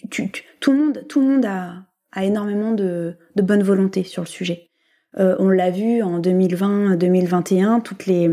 tout 0.09 0.71
le 0.71 0.77
monde 0.77 1.05
tout 1.07 1.21
le 1.21 1.27
monde 1.27 1.45
a, 1.45 1.83
a 2.11 2.25
énormément 2.25 2.71
de, 2.71 3.15
de 3.35 3.41
bonne 3.41 3.63
volonté 3.63 4.03
sur 4.03 4.23
le 4.23 4.27
sujet. 4.27 4.69
Euh, 5.17 5.35
on 5.39 5.49
l'a 5.49 5.71
vu 5.71 6.01
en 6.01 6.19
2020-2021, 6.19 7.81
toutes 7.81 8.05
les 8.05 8.29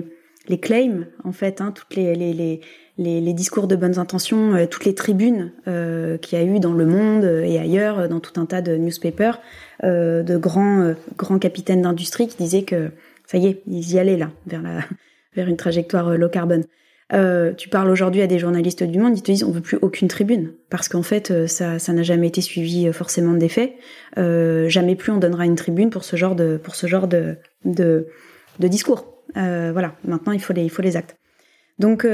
les 0.48 0.60
claims 0.60 1.06
en 1.24 1.32
fait, 1.32 1.60
hein, 1.60 1.72
toutes 1.72 1.96
les, 1.96 2.14
les, 2.14 2.32
les 2.32 2.60
les, 2.98 3.20
les, 3.20 3.32
discours 3.34 3.66
de 3.66 3.76
bonnes 3.76 3.98
intentions, 3.98 4.54
euh, 4.54 4.66
toutes 4.66 4.84
les 4.84 4.94
tribunes 4.94 5.52
euh, 5.68 6.16
qu'il 6.18 6.38
y 6.38 6.42
a 6.42 6.44
eu 6.44 6.60
dans 6.60 6.72
le 6.72 6.86
monde 6.86 7.24
et 7.24 7.58
ailleurs, 7.58 8.08
dans 8.08 8.20
tout 8.20 8.40
un 8.40 8.46
tas 8.46 8.62
de 8.62 8.76
newspapers, 8.76 9.40
euh, 9.84 10.22
de 10.22 10.36
grands, 10.38 10.80
euh, 10.80 10.94
grands 11.18 11.38
capitaines 11.38 11.82
d'industrie 11.82 12.28
qui 12.28 12.36
disaient 12.36 12.62
que 12.62 12.90
ça 13.26 13.36
y 13.36 13.46
est, 13.46 13.62
ils 13.66 13.92
y 13.92 13.98
allaient 13.98 14.16
là, 14.16 14.30
vers, 14.46 14.62
la, 14.62 14.80
vers 15.34 15.48
une 15.48 15.56
trajectoire 15.56 16.08
euh, 16.08 16.16
low 16.16 16.28
carbone. 16.28 16.64
Euh, 17.12 17.52
tu 17.52 17.68
parles 17.68 17.88
aujourd'hui 17.90 18.22
à 18.22 18.26
des 18.26 18.38
journalistes 18.38 18.82
du 18.82 18.98
monde, 18.98 19.16
ils 19.16 19.22
te 19.22 19.30
disent 19.30 19.44
on 19.44 19.52
veut 19.52 19.60
plus 19.60 19.78
aucune 19.80 20.08
tribune 20.08 20.54
parce 20.70 20.88
qu'en 20.88 21.04
fait 21.04 21.46
ça 21.46 21.78
ça 21.78 21.92
n'a 21.92 22.02
jamais 22.02 22.26
été 22.26 22.40
suivi 22.40 22.92
forcément 22.92 23.34
d'effet. 23.34 23.76
Euh, 24.18 24.68
jamais 24.68 24.96
plus 24.96 25.12
on 25.12 25.18
donnera 25.18 25.46
une 25.46 25.54
tribune 25.54 25.90
pour 25.90 26.02
ce 26.02 26.16
genre 26.16 26.34
de 26.34 26.56
pour 26.56 26.74
ce 26.74 26.88
genre 26.88 27.06
de 27.06 27.36
de, 27.64 28.08
de 28.58 28.66
discours. 28.66 29.06
Euh, 29.36 29.70
voilà, 29.72 29.94
maintenant 30.02 30.32
il 30.32 30.40
faut 30.40 30.52
les 30.52 30.64
il 30.64 30.68
faut 30.68 30.82
les 30.82 30.96
actes. 30.96 31.16
Donc 31.78 32.04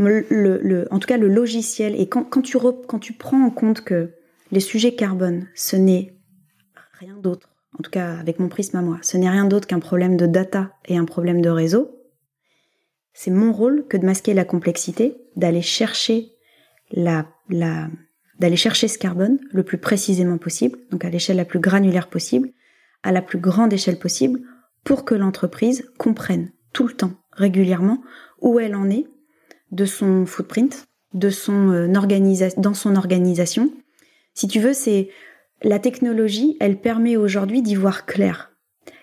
en 0.00 0.98
tout 0.98 1.06
cas 1.06 1.16
le 1.16 1.28
logiciel. 1.28 1.94
Et 2.00 2.08
quand 2.08 2.42
tu 2.42 3.12
prends 3.12 3.44
en 3.44 3.50
compte 3.50 3.82
que 3.82 4.10
les 4.50 4.60
sujets 4.60 4.94
carbone 4.94 5.46
ce 5.54 5.76
n'est 5.76 6.14
rien 6.98 7.16
d'autre, 7.16 7.50
en 7.78 7.82
tout 7.82 7.90
cas 7.90 8.16
avec 8.16 8.38
mon 8.38 8.48
prisme 8.48 8.76
à 8.76 8.82
moi, 8.82 8.98
ce 9.02 9.16
n'est 9.16 9.30
rien 9.30 9.44
d'autre 9.44 9.66
qu'un 9.66 9.80
problème 9.80 10.16
de 10.16 10.26
data 10.26 10.72
et 10.86 10.96
un 10.96 11.04
problème 11.04 11.40
de 11.40 11.50
réseau, 11.50 11.90
c'est 13.12 13.32
mon 13.32 13.52
rôle 13.52 13.86
que 13.88 13.96
de 13.96 14.06
masquer 14.06 14.32
la 14.32 14.44
complexité, 14.44 15.16
d'aller 15.34 15.62
chercher 15.62 16.30
ce 16.92 18.98
carbone 18.98 19.40
le 19.50 19.64
plus 19.64 19.78
précisément 19.78 20.38
possible, 20.38 20.78
donc 20.90 21.04
à 21.04 21.10
l'échelle 21.10 21.38
la 21.38 21.44
plus 21.44 21.58
granulaire 21.58 22.08
possible, 22.08 22.50
à 23.02 23.10
la 23.10 23.22
plus 23.22 23.38
grande 23.38 23.72
échelle 23.72 23.98
possible, 23.98 24.40
pour 24.84 25.04
que 25.04 25.16
l'entreprise 25.16 25.90
comprenne 25.98 26.52
tout 26.72 26.86
le 26.86 26.94
temps, 26.94 27.14
régulièrement, 27.32 28.00
où 28.40 28.60
elle 28.60 28.76
en 28.76 28.88
est 28.88 29.08
de 29.72 29.84
son 29.84 30.26
footprint, 30.26 30.86
de 31.14 31.30
son 31.30 31.70
euh, 31.70 32.52
dans 32.56 32.74
son 32.74 32.96
organisation. 32.96 33.72
Si 34.34 34.48
tu 34.48 34.60
veux, 34.60 34.72
c'est 34.72 35.08
la 35.62 35.78
technologie, 35.78 36.56
elle 36.60 36.80
permet 36.80 37.16
aujourd'hui 37.16 37.62
d'y 37.62 37.74
voir 37.74 38.06
clair. 38.06 38.52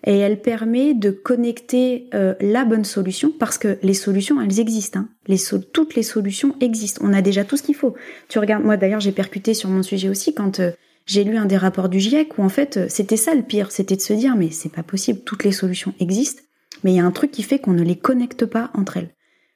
Et 0.07 0.17
elle 0.17 0.39
permet 0.39 0.93
de 0.93 1.09
connecter 1.09 2.07
euh, 2.13 2.35
la 2.39 2.63
bonne 2.63 2.85
solution 2.85 3.31
parce 3.37 3.57
que 3.57 3.77
les 3.81 3.93
solutions, 3.93 4.39
elles 4.39 4.59
existent. 4.59 4.99
Hein. 4.99 5.09
Les 5.27 5.37
toutes 5.73 5.95
les 5.95 6.03
solutions 6.03 6.55
existent. 6.61 7.01
On 7.03 7.13
a 7.13 7.21
déjà 7.21 7.43
tout 7.43 7.57
ce 7.57 7.63
qu'il 7.63 7.75
faut. 7.75 7.95
Tu 8.29 8.39
regardes, 8.39 8.63
moi 8.63 8.77
d'ailleurs, 8.77 8.99
j'ai 8.99 9.11
percuté 9.11 9.53
sur 9.53 9.69
mon 9.69 9.83
sujet 9.83 10.09
aussi 10.09 10.33
quand 10.33 10.59
euh, 10.59 10.71
j'ai 11.07 11.23
lu 11.23 11.37
un 11.37 11.45
des 11.45 11.57
rapports 11.57 11.89
du 11.89 11.99
GIEC 11.99 12.37
où 12.37 12.43
en 12.43 12.49
fait, 12.49 12.77
euh, 12.77 12.85
c'était 12.87 13.17
ça 13.17 13.33
le 13.33 13.41
pire, 13.41 13.71
c'était 13.71 13.95
de 13.95 14.01
se 14.01 14.13
dire 14.13 14.35
mais 14.35 14.51
c'est 14.51 14.71
pas 14.71 14.83
possible, 14.83 15.21
toutes 15.21 15.43
les 15.43 15.51
solutions 15.51 15.93
existent, 15.99 16.41
mais 16.83 16.93
il 16.93 16.95
y 16.95 16.99
a 16.99 17.05
un 17.05 17.11
truc 17.11 17.31
qui 17.31 17.43
fait 17.43 17.59
qu'on 17.59 17.73
ne 17.73 17.83
les 17.83 17.97
connecte 17.97 18.45
pas 18.45 18.71
entre 18.73 18.97
elles. 18.97 19.13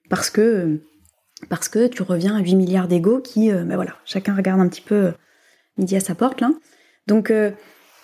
Parce 0.09 0.31
que 0.31 0.81
parce 1.47 1.69
que 1.69 1.87
tu 1.87 2.03
reviens 2.03 2.35
à 2.35 2.39
8 2.39 2.55
milliards 2.55 2.87
d'égos 2.87 3.21
qui, 3.21 3.51
ben 3.51 3.75
voilà, 3.75 3.95
chacun 4.05 4.35
regarde 4.35 4.59
un 4.59 4.67
petit 4.67 4.81
peu 4.81 5.13
midi 5.77 5.95
à 5.95 5.99
sa 5.99 6.15
porte 6.15 6.41
là. 6.41 6.51
Donc, 7.09 7.31
euh, 7.31 7.51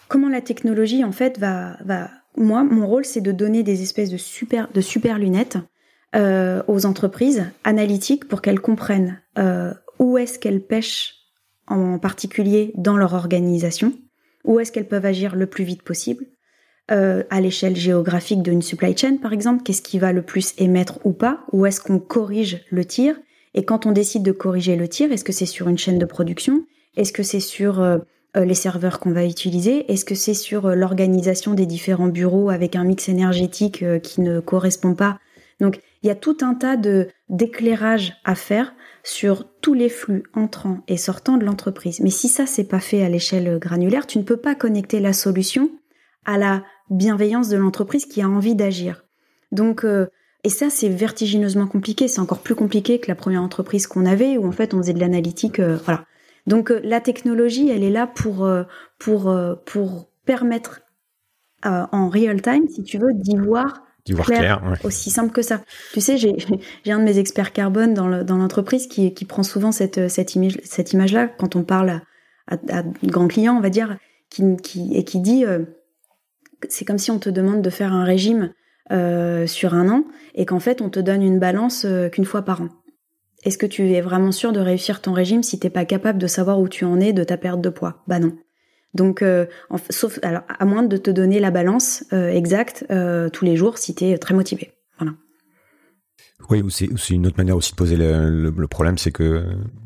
comment 0.08 0.30
la 0.30 0.41
technologie, 0.41 1.04
en 1.04 1.12
fait, 1.12 1.38
va, 1.38 1.78
va... 1.86 2.10
Moi, 2.38 2.63
mon 2.63 2.88
rôle, 2.88 3.06
c'est 3.06 3.21
de 3.21 3.32
donner 3.32 3.63
des 3.63 3.84
espèces 3.84 4.10
de 4.10 4.17
super, 4.17 4.67
de 4.74 4.82
super 4.82 5.19
lunettes 5.19 5.58
euh, 6.15 6.63
aux 6.67 6.86
entreprises 6.86 7.45
analytiques 7.63 8.28
pour 8.28 8.41
qu'elles 8.41 8.60
comprennent 8.60 9.21
euh, 9.38 9.74
où 10.00 10.17
est-ce 10.17 10.39
qu'elles 10.39 10.62
pêchent 10.62 11.13
en 11.67 12.00
particulier 12.00 12.74
dans 12.76 12.98
leur 12.98 13.13
organisation, 13.13 13.93
où 14.43 14.60
est-ce 14.60 14.71
qu'elles 14.71 14.88
peuvent 14.88 15.06
agir 15.06 15.36
le 15.36 15.45
plus 15.45 15.63
vite 15.63 15.84
possible, 15.84 16.26
à 16.88 17.41
l'échelle 17.41 17.76
géographique 17.76 18.43
d'une 18.43 18.62
supply 18.62 18.95
chain, 18.95 19.17
par 19.17 19.34
exemple, 19.34 19.63
qu'est-ce 19.63 19.82
qui 19.82 19.98
va 19.98 20.12
le 20.12 20.21
plus 20.21 20.54
émettre 20.60 21.00
ou 21.04 21.13
pas, 21.13 21.43
où 21.52 21.65
est-ce 21.65 21.82
qu'on 21.82 21.98
corrige 21.98 22.63
le 22.69 22.86
tir, 22.86 23.15
et 23.56 23.63
quand 23.63 23.86
on 23.86 23.91
décide 23.91 24.22
de 24.22 24.34
corriger 24.34 24.76
le 24.76 24.88
tir, 24.88 25.12
est-ce 25.12 25.24
que 25.24 25.32
c'est 25.32 25.46
sur 25.46 25.70
une 25.70 25.78
chaîne 25.78 25.98
de 25.98 26.06
production, 26.06 26.65
est-ce 26.98 27.13
que 27.13 27.24
c'est 27.24 27.39
sur 27.39 27.80
euh, 27.80 27.98
les 28.36 28.54
serveurs 28.54 29.00
qu'on 29.00 29.13
va 29.13 29.26
utiliser? 29.26 29.89
Est-ce 29.91 30.04
que 30.04 30.13
c'est 30.13 30.34
sur 30.34 30.65
euh, 30.65 30.76
l'organisation 30.76 31.54
des 31.54 31.65
différents 31.65 32.10
bureaux 32.10 32.50
avec 32.50 32.76
un 32.76 32.84
mix 32.84 33.08
énergétique 33.08 33.82
euh, 33.82 33.98
qui 33.98 34.20
ne 34.20 34.41
correspond 34.41 34.94
pas? 34.94 35.20
Donc, 35.62 35.80
il 36.04 36.08
y 36.08 36.10
a 36.10 36.15
tout 36.15 36.38
un 36.41 36.54
tas 36.54 36.76
de 36.76 37.08
d'éclairage 37.30 38.13
à 38.26 38.36
faire 38.36 38.76
sur 39.04 39.46
tous 39.62 39.74
les 39.74 39.89
flux 39.89 40.24
entrants 40.34 40.82
et 40.89 40.98
sortants 40.98 41.38
de 41.38 41.46
l'entreprise. 41.46 42.02
Mais 42.02 42.10
si 42.10 42.28
ça 42.28 42.46
c'est 42.46 42.65
pas 42.65 42.82
fait 42.82 43.04
à 43.04 43.10
l'échelle 43.10 43.58
granulaire, 43.58 44.06
tu 44.06 44.18
ne 44.18 44.24
peux 44.24 44.38
pas 44.38 44.54
connecter 44.54 45.00
la 45.00 45.13
solution 45.13 45.72
à 46.26 46.38
la 46.38 46.63
bienveillance 46.89 47.48
de 47.48 47.58
l'entreprise 47.58 48.06
qui 48.06 48.22
a 48.22 48.28
envie 48.30 48.56
d'agir. 48.56 49.06
Donc 49.52 49.86
et 50.45 50.49
ça 50.49 50.69
c'est 50.69 50.89
vertigineusement 50.89 51.67
compliqué, 51.67 52.08
c'est 52.08 52.21
encore 52.21 52.39
plus 52.39 52.55
compliqué 52.55 52.99
que 52.99 53.10
la 53.10 53.15
première 53.15 53.41
entreprise 53.41 53.88
qu'on 53.88 54.05
avait 54.05 54.38
où 54.38 54.47
en 54.47 54.51
fait 54.51 54.73
on 54.73 54.77
faisait 54.77 54.93
de 54.93 54.99
l'analytique 54.99 55.60
voilà. 55.60 56.05
Donc 56.47 56.71
euh, 56.71 56.79
la 56.84 57.01
technologie, 57.01 57.69
elle 57.69 57.84
est 57.84 57.91
là 57.91 58.08
pour 58.08 58.45
euh, 58.45 58.63
pour 58.99 59.29
euh, 59.29 59.55
pour 59.65 60.10
permettre 60.25 60.81
en 61.63 62.10
real 62.10 62.43
time, 62.43 62.69
si 62.69 62.84
tu 62.84 62.99
veux, 62.99 63.12
d'y 63.15 63.36
voir 63.38 63.81
clair, 64.23 64.62
aussi 64.84 65.10
simple 65.10 65.31
que 65.31 65.41
ça. 65.41 65.63
Tu 65.93 65.99
sais, 65.99 66.15
j'ai 66.15 66.36
j'ai 66.84 66.91
un 66.91 66.99
de 66.99 67.03
mes 67.03 67.17
experts 67.17 67.53
carbone 67.53 67.95
dans 67.95 68.23
dans 68.23 68.38
l'entreprise 68.38 68.86
qui 68.86 69.15
qui 69.15 69.25
prend 69.25 69.41
souvent 69.41 69.71
cette 69.71 70.08
cette 70.08 70.36
image 70.36 70.60
cette 70.63 70.93
image 70.93 71.12
là 71.12 71.27
quand 71.27 71.55
on 71.55 71.63
parle 71.63 72.01
à, 72.47 72.58
à, 72.69 72.84
de 72.84 73.10
grands 73.10 73.27
clients, 73.27 73.58
on 73.58 73.62
va 73.62 73.71
dire, 73.71 73.97
qui 74.29 74.43
qui 74.58 74.95
et 74.95 75.03
qui 75.03 75.19
dit 75.21 75.43
c'est 76.69 76.86
comme 76.86 76.99
si 76.99 77.10
on 77.10 77.17
te 77.17 77.31
demande 77.31 77.63
de 77.63 77.69
faire 77.71 77.93
un 77.93 78.03
régime 78.03 78.53
sur 78.89 79.74
un 79.74 79.89
an 79.89 80.06
et 80.36 80.45
qu'en 80.45 80.60
fait 80.60 80.82
on 80.82 80.89
te 80.89 81.00
donne 81.00 81.24
une 81.24 81.39
balance 81.39 81.86
qu'une 82.12 82.26
fois 82.26 82.43
par 82.43 82.62
an. 82.62 82.69
Est-ce 83.45 83.60
que 83.60 83.67
tu 83.67 83.91
es 83.91 84.02
vraiment 84.02 84.32
sûr 84.32 84.52
de 84.54 84.60
réussir 84.60 85.02
ton 85.02 85.13
régime 85.13 85.43
si 85.43 85.60
t'es 85.60 85.69
pas 85.69 85.86
capable 85.86 86.17
de 86.17 86.28
savoir 86.28 86.60
où 86.60 86.67
tu 86.67 86.84
en 86.84 87.00
es 87.00 87.13
de 87.13 87.24
ta 87.24 87.38
perte 87.38 87.62
de 87.62 87.69
poids? 87.69 88.04
Bah 88.08 88.19
non. 88.19 88.36
Donc, 88.95 89.21
euh, 89.21 89.45
sauf 89.89 90.19
alors 90.24 90.41
à 90.48 90.65
moins 90.65 90.82
de 90.82 90.98
te 90.98 91.12
donner 91.12 91.39
la 91.39 91.52
balance 91.52 92.06
euh, 92.12 92.30
exacte 92.30 92.86
euh, 92.89 93.30
tous 93.30 93.45
les 93.45 93.56
jours 93.56 93.78
si 93.78 93.93
tu 93.93 94.06
es 94.06 94.17
très 94.17 94.34
motivé. 94.34 94.71
Voilà. 94.98 95.13
Oui, 96.50 96.62
ou 96.62 96.69
c'est 96.69 96.88
une 97.12 97.28
autre 97.28 97.38
manière 97.38 97.56
aussi 97.56 97.71
de 97.71 97.76
poser 97.76 97.98
le, 97.98 98.50
le, 98.50 98.67
problème, 98.67 98.98
c'est 98.98 99.12
que 99.12 99.43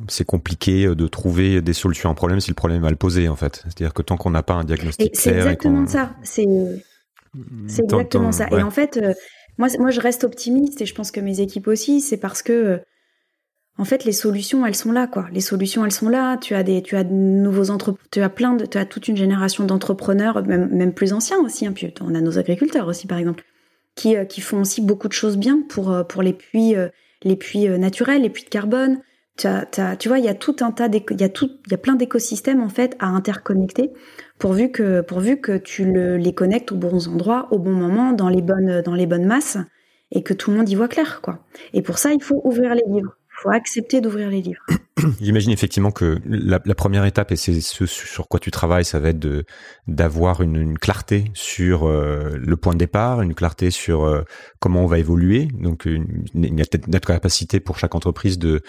c'est 0.07 0.25
compliqué 0.25 0.93
de 0.93 1.07
trouver 1.07 1.61
des 1.61 1.73
solutions 1.73 2.09
à 2.09 2.11
un 2.11 2.15
problème 2.15 2.39
si 2.39 2.51
le 2.51 2.55
problème 2.55 2.79
est 2.79 2.85
mal 2.85 2.97
posé 2.97 3.29
en 3.29 3.35
fait. 3.35 3.61
C'est-à-dire 3.63 3.93
que 3.93 4.01
tant 4.01 4.17
qu'on 4.17 4.29
n'a 4.29 4.43
pas 4.43 4.55
un 4.55 4.63
diagnostic 4.63 5.13
clair, 5.13 5.21
c'est 5.21 5.35
exactement 5.35 5.87
ça. 5.87 6.11
C'est 6.21 6.47
c'est 7.67 7.83
exactement 7.83 8.31
ça. 8.31 8.47
Et 8.51 8.61
en 8.63 8.71
fait, 8.71 8.99
moi, 9.57 9.67
moi, 9.77 9.89
je 9.91 9.99
reste 9.99 10.23
optimiste 10.23 10.81
et 10.81 10.85
je 10.85 10.95
pense 10.95 11.11
que 11.11 11.19
mes 11.19 11.41
équipes 11.41 11.67
aussi. 11.67 12.01
C'est 12.01 12.17
parce 12.17 12.41
que 12.41 12.81
en 13.77 13.85
fait, 13.85 14.03
les 14.03 14.11
solutions, 14.11 14.65
elles 14.65 14.75
sont 14.75 14.91
là, 14.91 15.07
quoi. 15.07 15.27
Les 15.31 15.39
solutions, 15.39 15.85
elles 15.85 15.93
sont 15.93 16.09
là. 16.09 16.35
Tu 16.37 16.53
as 16.53 16.63
des, 16.63 16.81
tu 16.81 16.97
as 16.97 17.05
de 17.05 17.13
nouveaux 17.13 17.69
entre, 17.69 17.95
tu 18.11 18.21
as 18.21 18.29
plein 18.29 18.53
de, 18.53 18.65
tu 18.65 18.77
as 18.77 18.85
toute 18.85 19.07
une 19.07 19.15
génération 19.15 19.63
d'entrepreneurs, 19.63 20.45
même, 20.45 20.67
même 20.69 20.93
plus 20.93 21.13
anciens 21.13 21.39
aussi. 21.39 21.65
Hein. 21.65 21.71
Puis 21.73 21.93
on 22.01 22.13
a 22.13 22.19
nos 22.19 22.37
agriculteurs 22.37 22.87
aussi, 22.89 23.07
par 23.07 23.17
exemple, 23.17 23.45
qui, 23.95 24.15
qui 24.27 24.41
font 24.41 24.59
aussi 24.59 24.81
beaucoup 24.81 25.07
de 25.07 25.13
choses 25.13 25.37
bien 25.37 25.63
pour, 25.69 25.95
pour 26.07 26.21
les 26.21 26.33
puits, 26.33 26.75
les 27.23 27.35
puits 27.37 27.69
naturels, 27.69 28.23
les 28.23 28.29
puits 28.29 28.43
de 28.43 28.49
carbone. 28.49 28.99
tu 29.37 30.07
vois, 30.09 30.19
il 30.19 30.25
y 30.25 30.29
a 30.29 30.33
tout 30.35 30.57
un 30.59 30.71
tas, 30.71 30.87
il 30.87 31.21
y 31.21 31.23
a 31.23 31.29
tout, 31.29 31.49
il 31.65 31.71
y 31.71 31.75
a 31.75 31.77
plein 31.77 31.95
d'écosystèmes 31.95 32.61
en 32.61 32.69
fait 32.69 32.97
à 32.99 33.07
interconnecter, 33.07 33.93
pourvu 34.39 34.71
que, 34.71 35.01
pourvu 35.01 35.39
que 35.39 35.57
tu 35.57 35.85
le, 35.85 36.17
les 36.17 36.33
connectes 36.33 36.71
aux 36.71 36.77
bons 36.77 37.07
endroits, 37.07 37.47
au 37.51 37.59
bon 37.59 37.73
moment, 37.73 38.13
dans 38.13 38.29
les 38.29 38.41
bonnes, 38.41 38.81
dans 38.81 38.95
les 38.95 39.05
bonnes 39.05 39.25
masses, 39.25 39.57
et 40.11 40.23
que 40.23 40.33
tout 40.33 40.49
le 40.49 40.57
monde 40.57 40.69
y 40.69 40.75
voit 40.75 40.87
clair, 40.87 41.21
quoi. 41.21 41.45
Et 41.73 41.81
pour 41.81 41.99
ça, 41.99 42.11
il 42.13 42.23
faut 42.23 42.41
ouvrir 42.43 42.73
les 42.73 42.83
livres 42.87 43.15
faut 43.39 43.49
accepter 43.49 44.01
d'ouvrir 44.01 44.29
les 44.29 44.41
livres. 44.41 44.65
J'imagine 45.21 45.51
effectivement 45.51 45.91
que 45.91 46.19
la, 46.25 46.59
première 46.75 47.05
étape, 47.05 47.31
et 47.31 47.35
c'est 47.35 47.59
ce 47.61 47.85
sur 47.85 48.27
quoi 48.27 48.39
tu 48.39 48.51
travailles, 48.51 48.85
ça 48.85 48.99
va 48.99 49.09
être 49.09 49.45
d'avoir 49.87 50.41
une, 50.41 50.77
clarté 50.77 51.25
sur 51.33 51.87
euh, 51.87 52.37
le 52.37 52.57
point 52.57 52.73
de 52.73 52.79
départ, 52.79 53.21
une 53.21 53.33
clarté 53.33 53.71
sur 53.71 54.03
euh, 54.03 54.23
comment 54.59 54.83
on 54.83 54.87
va 54.87 54.99
évoluer. 54.99 55.47
Donc, 55.53 55.85
une, 55.85 56.25
il 56.33 56.55
peut-être 56.55 56.87
une 56.87 56.99
capacité 56.99 57.59
pour 57.59 57.77
chaque 57.77 57.95
entreprise 57.95 58.37
de 58.37 58.61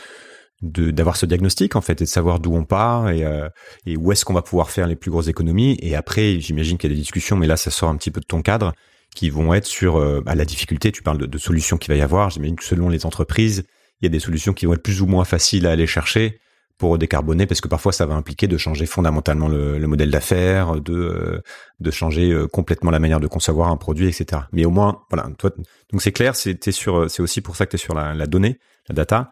d'avoir 0.62 1.16
ce 1.16 1.27
diagnostic 1.27 1.75
en 1.75 1.81
fait 1.81 2.03
et 2.03 2.05
de 2.05 2.09
savoir 2.09 2.38
d'où 2.38 2.55
on 2.55 2.64
part 2.64 3.09
et, 3.09 3.25
euh, 3.25 3.49
et 3.87 3.96
où 3.96 4.12
est-ce 4.12 4.25
qu'on 4.25 4.35
va 4.35 4.42
pouvoir 4.42 4.70
faire 4.70 4.87
les 4.87 4.96
plus 4.96 5.11
grosses 5.11 5.29
économies 5.29 5.79
et 5.81 5.96
après 5.96 6.38
j'imagine 6.38 6.77
qu'il 6.77 6.90
y 6.90 6.92
a 6.92 6.96
des 6.96 7.01
discussions 7.01 7.37
mais 7.37 7.46
là 7.46 7.57
ça 7.57 7.70
sort 7.70 7.88
un 7.88 7.96
petit 7.96 8.11
peu 8.11 8.20
de 8.20 8.27
ton 8.27 8.42
cadre 8.42 8.75
qui 9.14 9.31
vont 9.31 9.55
être 9.55 9.66
sur 9.66 9.99
bah, 10.23 10.35
la 10.35 10.44
difficulté 10.44 10.92
tu 10.92 11.03
parles 11.03 11.16
de, 11.16 11.27
de 11.27 11.38
solutions 11.38 11.79
qu'il 11.79 11.92
va 11.92 11.99
y 11.99 12.03
avoir 12.03 12.29
j'imagine 12.29 12.57
que 12.57 12.64
selon 12.64 12.90
les 12.90 13.07
entreprises 13.07 13.64
il 14.01 14.05
y 14.05 14.07
a 14.07 14.11
des 14.11 14.20
solutions 14.20 14.53
qui 14.53 14.66
vont 14.66 14.75
être 14.75 14.83
plus 14.83 15.01
ou 15.01 15.07
moins 15.07 15.25
faciles 15.25 15.66
à 15.66 15.70
aller 15.70 15.87
chercher 15.87 16.40
pour 16.81 16.96
décarboner 16.96 17.46
parce 17.46 17.61
que 17.61 17.68
parfois 17.68 17.92
ça 17.92 18.07
va 18.07 18.14
impliquer 18.14 18.49
de 18.49 18.57
changer 18.57 18.87
fondamentalement 18.87 19.49
le, 19.49 19.79
modèle 19.87 20.11
d'affaires, 20.11 20.81
de 20.81 20.94
euh, 20.94 21.42
de 21.79 21.90
changer 21.90 22.33
euh, 22.33 22.49
complètement 22.49 22.90
la 22.90 22.99
manière 22.99 23.20
de 23.20 23.27
concevoir 23.27 23.68
un 23.68 23.77
produit, 23.77 24.09
etc. 24.09 24.42
Mais 24.53 24.64
au 24.64 24.70
moins, 24.70 25.03
voilà, 25.11 25.29
toi, 25.38 25.51
donc 25.92 26.01
c'est 26.01 26.11
clair, 26.11 26.35
c'est 26.35 26.73
sur, 26.73 27.11
c'est 27.11 27.20
aussi 27.20 27.42
pour 27.42 27.55
ça 27.55 27.66
que 27.66 27.73
tu 27.73 27.77
es 27.77 27.79
sur 27.79 27.94
la, 27.94 28.14
la, 28.14 28.27
donnée, 28.27 28.59
la 28.88 28.94
data. 28.94 29.31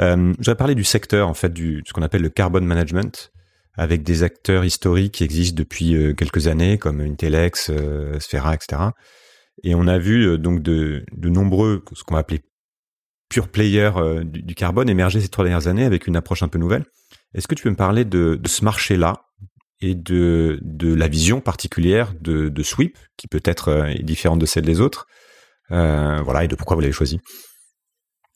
Euh, 0.00 0.32
je 0.40 0.50
vais 0.50 0.56
parler 0.56 0.74
du 0.74 0.84
secteur 0.84 1.28
en 1.28 1.34
fait 1.34 1.52
du 1.52 1.82
ce 1.86 1.92
qu'on 1.92 2.02
appelle 2.02 2.22
le 2.22 2.30
carbon 2.30 2.60
management 2.60 3.32
avec 3.76 4.02
des 4.02 4.22
acteurs 4.22 4.64
historiques 4.64 5.14
qui 5.14 5.24
existent 5.24 5.56
depuis 5.56 5.94
euh, 5.94 6.14
quelques 6.14 6.46
années 6.46 6.78
comme 6.78 7.00
Intelex, 7.00 7.70
euh, 7.70 8.18
Sphera, 8.20 8.54
etc. 8.54 8.82
Et 9.62 9.74
on 9.74 9.86
a 9.86 9.98
vu 9.98 10.36
donc 10.38 10.62
de, 10.62 11.04
de 11.12 11.28
nombreux 11.28 11.84
ce 11.92 12.02
qu'on 12.02 12.14
va 12.14 12.20
appeler 12.20 12.42
pure 13.34 13.48
player 13.48 13.90
euh, 13.96 14.22
du, 14.24 14.54
carbone 14.54 14.88
émergé 14.88 15.20
ces 15.20 15.28
trois 15.28 15.44
dernières 15.44 15.66
années 15.66 15.84
avec 15.84 16.06
une 16.06 16.16
approche 16.16 16.42
un 16.44 16.48
peu 16.48 16.58
nouvelle. 16.58 16.84
Est-ce 17.34 17.48
que 17.48 17.54
tu 17.56 17.64
peux 17.64 17.70
me 17.70 17.76
parler 17.76 18.04
de, 18.04 18.40
ce 18.46 18.64
marché-là 18.64 19.24
et 19.80 19.94
de, 19.94 20.60
de 20.62 20.94
la 20.94 21.08
vision 21.08 21.40
particulière 21.40 22.14
de, 22.20 22.48
de 22.48 22.62
Sweep, 22.62 22.96
qui 23.16 23.26
peut 23.26 23.42
être 23.44 23.68
euh, 23.68 23.94
différente 24.02 24.38
de 24.38 24.46
celle 24.46 24.64
des 24.64 24.80
autres, 24.80 25.06
euh, 25.72 26.20
voilà, 26.22 26.44
et 26.44 26.48
de 26.48 26.54
pourquoi 26.54 26.76
vous 26.76 26.80
l'avez 26.80 26.92
choisi? 26.92 27.20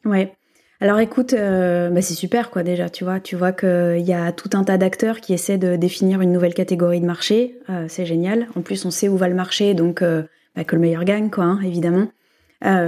Ouais. 0.04 0.34
Alors 0.80 1.00
écoute, 1.00 1.34
bah, 1.34 2.02
c'est 2.02 2.14
super 2.14 2.50
quoi 2.50 2.62
déjà, 2.62 2.88
tu 2.88 3.02
vois, 3.02 3.18
tu 3.18 3.34
vois 3.34 3.50
qu'il 3.52 4.00
y 4.06 4.12
a 4.12 4.30
tout 4.30 4.50
un 4.52 4.62
tas 4.62 4.78
d'acteurs 4.78 5.20
qui 5.20 5.34
essaient 5.34 5.58
de 5.58 5.74
définir 5.74 6.20
une 6.20 6.30
nouvelle 6.30 6.54
catégorie 6.54 7.00
de 7.00 7.06
marché, 7.06 7.58
c'est 7.88 8.06
génial. 8.06 8.46
En 8.54 8.62
plus, 8.62 8.84
on 8.84 8.92
sait 8.92 9.08
où 9.08 9.16
va 9.16 9.28
le 9.28 9.34
marché, 9.34 9.74
donc 9.74 10.02
bah, 10.02 10.64
que 10.64 10.76
le 10.76 10.80
meilleur 10.80 11.02
gagne 11.02 11.30
quoi, 11.30 11.44
hein, 11.44 11.60
évidemment. 11.64 12.06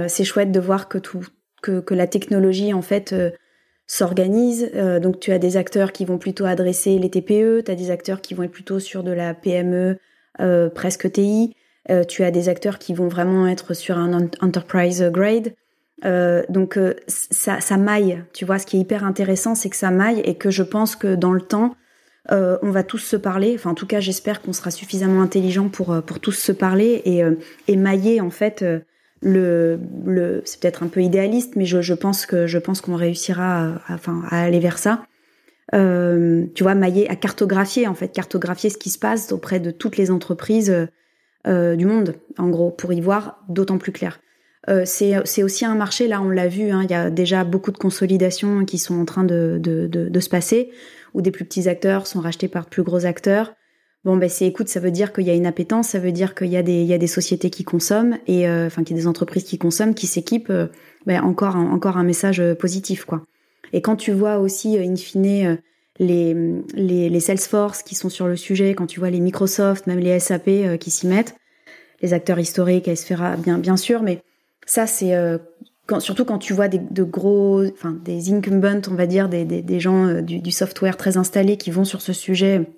c'est 0.07 0.23
chouette 0.23 0.53
de 0.53 0.59
voir 0.61 0.87
que 0.87 0.99
tout, 0.99 1.25
que, 1.61 1.79
que 1.79 1.93
la 1.93 2.07
technologie 2.07 2.73
en 2.73 2.81
fait 2.81 3.13
euh, 3.13 3.31
s'organise. 3.87 4.69
Euh, 4.75 4.99
donc 4.99 5.19
tu 5.19 5.31
as 5.31 5.39
des 5.39 5.57
acteurs 5.57 5.91
qui 5.91 6.05
vont 6.05 6.17
plutôt 6.17 6.45
adresser 6.45 6.97
les 6.97 7.09
TPE, 7.09 7.63
tu 7.65 7.71
as 7.71 7.75
des 7.75 7.91
acteurs 7.91 8.21
qui 8.21 8.33
vont 8.33 8.43
être 8.43 8.51
plutôt 8.51 8.79
sur 8.79 9.03
de 9.03 9.11
la 9.11 9.33
PME 9.33 9.97
euh, 10.39 10.69
presque 10.69 11.11
TI, 11.11 11.55
tu 12.07 12.23
as 12.23 12.31
des 12.31 12.47
acteurs 12.47 12.79
qui 12.79 12.93
vont 12.93 13.09
vraiment 13.09 13.47
être 13.47 13.73
sur 13.73 13.97
un 13.97 14.29
enterprise 14.39 15.03
grade. 15.11 15.53
Donc 16.03 16.79
ça, 17.07 17.61
ça 17.61 17.77
maille, 17.77 18.23
tu 18.33 18.45
vois. 18.45 18.59
Ce 18.59 18.65
qui 18.65 18.77
est 18.77 18.79
hyper 18.79 19.03
intéressant, 19.03 19.55
c'est 19.55 19.69
que 19.69 19.75
ça 19.75 19.91
maille 19.91 20.21
et 20.21 20.35
que 20.35 20.49
je 20.49 20.63
pense 20.63 20.95
que 20.95 21.15
dans 21.15 21.33
le 21.33 21.41
temps, 21.41 21.75
on 22.29 22.71
va 22.71 22.83
tous 22.83 22.99
se 22.99 23.15
parler. 23.15 23.53
Enfin, 23.55 23.71
en 23.71 23.75
tout 23.75 23.87
cas, 23.87 23.99
j'espère 23.99 24.41
qu'on 24.41 24.53
sera 24.53 24.71
suffisamment 24.71 25.21
intelligent 25.21 25.69
pour 25.69 26.01
pour 26.03 26.19
tous 26.19 26.31
se 26.31 26.51
parler 26.51 27.01
et, 27.05 27.23
et 27.67 27.75
mailler 27.77 28.21
en 28.21 28.29
fait 28.29 28.65
le, 29.21 29.79
le 30.05 30.41
c'est 30.45 30.59
peut-être 30.59 30.83
un 30.83 30.87
peu 30.87 31.01
idéaliste, 31.01 31.55
mais 31.55 31.65
je, 31.65 31.81
je 31.81 31.93
pense 31.93 32.25
que 32.25 32.47
je 32.47 32.57
pense 32.57 32.81
qu'on 32.81 32.95
réussira 32.95 33.75
à, 33.87 33.93
enfin, 33.93 34.23
à 34.29 34.41
aller 34.41 34.59
vers 34.59 34.77
ça. 34.77 35.05
Euh, 35.73 36.45
tu 36.53 36.63
vois, 36.63 36.75
mailler, 36.75 37.09
à 37.09 37.15
cartographier 37.15 37.87
en 37.87 37.93
fait, 37.93 38.09
cartographier 38.09 38.69
ce 38.69 38.77
qui 38.77 38.89
se 38.89 38.99
passe 38.99 39.31
auprès 39.31 39.59
de 39.59 39.71
toutes 39.71 39.95
les 39.95 40.11
entreprises 40.11 40.87
euh, 41.47 41.75
du 41.75 41.85
monde, 41.85 42.15
en 42.37 42.49
gros, 42.49 42.71
pour 42.71 42.91
y 42.91 42.99
voir 42.99 43.39
d'autant 43.47 43.77
plus 43.77 43.91
clair. 43.93 44.19
Euh, 44.69 44.83
c'est 44.85 45.43
aussi 45.43 45.65
un 45.65 45.73
marché, 45.73 46.07
là 46.07 46.21
on 46.21 46.29
l'a 46.29 46.47
vu, 46.47 46.69
hein, 46.69 46.81
il 46.83 46.91
y 46.91 46.93
a 46.93 47.09
déjà 47.09 47.43
beaucoup 47.43 47.71
de 47.71 47.77
consolidations 47.77 48.63
qui 48.63 48.77
sont 48.77 48.99
en 48.99 49.05
train 49.05 49.23
de, 49.23 49.57
de, 49.59 49.87
de, 49.87 50.07
de, 50.07 50.19
se 50.19 50.29
passer, 50.29 50.69
où 51.15 51.21
des 51.21 51.31
plus 51.31 51.45
petits 51.45 51.67
acteurs 51.67 52.05
sont 52.05 52.19
rachetés 52.19 52.47
par 52.47 52.65
de 52.65 52.69
plus 52.69 52.83
gros 52.83 53.07
acteurs. 53.07 53.55
Bon, 54.03 54.17
ben 54.17 54.29
c'est 54.29 54.47
écoute, 54.47 54.67
ça 54.67 54.79
veut 54.79 54.89
dire 54.89 55.13
qu'il 55.13 55.25
y 55.25 55.29
a 55.29 55.35
une 55.35 55.45
appétence, 55.45 55.89
ça 55.89 55.99
veut 55.99 56.11
dire 56.11 56.33
qu'il 56.33 56.47
y 56.47 56.57
a 56.57 56.63
des 56.63 56.81
il 56.81 56.87
y 56.87 56.93
a 56.93 56.97
des 56.97 57.07
sociétés 57.07 57.51
qui 57.51 57.63
consomment 57.63 58.17
et 58.25 58.47
euh, 58.47 58.65
enfin 58.65 58.83
qu'il 58.83 58.95
y 58.95 58.99
a 58.99 59.01
des 59.01 59.07
entreprises 59.07 59.43
qui 59.43 59.59
consomment, 59.59 59.93
qui 59.93 60.07
s'équipent. 60.07 60.49
Euh, 60.49 60.67
ben, 61.05 61.21
encore 61.23 61.55
encore 61.55 61.97
un 61.97 62.03
message 62.03 62.39
euh, 62.39 62.55
positif 62.55 63.05
quoi. 63.05 63.23
Et 63.73 63.81
quand 63.81 63.95
tu 63.95 64.11
vois 64.11 64.37
aussi 64.37 64.77
in 64.77 64.95
fine 64.95 65.59
les, 65.99 66.35
les 66.73 67.09
les 67.09 67.19
Salesforce 67.19 67.83
qui 67.83 67.95
sont 67.95 68.09
sur 68.09 68.27
le 68.27 68.35
sujet, 68.35 68.73
quand 68.73 68.87
tu 68.87 68.99
vois 68.99 69.11
les 69.11 69.19
Microsoft, 69.19 69.85
même 69.87 69.99
les 69.99 70.19
SAP 70.19 70.77
qui 70.79 70.89
s'y 70.89 71.07
mettent, 71.07 71.35
les 72.01 72.13
acteurs 72.13 72.39
historiques, 72.39 72.89
Sphera 72.95 73.35
bien 73.37 73.59
bien 73.59 73.77
sûr, 73.77 74.01
mais 74.01 74.23
ça 74.65 74.87
c'est 74.87 75.13
quand, 75.87 75.99
surtout 75.99 76.25
quand 76.25 76.37
tu 76.37 76.53
vois 76.53 76.67
des, 76.67 76.79
de 76.79 77.03
gros, 77.03 77.65
enfin 77.65 77.97
des 78.03 78.31
incumbents, 78.33 78.81
on 78.89 78.95
va 78.95 79.07
dire, 79.07 79.29
des, 79.29 79.45
des, 79.45 79.61
des 79.61 79.79
gens 79.79 80.21
du, 80.21 80.39
du, 80.39 80.51
software 80.51 80.97
très 80.97 81.17
installés 81.17 81.57
qui 81.57 81.71
vont 81.71 81.83
sur 81.83 82.01
ce 82.01 82.13
sujet 82.13 82.69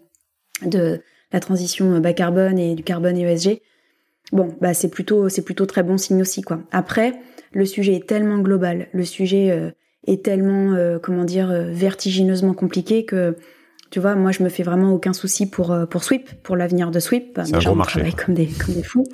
de 0.65 1.01
la 1.31 1.39
transition 1.39 1.99
bas 1.99 2.13
carbone 2.13 2.57
et 2.59 2.75
du 2.75 2.83
carbone 2.83 3.17
ESG, 3.17 3.61
bon, 4.31 4.55
bah 4.61 4.73
c'est 4.73 4.89
plutôt 4.89 5.29
c'est 5.29 5.43
plutôt 5.43 5.65
très 5.65 5.83
bon 5.83 5.97
signe 5.97 6.21
aussi 6.21 6.41
quoi. 6.41 6.61
Après, 6.71 7.13
le 7.51 7.65
sujet 7.65 7.95
est 7.95 8.07
tellement 8.07 8.39
global, 8.39 8.87
le 8.93 9.05
sujet 9.05 9.51
euh, 9.51 9.71
est 10.07 10.23
tellement 10.23 10.73
euh, 10.73 10.99
comment 10.99 11.23
dire 11.23 11.49
euh, 11.49 11.71
vertigineusement 11.71 12.53
compliqué 12.53 13.05
que 13.05 13.37
tu 13.93 13.99
vois, 13.99 14.15
moi 14.15 14.31
je 14.31 14.41
me 14.41 14.49
fais 14.49 14.63
vraiment 14.63 14.91
aucun 14.91 15.13
souci 15.13 15.47
pour 15.47 15.77
pour 15.87 16.03
Sweep, 16.03 16.41
pour 16.41 16.55
l'avenir 16.55 16.89
de 16.89 16.99
Sweep. 16.99 17.39
Déjà, 17.39 17.71
on 17.71 17.77
travaille 17.77 18.15
comme 18.15 18.33
des 18.33 18.47
comme 18.47 18.73
des 18.73 18.81
fous, 18.81 19.05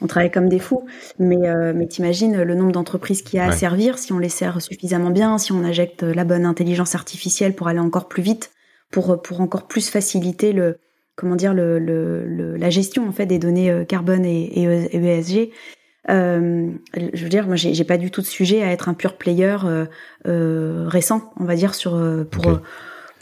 on 0.00 0.08
travaille 0.08 0.32
comme 0.32 0.48
des 0.48 0.58
fous. 0.58 0.84
Mais 1.20 1.38
mais 1.72 1.86
t'imagines 1.86 2.42
le 2.42 2.54
nombre 2.56 2.72
d'entreprises 2.72 3.22
qu'il 3.22 3.36
y 3.36 3.40
a 3.40 3.46
à 3.46 3.52
servir 3.52 3.96
si 3.96 4.12
on 4.12 4.18
les 4.18 4.28
sert 4.28 4.60
suffisamment 4.60 5.10
bien, 5.10 5.38
si 5.38 5.52
on 5.52 5.62
injecte 5.62 6.02
la 6.02 6.24
bonne 6.24 6.46
intelligence 6.46 6.96
artificielle 6.96 7.54
pour 7.54 7.68
aller 7.68 7.78
encore 7.78 8.08
plus 8.08 8.24
vite, 8.24 8.50
pour 8.90 9.22
pour 9.22 9.40
encore 9.40 9.68
plus 9.68 9.88
faciliter 9.88 10.52
le 10.52 10.78
comment 11.16 11.36
dire 11.36 11.54
le, 11.54 11.78
le, 11.78 12.56
la 12.56 12.70
gestion 12.70 13.08
en 13.08 13.12
fait 13.12 13.26
des 13.26 13.38
données 13.38 13.70
euh, 13.70 13.84
carbone 13.84 14.24
et, 14.24 14.62
et, 14.62 14.96
ESG. 14.96 15.50
Euh, 16.10 16.70
je 16.94 17.22
veux 17.22 17.30
dire, 17.30 17.46
moi, 17.46 17.56
j'ai 17.56 17.84
pas 17.84 17.96
du 17.96 18.10
tout 18.10 18.20
de 18.20 18.26
sujet 18.26 18.62
à 18.62 18.70
être 18.70 18.90
un 18.90 18.94
pur 18.94 19.16
player 19.16 19.56
euh, 19.64 19.86
euh 20.26 20.84
récent, 20.86 21.32
on 21.40 21.44
va 21.44 21.56
dire 21.56 21.74
sur 21.74 21.94
euh, 21.94 22.24
pour 22.24 22.60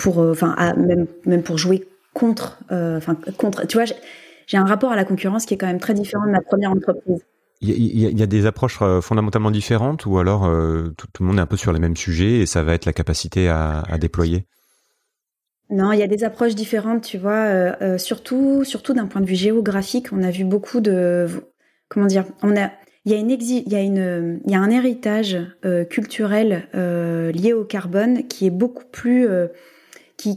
pour 0.03 0.19
enfin 0.19 0.55
même 0.77 1.07
même 1.27 1.43
pour 1.43 1.59
jouer 1.59 1.87
contre, 2.13 2.59
enfin 2.71 3.17
contre. 3.39 3.67
Tu 3.67 3.77
vois, 3.77 3.87
j'ai 4.47 4.57
un 4.57 4.65
rapport 4.65 4.93
à 4.93 4.97
la 4.97 5.05
concurrence 5.05 5.47
qui 5.47 5.55
est 5.55 5.57
quand 5.57 5.67
même 5.67 5.81
très 5.81 5.95
différent 5.95 6.27
de 6.27 6.33
ma 6.33 6.41
première 6.41 6.71
entreprise. 6.71 7.25
Il 7.65 7.71
y, 7.71 8.07
a, 8.07 8.11
il 8.11 8.19
y 8.19 8.23
a 8.23 8.27
des 8.27 8.47
approches 8.47 8.81
fondamentalement 9.01 9.53
différentes 9.53 10.05
ou 10.05 10.19
alors 10.19 10.51
tout, 10.97 11.07
tout, 11.13 11.23
le 11.23 11.29
monde 11.29 11.39
est 11.39 11.43
un 11.43 11.47
peu 11.47 11.57
sur 11.57 11.73
les 11.73 11.79
mêmes 11.79 11.97
sujets 11.97 12.41
et 12.41 12.47
ça 12.47 12.65
va 12.65 12.75
être 12.75 12.87
la 12.87 12.93
capacité 12.93 13.49
à, 13.49 13.85
à 13.89 13.99
déployer? 13.99 14.47
Non, 15.73 15.93
il 15.93 15.99
y 15.99 16.03
a 16.03 16.07
des 16.07 16.23
approches 16.23 16.55
différentes, 16.55 17.03
tu 17.03 17.17
vois, 17.17 17.47
euh, 17.47 17.73
euh, 17.81 17.99
surtout, 17.99 18.63
surtout 18.63 18.93
d'un 18.93 19.07
point 19.07 19.23
de 19.23 19.27
vue 19.27 19.35
géographique. 19.35 20.13
On 20.13 20.23
a 20.23 20.31
vu 20.31 20.45
beaucoup 20.45 20.83
de, 20.83 21.27
comment 21.89 22.05
dire, 22.07 22.27
on 22.43 22.55
a, 22.59 22.71
il 23.07 23.13
y 23.13 23.15
a 23.15 23.19
une 23.19 23.31
il 23.31 23.73
y 23.73 23.75
a 23.75 23.81
une, 23.81 24.41
il 24.45 24.51
y 24.51 24.55
a 24.55 24.61
un 24.61 24.71
héritage 24.71 25.39
euh, 25.65 25.85
culturel 25.85 26.69
lié 26.75 27.55
au 27.55 27.65
carbone 27.65 28.29
qui 28.29 28.47
est 28.47 28.51
beaucoup 28.51 28.85
plus, 28.85 29.27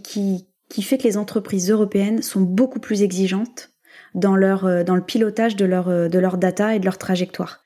qui, 0.01 0.47
fait 0.81 0.97
que 0.97 1.03
les 1.03 1.17
entreprises 1.17 1.69
européennes 1.69 2.21
sont 2.21 2.41
beaucoup 2.41 2.79
plus 2.79 3.01
exigeantes 3.01 3.71
dans 4.13 4.35
leur, 4.35 4.85
dans 4.85 4.95
le 4.95 5.01
pilotage 5.01 5.55
de 5.55 5.65
leur, 5.65 5.87
de 5.87 6.19
leur 6.19 6.37
data 6.37 6.75
et 6.75 6.79
de 6.79 6.85
leur 6.85 6.97
trajectoire. 6.97 7.63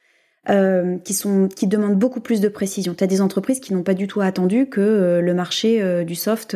qui 0.47 1.13
sont 1.13 1.47
qui 1.47 1.67
demandent 1.67 1.97
beaucoup 1.97 2.21
plus 2.21 2.41
de 2.41 2.49
précision. 2.49 2.93
Tu 2.93 3.03
as 3.03 3.07
des 3.07 3.21
entreprises 3.21 3.59
qui 3.59 3.73
n'ont 3.73 3.83
pas 3.83 3.93
du 3.93 4.07
tout 4.07 4.21
attendu 4.21 4.67
que 4.67 5.19
le 5.23 5.33
marché 5.33 6.03
du 6.05 6.15
soft 6.15 6.55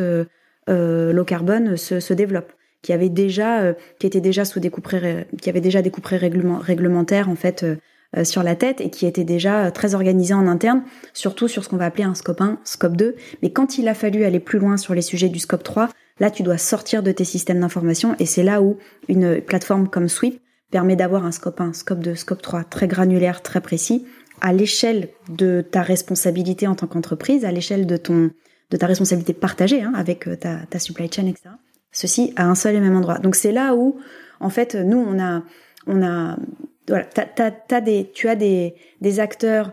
euh, 0.70 1.12
low 1.12 1.24
carbone 1.24 1.76
se, 1.76 2.14
développe, 2.14 2.52
qui 2.80 2.92
avait 2.92 3.10
déjà, 3.10 3.60
euh, 3.60 3.74
qui 3.98 4.06
était 4.06 4.22
déjà 4.22 4.44
sous 4.44 4.60
des 4.60 4.70
qui 5.40 5.50
avait 5.50 5.60
déjà 5.60 5.82
des 5.82 5.90
couperets 5.90 6.16
réglementaires 6.16 7.28
en 7.28 7.34
fait 7.34 7.64
euh, 7.64 7.76
sur 8.22 8.42
la 8.42 8.54
tête 8.54 8.80
et 8.80 8.90
qui 8.90 9.06
était 9.06 9.24
déjà 9.24 9.70
très 9.70 9.94
organisé 9.94 10.34
en 10.34 10.46
interne, 10.46 10.82
surtout 11.12 11.48
sur 11.48 11.64
ce 11.64 11.68
qu'on 11.68 11.76
va 11.76 11.86
appeler 11.86 12.04
un 12.04 12.14
scope 12.14 12.40
1, 12.40 12.60
scope 12.64 12.96
2. 12.96 13.16
Mais 13.42 13.50
quand 13.50 13.78
il 13.78 13.88
a 13.88 13.94
fallu 13.94 14.24
aller 14.24 14.40
plus 14.40 14.58
loin 14.58 14.76
sur 14.76 14.94
les 14.94 15.02
sujets 15.02 15.28
du 15.28 15.38
scope 15.38 15.62
3, 15.62 15.88
là 16.20 16.30
tu 16.30 16.42
dois 16.42 16.58
sortir 16.58 17.02
de 17.02 17.10
tes 17.12 17.24
systèmes 17.24 17.60
d'information 17.60 18.14
et 18.18 18.26
c'est 18.26 18.44
là 18.44 18.62
où 18.62 18.78
une 19.08 19.40
plateforme 19.40 19.88
comme 19.88 20.08
Sweep 20.08 20.40
permet 20.70 20.96
d'avoir 20.96 21.24
un 21.24 21.32
scope 21.32 21.60
1, 21.60 21.72
scope 21.72 22.00
2, 22.00 22.14
scope 22.14 22.42
3 22.42 22.64
très 22.64 22.88
granulaire, 22.88 23.42
très 23.42 23.60
précis 23.60 24.06
à 24.40 24.52
l'échelle 24.52 25.08
de 25.28 25.62
ta 25.62 25.82
responsabilité 25.82 26.66
en 26.66 26.74
tant 26.74 26.86
qu'entreprise, 26.86 27.44
à 27.44 27.52
l'échelle 27.52 27.86
de 27.86 27.96
ton 27.96 28.30
de 28.70 28.76
ta 28.76 28.86
responsabilité 28.86 29.34
partagée 29.34 29.82
hein, 29.82 29.92
avec 29.94 30.26
euh, 30.26 30.36
ta, 30.36 30.58
ta 30.68 30.78
supply 30.78 31.10
chain, 31.12 31.26
etc. 31.26 31.50
Ceci 31.92 32.32
à 32.36 32.46
un 32.46 32.54
seul 32.54 32.74
et 32.74 32.80
même 32.80 32.96
endroit. 32.96 33.18
Donc 33.18 33.36
c'est 33.36 33.52
là 33.52 33.74
où, 33.74 33.98
en 34.40 34.50
fait, 34.50 34.74
nous 34.74 34.98
on 34.98 35.20
a 35.20 35.42
on 35.86 36.02
a 36.02 36.36
voilà, 36.88 37.04
t'as, 37.04 37.80
des, 37.80 38.10
tu 38.12 38.28
as 38.28 38.36
des, 38.36 38.74
des 39.00 39.20
acteurs 39.20 39.72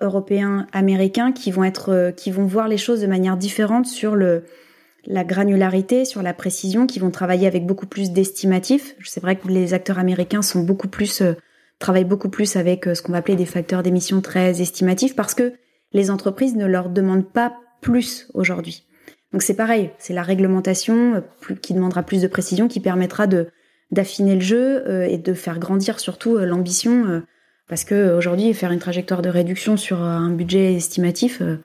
européens, 0.00 0.66
américains 0.72 1.32
qui 1.32 1.50
vont 1.50 1.64
être, 1.64 1.90
euh, 1.90 2.10
qui 2.10 2.30
vont 2.30 2.46
voir 2.46 2.68
les 2.68 2.78
choses 2.78 3.00
de 3.00 3.06
manière 3.06 3.36
différente 3.36 3.86
sur 3.86 4.14
le, 4.14 4.44
la 5.04 5.24
granularité, 5.24 6.04
sur 6.04 6.22
la 6.22 6.32
précision, 6.32 6.86
qui 6.86 6.98
vont 6.98 7.10
travailler 7.10 7.46
avec 7.46 7.66
beaucoup 7.66 7.86
plus 7.86 8.12
d'estimatifs. 8.12 8.94
C'est 9.04 9.20
vrai 9.20 9.36
que 9.36 9.48
les 9.48 9.74
acteurs 9.74 9.98
américains 9.98 10.42
sont 10.42 10.62
beaucoup 10.62 10.88
plus, 10.88 11.20
euh, 11.20 11.34
travaillent 11.78 12.04
beaucoup 12.04 12.30
plus 12.30 12.56
avec 12.56 12.86
euh, 12.86 12.94
ce 12.94 13.02
qu'on 13.02 13.12
va 13.12 13.18
appeler 13.18 13.36
des 13.36 13.46
facteurs 13.46 13.82
d'émission 13.82 14.20
très 14.20 14.62
estimatifs 14.62 15.16
parce 15.16 15.34
que 15.34 15.52
les 15.92 16.10
entreprises 16.10 16.54
ne 16.56 16.66
leur 16.66 16.88
demandent 16.88 17.30
pas 17.30 17.54
plus 17.80 18.28
aujourd'hui. 18.34 18.86
Donc 19.32 19.42
c'est 19.42 19.54
pareil, 19.54 19.90
c'est 19.98 20.14
la 20.14 20.22
réglementation 20.22 21.22
qui 21.60 21.74
demandera 21.74 22.02
plus 22.02 22.22
de 22.22 22.28
précision, 22.28 22.66
qui 22.66 22.80
permettra 22.80 23.26
de 23.26 23.48
d'affiner 23.90 24.34
le 24.34 24.40
jeu 24.40 25.06
et 25.08 25.18
de 25.18 25.34
faire 25.34 25.58
grandir 25.58 25.98
surtout 25.98 26.36
l'ambition 26.38 27.22
parce 27.68 27.84
que 27.84 28.16
aujourd'hui, 28.16 28.52
faire 28.54 28.72
une 28.72 28.78
trajectoire 28.78 29.22
de 29.22 29.28
réduction 29.28 29.76
sur 29.76 30.00
un 30.02 30.30
budget 30.30 30.74
estimatif, 30.74 31.42
euh, 31.42 31.58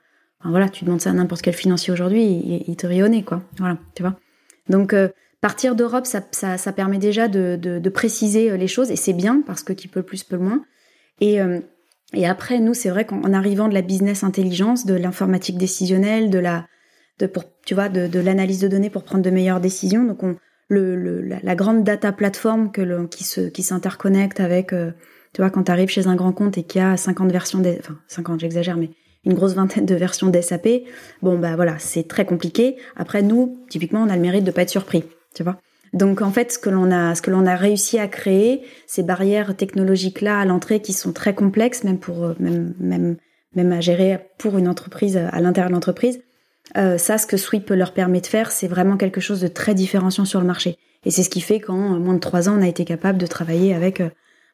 voilà, 0.44 0.68
tu 0.68 0.84
demandes 0.84 1.00
ça 1.00 1.10
à 1.10 1.14
n'importe 1.14 1.40
quel 1.40 1.54
financier 1.54 1.92
aujourd'hui, 1.92 2.62
il, 2.66 2.76
te 2.76 2.86
rionne, 2.86 3.24
quoi. 3.24 3.42
Voilà, 3.58 3.78
tu 3.94 4.02
vois. 4.02 4.14
Donc, 4.68 4.92
euh, 4.92 5.08
partir 5.40 5.74
d'Europe, 5.74 6.04
ça, 6.04 6.22
ça, 6.30 6.58
ça, 6.58 6.72
permet 6.72 6.98
déjà 6.98 7.28
de, 7.28 7.58
de, 7.60 7.78
de, 7.78 7.88
préciser 7.88 8.50
euh, 8.50 8.58
les 8.58 8.68
choses, 8.68 8.90
et 8.90 8.96
c'est 8.96 9.14
bien, 9.14 9.42
parce 9.46 9.62
que 9.62 9.72
qui 9.72 9.88
peut 9.88 10.02
plus, 10.02 10.22
peut 10.24 10.36
moins. 10.36 10.62
Et, 11.20 11.38
et 12.12 12.26
après, 12.26 12.58
nous, 12.58 12.74
c'est 12.74 12.90
vrai 12.90 13.04
qu'en 13.04 13.32
arrivant 13.32 13.68
de 13.68 13.74
la 13.74 13.82
business 13.82 14.24
intelligence, 14.24 14.84
de 14.84 14.94
l'informatique 14.94 15.58
décisionnelle, 15.58 16.28
de 16.28 16.40
la, 16.40 16.66
de 17.20 17.26
pour, 17.26 17.44
tu 17.64 17.74
vois, 17.74 17.88
de, 17.88 18.08
de 18.08 18.18
l'analyse 18.18 18.58
de 18.58 18.66
données 18.66 18.90
pour 18.90 19.04
prendre 19.04 19.22
de 19.22 19.30
meilleures 19.30 19.60
décisions, 19.60 20.04
donc 20.04 20.24
on, 20.24 20.36
le, 20.68 20.96
le 20.96 21.20
la, 21.20 21.54
grande 21.54 21.84
data 21.84 22.12
plateforme 22.12 22.72
que 22.72 23.06
qui 23.06 23.24
se, 23.24 23.42
qui 23.42 23.62
s'interconnecte 23.62 24.40
avec 24.40 24.72
tu 25.34 25.42
vois, 25.42 25.50
quand 25.50 25.64
tu 25.64 25.72
arrives 25.72 25.88
chez 25.88 26.06
un 26.06 26.14
grand 26.14 26.32
compte 26.32 26.56
et 26.58 26.62
qu'il 26.62 26.80
y 26.80 26.84
a 26.84 26.96
50 26.96 27.30
versions, 27.32 27.58
des, 27.58 27.76
enfin 27.80 27.98
50, 28.06 28.40
j'exagère, 28.40 28.76
mais 28.76 28.90
une 29.24 29.34
grosse 29.34 29.54
vingtaine 29.54 29.84
de 29.84 29.94
versions 29.94 30.28
d'SAP, 30.28 30.68
bon 31.22 31.38
bah 31.38 31.56
voilà, 31.56 31.78
c'est 31.78 32.06
très 32.06 32.24
compliqué. 32.24 32.76
Après 32.94 33.20
nous, 33.20 33.64
typiquement, 33.68 34.02
on 34.02 34.08
a 34.08 34.14
le 34.14 34.22
mérite 34.22 34.44
de 34.44 34.52
pas 34.52 34.62
être 34.62 34.70
surpris, 34.70 35.02
tu 35.34 35.42
vois. 35.42 35.58
Donc 35.92 36.22
en 36.22 36.30
fait, 36.30 36.52
ce 36.52 36.58
que 36.58 36.70
l'on 36.70 36.90
a, 36.92 37.16
ce 37.16 37.22
que 37.22 37.30
l'on 37.32 37.46
a 37.46 37.56
réussi 37.56 37.98
à 37.98 38.06
créer, 38.06 38.62
ces 38.86 39.02
barrières 39.02 39.56
technologiques 39.56 40.20
là 40.20 40.38
à 40.38 40.44
l'entrée 40.44 40.80
qui 40.80 40.92
sont 40.92 41.12
très 41.12 41.34
complexes, 41.34 41.82
même 41.82 41.98
pour 41.98 42.24
euh, 42.24 42.34
même 42.38 42.74
même 42.78 43.16
même 43.56 43.72
à 43.72 43.80
gérer 43.80 44.18
pour 44.38 44.58
une 44.58 44.68
entreprise 44.68 45.16
à 45.16 45.40
l'intérieur 45.40 45.70
de 45.70 45.74
l'entreprise. 45.74 46.20
Euh, 46.76 46.98
ça, 46.98 47.18
ce 47.18 47.26
que 47.26 47.36
Sweep 47.36 47.70
leur 47.70 47.92
permet 47.92 48.20
de 48.20 48.26
faire, 48.26 48.50
c'est 48.50 48.68
vraiment 48.68 48.96
quelque 48.96 49.20
chose 49.20 49.40
de 49.40 49.48
très 49.48 49.74
différenciant 49.74 50.24
sur 50.24 50.40
le 50.40 50.46
marché. 50.46 50.78
Et 51.04 51.10
c'est 51.10 51.22
ce 51.22 51.30
qui 51.30 51.40
fait 51.40 51.60
qu'en 51.60 51.98
moins 51.98 52.14
de 52.14 52.20
trois 52.20 52.48
ans, 52.48 52.58
on 52.58 52.62
a 52.62 52.68
été 52.68 52.84
capable 52.84 53.18
de 53.18 53.26
travailler 53.26 53.74
avec 53.74 54.00
euh, 54.00 54.08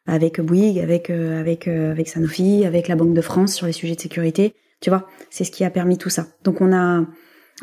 avec 0.07 0.41
Bouygues, 0.41 0.79
avec 0.79 1.11
euh, 1.11 1.39
avec 1.39 1.69
euh, 1.69 1.91
avec 1.91 2.09
Sanofi, 2.09 2.65
avec 2.65 2.89
la 2.89 2.97
Banque 2.97 3.15
de 3.15 3.21
France 3.21 3.55
sur 3.55 3.67
les 3.67 3.73
sujets 3.73 3.95
de 3.95 4.01
sécurité. 4.01 4.55
Tu 4.81 4.91
vois, 4.91 5.07
c'est 5.31 5.45
ce 5.45 5.51
qui 5.51 5.65
a 5.65 5.71
permis 5.71 5.99
tout 5.99 6.11
ça. 6.11 6.27
Donc 6.45 6.61
on 6.61 6.73
a 6.73 7.05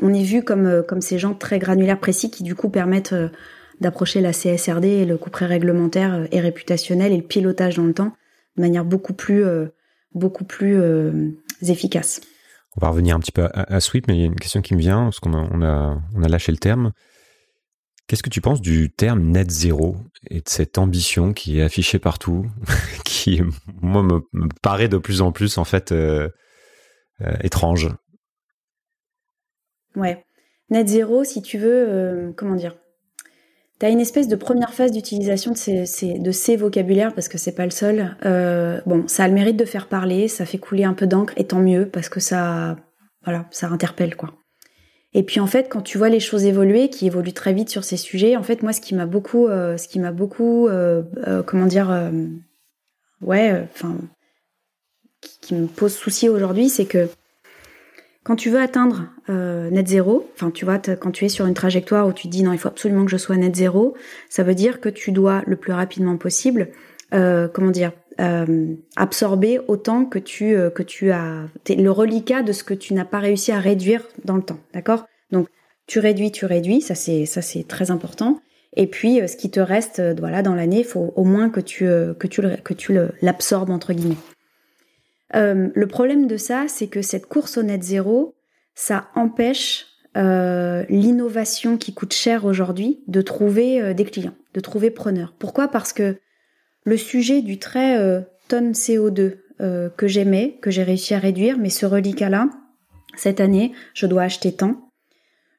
on 0.01 0.13
est 0.13 0.23
vu 0.23 0.43
comme 0.43 0.65
euh, 0.65 0.83
comme 0.83 1.01
ces 1.01 1.17
gens 1.17 1.33
très 1.33 1.59
granulaires 1.59 1.99
précis 1.99 2.29
qui 2.29 2.43
du 2.43 2.55
coup 2.55 2.69
permettent 2.69 3.15
d'approcher 3.81 4.21
la 4.21 4.31
CSRD 4.31 4.85
et 4.85 5.05
le 5.05 5.17
coup 5.17 5.29
près 5.29 5.45
réglementaire 5.45 6.27
et 6.31 6.39
réputationnel 6.39 7.11
et 7.11 7.17
le 7.17 7.23
pilotage 7.23 7.75
dans 7.75 7.85
le 7.85 7.93
temps 7.93 8.13
de 8.55 8.61
manière 8.61 8.85
beaucoup 8.85 9.13
plus 9.13 9.43
beaucoup 10.15 10.45
plus 10.45 10.81
efficace. 11.61 12.21
On 12.77 12.85
va 12.85 12.89
revenir 12.89 13.15
un 13.15 13.19
petit 13.19 13.31
peu 13.31 13.49
à, 13.51 13.79
Sweep, 13.79 14.07
mais 14.07 14.15
il 14.15 14.19
y 14.19 14.23
a 14.23 14.27
une 14.27 14.35
question 14.35 14.61
qui 14.61 14.75
me 14.75 14.79
vient 14.79 15.05
parce 15.05 15.19
qu'on 15.19 15.33
a 15.33 15.47
on 15.51 15.63
a 15.63 15.99
on 16.15 16.23
a 16.23 16.27
lâché 16.27 16.51
le 16.51 16.59
terme. 16.59 16.91
Qu'est-ce 18.07 18.23
que 18.23 18.29
tu 18.29 18.39
penses 18.39 18.61
du 18.61 18.89
terme 18.89 19.21
net 19.21 19.49
zéro 19.49 19.97
et 20.29 20.41
de 20.41 20.47
cette 20.47 20.77
ambition 20.77 21.33
qui 21.33 21.59
est 21.59 21.63
affichée 21.63 21.99
partout, 21.99 22.45
qui 23.03 23.41
moi 23.81 24.03
me, 24.03 24.21
paraît 24.61 24.87
de 24.87 24.97
plus 24.97 25.21
en 25.21 25.31
plus 25.31 25.57
en 25.57 25.65
fait 25.65 25.91
euh, 25.91 26.29
euh, 27.21 27.35
étrange? 27.41 27.89
Ouais, 29.95 30.23
net 30.69 30.87
zéro, 30.87 31.23
si 31.23 31.41
tu 31.41 31.57
veux, 31.57 31.89
euh, 31.89 32.31
comment 32.37 32.55
dire? 32.55 32.77
Tu 33.79 33.85
as 33.85 33.89
une 33.89 33.99
espèce 33.99 34.27
de 34.27 34.35
première 34.35 34.73
phase 34.73 34.91
d'utilisation 34.91 35.51
de 35.51 35.57
ces, 35.85 36.19
de 36.19 36.57
vocabulaires 36.57 37.13
parce 37.13 37.27
que 37.27 37.37
c'est 37.37 37.53
pas 37.53 37.65
le 37.65 37.71
seul. 37.71 38.15
bon, 38.85 39.07
ça 39.07 39.23
a 39.23 39.27
le 39.27 39.33
mérite 39.33 39.57
de 39.57 39.65
faire 39.65 39.87
parler, 39.87 40.27
ça 40.27 40.45
fait 40.45 40.57
couler 40.57 40.83
un 40.83 40.93
peu 40.93 41.07
d'encre 41.07 41.33
et 41.37 41.45
tant 41.45 41.59
mieux 41.59 41.87
parce 41.87 42.09
que 42.09 42.19
ça, 42.19 42.75
voilà, 43.23 43.45
ça 43.51 43.67
interpelle 43.67 44.15
quoi. 44.15 44.33
Et 45.13 45.23
puis 45.23 45.39
en 45.39 45.47
fait, 45.47 45.67
quand 45.67 45.81
tu 45.81 45.97
vois 45.97 46.09
les 46.09 46.19
choses 46.19 46.45
évoluer, 46.45 46.89
qui 46.89 47.07
évoluent 47.07 47.33
très 47.33 47.53
vite 47.53 47.69
sur 47.69 47.83
ces 47.83 47.97
sujets, 47.97 48.35
en 48.35 48.43
fait, 48.43 48.61
moi, 48.61 48.73
ce 48.73 48.81
qui 48.81 48.93
m'a 48.93 49.05
beaucoup, 49.05 49.47
euh, 49.47 49.75
ce 49.77 49.87
qui 49.87 49.99
m'a 49.99 50.11
beaucoup, 50.11 50.67
euh, 50.67 51.01
euh, 51.25 51.41
comment 51.43 51.65
dire, 51.65 52.11
ouais, 53.21 53.67
enfin, 53.73 53.97
qui, 55.41 55.55
me 55.55 55.67
pose 55.67 55.95
souci 55.95 56.29
aujourd'hui, 56.29 56.69
c'est 56.69 56.85
que 56.85 57.09
quand 58.27 58.35
tu 58.35 58.49
veux 58.49 58.59
atteindre 58.59 59.05
net 59.29 59.87
zéro, 59.87 60.29
enfin, 60.35 60.51
tu 60.51 60.65
vois, 60.65 60.79
quand 60.79 61.11
tu 61.11 61.23
es 61.23 61.29
sur 61.29 61.45
une 61.45 61.53
trajectoire 61.53 62.05
où 62.09 62.11
tu 62.11 62.27
dis 62.27 62.43
non, 62.43 62.51
il 62.51 62.59
faut 62.59 62.67
absolument 62.67 63.05
que 63.05 63.11
je 63.11 63.15
sois 63.15 63.37
net 63.37 63.55
zéro, 63.55 63.95
ça 64.27 64.43
veut 64.43 64.53
dire 64.53 64.81
que 64.81 64.89
tu 64.89 65.13
dois 65.13 65.43
le 65.47 65.55
plus 65.55 65.71
rapidement 65.71 66.17
possible, 66.17 66.67
comment 67.11 67.71
dire, 67.71 67.93
absorber 68.97 69.61
autant 69.69 70.03
que 70.03 70.19
tu 70.19 70.57
que 70.75 70.83
tu 70.83 71.11
as 71.11 71.45
le 71.69 71.89
reliquat 71.89 72.43
de 72.43 72.51
ce 72.51 72.65
que 72.65 72.73
tu 72.73 72.93
n'as 72.93 73.05
pas 73.05 73.19
réussi 73.19 73.53
à 73.53 73.59
réduire 73.59 74.03
dans 74.25 74.35
le 74.35 74.43
temps, 74.43 74.59
d'accord? 74.73 75.05
Donc 75.31 75.47
tu 75.85 75.99
réduis, 75.99 76.33
tu 76.33 76.45
réduis, 76.45 76.81
ça 76.81 76.95
c'est 76.95 77.25
ça 77.25 77.41
c'est 77.41 77.65
très 77.65 77.91
important. 77.91 78.41
Et 78.75 78.87
puis 78.87 79.21
ce 79.25 79.37
qui 79.37 79.49
te 79.49 79.61
reste, 79.61 80.01
voilà, 80.19 80.41
dans 80.41 80.53
l'année, 80.53 80.83
faut 80.83 81.13
au 81.15 81.23
moins 81.23 81.49
que 81.49 81.61
tu 81.61 81.85
que 82.19 82.27
tu 82.27 82.41
que 82.61 82.73
tu 82.73 82.93
l'absorbes 83.21 83.69
entre 83.69 83.93
guillemets. 83.93 84.17
Le 85.33 85.85
problème 85.85 86.27
de 86.27 86.37
ça, 86.37 86.65
c'est 86.67 86.87
que 86.87 87.01
cette 87.01 87.25
course 87.25 87.57
au 87.57 87.63
net 87.63 87.83
zéro, 87.83 88.35
ça 88.75 89.09
empêche 89.15 89.87
euh, 90.15 90.85
l'innovation 90.89 91.77
qui 91.77 91.93
coûte 91.93 92.13
cher 92.13 92.45
aujourd'hui 92.45 93.03
de 93.07 93.21
trouver 93.21 93.93
des 93.93 94.05
clients, 94.05 94.35
de 94.53 94.59
trouver 94.59 94.89
preneurs. 94.89 95.33
Pourquoi? 95.37 95.67
Parce 95.67 95.93
que 95.93 96.17
le 96.87 96.95
sujet 96.95 97.41
du 97.41 97.59
trait 97.59 97.99
euh, 97.99 98.21
tonne 98.47 98.71
CO2 98.71 99.39
euh, 99.59 99.89
que 99.89 100.07
j'aimais, 100.07 100.57
que 100.61 100.71
j'ai 100.71 100.83
réussi 100.83 101.13
à 101.13 101.19
réduire, 101.19 101.57
mais 101.57 101.69
ce 101.69 101.85
reliquat-là, 101.85 102.49
cette 103.17 103.41
année, 103.41 103.73
je 103.93 104.05
dois 104.05 104.23
acheter 104.23 104.53
tant. 104.53 104.89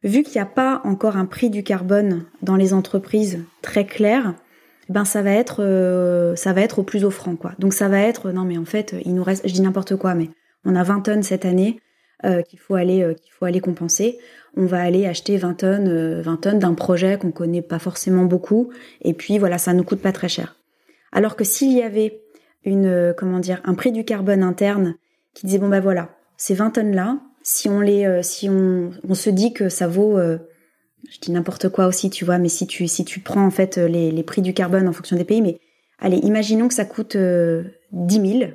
Vu 0.02 0.22
qu'il 0.22 0.36
n'y 0.36 0.40
a 0.40 0.46
pas 0.46 0.80
encore 0.84 1.18
un 1.18 1.26
prix 1.26 1.50
du 1.50 1.62
carbone 1.62 2.24
dans 2.40 2.56
les 2.56 2.72
entreprises 2.72 3.44
très 3.60 3.84
clair, 3.84 4.36
ben 4.88 5.04
ça 5.04 5.22
va 5.22 5.32
être 5.32 5.62
euh, 5.62 6.34
ça 6.36 6.52
va 6.52 6.62
être 6.62 6.78
au 6.78 6.82
plus 6.82 7.04
offrant 7.04 7.36
quoi. 7.36 7.52
Donc 7.58 7.74
ça 7.74 7.88
va 7.88 8.00
être 8.00 8.30
non 8.30 8.44
mais 8.44 8.58
en 8.58 8.64
fait 8.64 8.94
il 9.04 9.14
nous 9.14 9.24
reste 9.24 9.46
je 9.46 9.52
dis 9.52 9.62
n'importe 9.62 9.96
quoi 9.96 10.14
mais 10.14 10.30
on 10.64 10.74
a 10.74 10.82
20 10.82 11.00
tonnes 11.00 11.22
cette 11.22 11.44
année 11.44 11.80
qu'il 12.48 12.58
faut 12.58 12.74
aller 12.74 13.14
qu'il 13.22 13.32
faut 13.32 13.44
aller 13.44 13.60
compenser. 13.60 14.18
On 14.56 14.66
va 14.66 14.82
aller 14.82 15.06
acheter 15.06 15.36
20 15.36 15.54
tonnes 15.54 16.20
20 16.20 16.36
tonnes 16.38 16.58
d'un 16.58 16.74
projet 16.74 17.16
qu'on 17.16 17.30
connaît 17.30 17.62
pas 17.62 17.78
forcément 17.78 18.24
beaucoup 18.24 18.70
et 19.02 19.14
puis 19.14 19.38
voilà 19.38 19.56
ça 19.56 19.72
nous 19.72 19.84
coûte 19.84 20.02
pas 20.02 20.12
très 20.12 20.28
cher. 20.28 20.56
Alors 21.12 21.36
que 21.36 21.44
s'il 21.44 21.72
y 21.72 21.82
avait 21.82 22.20
une, 22.64 22.86
euh, 22.86 23.12
comment 23.16 23.38
dire, 23.38 23.60
un 23.64 23.74
prix 23.74 23.92
du 23.92 24.04
carbone 24.04 24.42
interne 24.42 24.96
qui 25.34 25.46
disait 25.46 25.58
bon 25.58 25.68
bah 25.68 25.80
voilà, 25.80 26.10
ces 26.36 26.54
20 26.54 26.70
tonnes 26.70 26.94
là, 26.94 27.18
si 27.42 27.68
on 27.68 27.80
les, 27.80 28.04
euh, 28.04 28.22
si 28.22 28.48
on, 28.48 28.90
on, 29.08 29.14
se 29.14 29.30
dit 29.30 29.52
que 29.52 29.68
ça 29.68 29.86
vaut, 29.86 30.18
euh, 30.18 30.38
je 31.10 31.18
dis 31.20 31.30
n'importe 31.30 31.68
quoi 31.68 31.86
aussi, 31.86 32.10
tu 32.10 32.24
vois, 32.24 32.38
mais 32.38 32.48
si 32.48 32.66
tu, 32.66 32.88
si 32.88 33.04
tu 33.04 33.20
prends 33.20 33.44
en 33.44 33.50
fait 33.50 33.76
les, 33.76 34.10
les 34.10 34.22
prix 34.22 34.42
du 34.42 34.54
carbone 34.54 34.88
en 34.88 34.92
fonction 34.92 35.16
des 35.16 35.24
pays, 35.24 35.42
mais 35.42 35.60
allez, 35.98 36.18
imaginons 36.18 36.68
que 36.68 36.74
ça 36.74 36.84
coûte 36.84 37.16
10 37.16 37.60
000 37.92 38.50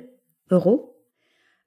euros. 0.50 0.96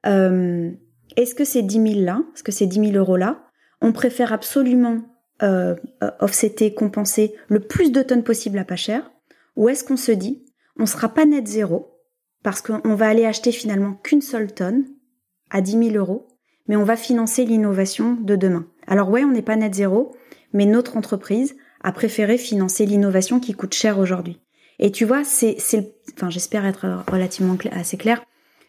est-ce 0.03 1.35
que 1.35 1.45
ces 1.45 1.61
10 1.61 1.93
000 1.93 2.05
là, 2.05 2.21
est-ce 2.33 2.43
que 2.43 2.51
ces 2.51 2.67
10 2.67 2.91
000 2.91 2.97
euros 2.97 3.17
là, 3.17 3.47
on 3.81 3.91
préfère 3.91 4.33
absolument 4.33 5.01
euh, 5.43 5.75
offsetter, 6.19 6.73
compenser 6.73 7.35
le 7.47 7.59
plus 7.59 7.91
de 7.91 8.01
tonnes 8.01 8.23
possible 8.23 8.57
à 8.57 8.65
pas 8.65 8.75
cher, 8.75 9.11
ou 9.55 9.69
est-ce 9.69 9.83
qu'on 9.83 9.97
se 9.97 10.11
dit 10.11 10.43
on 10.79 10.85
sera 10.85 11.09
pas 11.09 11.25
net 11.25 11.47
zéro 11.47 11.93
parce 12.43 12.61
qu'on 12.61 12.95
va 12.95 13.07
aller 13.07 13.25
acheter 13.25 13.51
finalement 13.51 13.93
qu'une 13.93 14.21
seule 14.21 14.53
tonne 14.53 14.85
à 15.49 15.61
10 15.61 15.91
000 15.91 15.95
euros, 15.95 16.27
mais 16.67 16.75
on 16.75 16.83
va 16.83 16.95
financer 16.95 17.45
l'innovation 17.45 18.13
de 18.13 18.35
demain. 18.35 18.67
Alors 18.87 19.09
ouais, 19.09 19.23
on 19.23 19.31
n'est 19.31 19.41
pas 19.41 19.55
net 19.55 19.73
zéro, 19.73 20.15
mais 20.53 20.65
notre 20.65 20.97
entreprise 20.97 21.55
a 21.81 21.91
préféré 21.91 22.37
financer 22.37 22.85
l'innovation 22.85 23.39
qui 23.39 23.53
coûte 23.53 23.73
cher 23.73 23.99
aujourd'hui. 23.99 24.39
Et 24.79 24.91
tu 24.91 25.05
vois, 25.05 25.23
c'est, 25.23 25.57
enfin, 26.15 26.29
j'espère 26.29 26.65
être 26.65 27.03
relativement 27.07 27.57
assez 27.71 27.97
clair, 27.97 28.21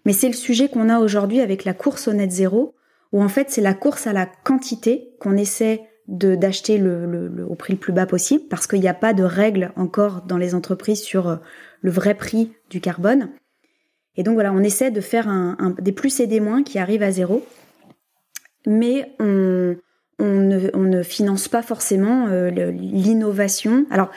mais 0.05 0.13
c'est 0.13 0.29
le 0.29 0.35
sujet 0.35 0.69
qu'on 0.69 0.89
a 0.89 1.01
aujourd'hui 1.01 1.41
avec 1.41 1.65
la 1.65 1.75
course 1.75 2.09
au 2.09 2.13
net 2.13 2.31
zéro, 2.31 2.75
où 3.13 3.23
en 3.23 3.29
fait 3.29 3.51
c'est 3.51 3.61
la 3.61 3.75
course 3.75 4.07
à 4.07 4.13
la 4.13 4.27
quantité 4.27 5.11
qu'on 5.21 5.37
essaie 5.37 5.83
de 6.09 6.35
d'acheter 6.35 6.79
le, 6.79 7.47
au 7.47 7.55
prix 7.55 7.75
le 7.75 7.79
plus 7.79 7.93
bas 7.93 8.07
possible 8.07 8.45
parce 8.49 8.67
qu'il 8.67 8.81
n'y 8.81 8.89
a 8.89 8.95
pas 8.95 9.13
de 9.13 9.23
règles 9.23 9.73
encore 9.77 10.23
dans 10.23 10.39
les 10.39 10.55
entreprises 10.55 11.03
sur 11.03 11.29
euh, 11.29 11.37
le 11.83 11.91
vrai 11.91 12.15
prix 12.15 12.53
du 12.71 12.81
carbone. 12.81 13.31
Et 14.17 14.23
donc 14.23 14.35
voilà, 14.35 14.53
on 14.53 14.61
essaie 14.61 14.91
de 14.91 15.01
faire 15.01 15.29
un, 15.29 15.75
des 15.79 15.93
plus 15.93 16.19
et 16.21 16.27
des 16.27 16.41
moins 16.41 16.63
qui 16.63 16.79
arrivent 16.79 17.03
à 17.03 17.13
zéro, 17.13 17.47
mais 18.67 19.15
on, 19.21 19.77
on, 20.19 20.35
ne, 20.35 20.71
on 20.75 20.83
ne 20.83 21.03
finance 21.03 21.49
pas 21.49 21.63
forcément 21.63 22.27
euh, 22.29 22.51
l'innovation. 22.51 23.87
Alors, 23.91 24.11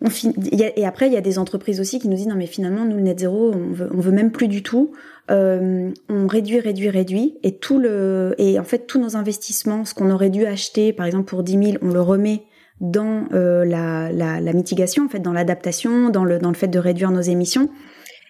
on 0.00 0.08
et 0.50 0.84
après, 0.84 1.06
il 1.06 1.12
y 1.12 1.16
a 1.16 1.22
des 1.22 1.38
entreprises 1.38 1.80
aussi 1.80 1.98
qui 1.98 2.08
nous 2.08 2.16
disent 2.16 2.26
non 2.26 2.34
mais 2.34 2.46
finalement 2.46 2.84
nous 2.84 2.96
le 2.96 3.02
net 3.02 3.20
zéro, 3.20 3.52
on 3.54 3.72
veut, 3.72 3.88
on 3.94 4.00
veut 4.00 4.12
même 4.12 4.32
plus 4.32 4.48
du 4.48 4.62
tout. 4.62 4.92
Euh, 5.30 5.90
on 6.10 6.26
réduit, 6.26 6.60
réduit, 6.60 6.90
réduit, 6.90 7.38
et 7.42 7.56
tout 7.56 7.78
le 7.78 8.34
et 8.36 8.58
en 8.58 8.64
fait 8.64 8.86
tous 8.86 9.00
nos 9.00 9.16
investissements, 9.16 9.86
ce 9.86 9.94
qu'on 9.94 10.10
aurait 10.10 10.30
dû 10.30 10.44
acheter 10.44 10.92
par 10.92 11.06
exemple 11.06 11.24
pour 11.24 11.42
10 11.42 11.52
000, 11.52 11.78
on 11.80 11.88
le 11.88 12.00
remet 12.02 12.42
dans 12.80 13.26
euh, 13.32 13.64
la, 13.64 14.10
la, 14.12 14.40
la, 14.40 14.52
mitigation, 14.52 15.04
en 15.04 15.08
fait, 15.08 15.20
dans 15.20 15.32
l'adaptation, 15.32 16.10
dans 16.10 16.24
le 16.24 16.38
dans 16.38 16.50
le 16.50 16.56
fait 16.56 16.68
de 16.68 16.78
réduire 16.78 17.10
nos 17.10 17.20
émissions. 17.20 17.70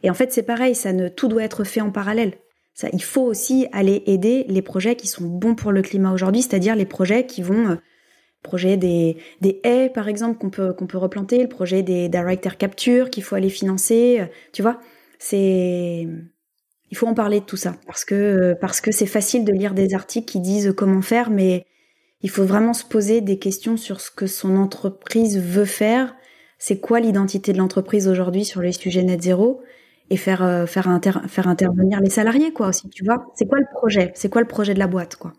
Et 0.03 0.11
en 0.11 0.15
fait, 0.15 0.33
c'est 0.33 0.43
pareil, 0.43 0.75
ça 0.75 0.93
ne 0.93 1.09
tout 1.09 1.29
doit 1.29 1.43
être 1.43 1.65
fait 1.65 1.81
en 1.81 1.91
parallèle. 1.91 2.35
Il 2.93 3.03
faut 3.03 3.23
aussi 3.23 3.67
aller 3.73 4.03
aider 4.07 4.45
les 4.49 4.63
projets 4.63 4.97
qui 4.97 5.07
sont 5.07 5.25
bons 5.25 5.55
pour 5.55 5.71
le 5.71 5.83
climat 5.83 6.13
aujourd'hui, 6.13 6.43
c'est-à-dire 6.43 6.75
les 6.75 6.87
projets 6.87 7.25
qui 7.27 7.41
vont 7.43 7.69
euh, 7.69 7.77
projet 8.43 8.77
des, 8.77 9.17
des 9.41 9.61
haies, 9.65 9.89
par 9.89 10.09
exemple, 10.09 10.39
qu'on 10.39 10.51
peut, 10.51 10.73
qu'on 10.73 10.87
peut 10.87 10.99
replanter, 10.99 11.43
le 11.43 11.49
projet 11.49 11.83
des 11.83 12.09
direct 12.09 12.47
air 12.47 12.59
capture 12.59 13.11
qu'il 13.11 13.25
faut 13.25 13.35
aller 13.35 13.51
financer. 13.51 14.21
Euh, 14.21 14.27
tu 14.53 14.63
vois, 14.63 14.79
c'est, 15.19 16.07
il 16.91 16.97
faut 16.97 17.07
en 17.09 17.15
parler 17.15 17.41
de 17.41 17.45
tout 17.45 17.57
ça 17.57 17.75
parce 17.87 18.05
que, 18.05 18.55
parce 18.61 18.81
que 18.81 18.93
c'est 18.93 19.07
facile 19.07 19.45
de 19.45 19.53
lire 19.53 19.75
des 19.75 19.95
articles 19.95 20.31
qui 20.31 20.41
disent 20.41 20.73
comment 20.77 21.03
faire, 21.03 21.31
mais 21.31 21.65
il 22.21 22.31
faut 22.31 22.45
vraiment 22.45 22.75
se 22.75 22.85
poser 22.85 23.21
des 23.21 23.39
questions 23.39 23.77
sur 23.77 24.01
ce 24.01 24.11
que 24.11 24.27
son 24.27 24.57
entreprise 24.57 25.39
veut 25.39 25.65
faire. 25.65 26.15
C'est 26.59 26.79
quoi 26.79 27.01
l'identité 27.01 27.53
de 27.53 27.59
l'entreprise 27.59 28.09
aujourd'hui 28.09 28.45
sur 28.45 28.61
les 28.63 28.73
sujets 28.73 29.03
net 29.03 29.23
zéro? 29.23 29.61
Et 30.11 30.17
faire 30.17 30.43
euh, 30.43 30.67
faire 30.67 31.01
faire 31.29 31.49
intervenir 31.49 32.01
les 32.01 32.11
salariés 32.11 32.53
quoi 32.53 32.69
aussi 32.69 32.89
tu 32.91 33.05
vois. 33.05 33.27
C'est 33.35 33.47
quoi 33.47 33.59
le 33.59 33.67
projet? 33.73 34.13
C'est 34.15 34.29
quoi 34.29 34.43
le 34.43 34.47
projet 34.47 34.75
de 34.75 34.79
la 34.79 34.87
boîte 34.87 35.17
quoi? 35.17 35.33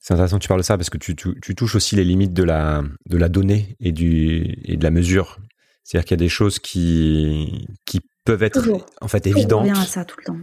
C'est 0.00 0.14
intéressant 0.14 0.38
que 0.38 0.42
tu 0.42 0.48
parles 0.48 0.60
de 0.60 0.64
ça 0.66 0.76
parce 0.76 0.90
que 0.90 0.98
tu, 0.98 1.16
tu, 1.16 1.38
tu, 1.40 1.54
touches 1.54 1.74
aussi 1.74 1.96
les 1.96 2.04
limites 2.04 2.32
de 2.32 2.44
la 2.44 2.82
de 3.06 3.16
la 3.16 3.28
donnée 3.28 3.76
et 3.80 3.92
du 3.92 4.56
et 4.64 4.76
de 4.76 4.84
la 4.84 4.90
mesure. 4.90 5.38
C'est-à-dire 5.82 6.04
qu'il 6.04 6.14
y 6.16 6.20
a 6.20 6.24
des 6.24 6.28
choses 6.28 6.58
qui 6.58 7.66
qui 7.84 8.00
peuvent 8.24 8.42
être 8.42 8.62
en 9.00 9.08
fait 9.08 9.26
évidentes. 9.26 9.70
à 9.70 9.74
ça 9.74 10.04
tout 10.04 10.16
le 10.18 10.24
temps. 10.24 10.38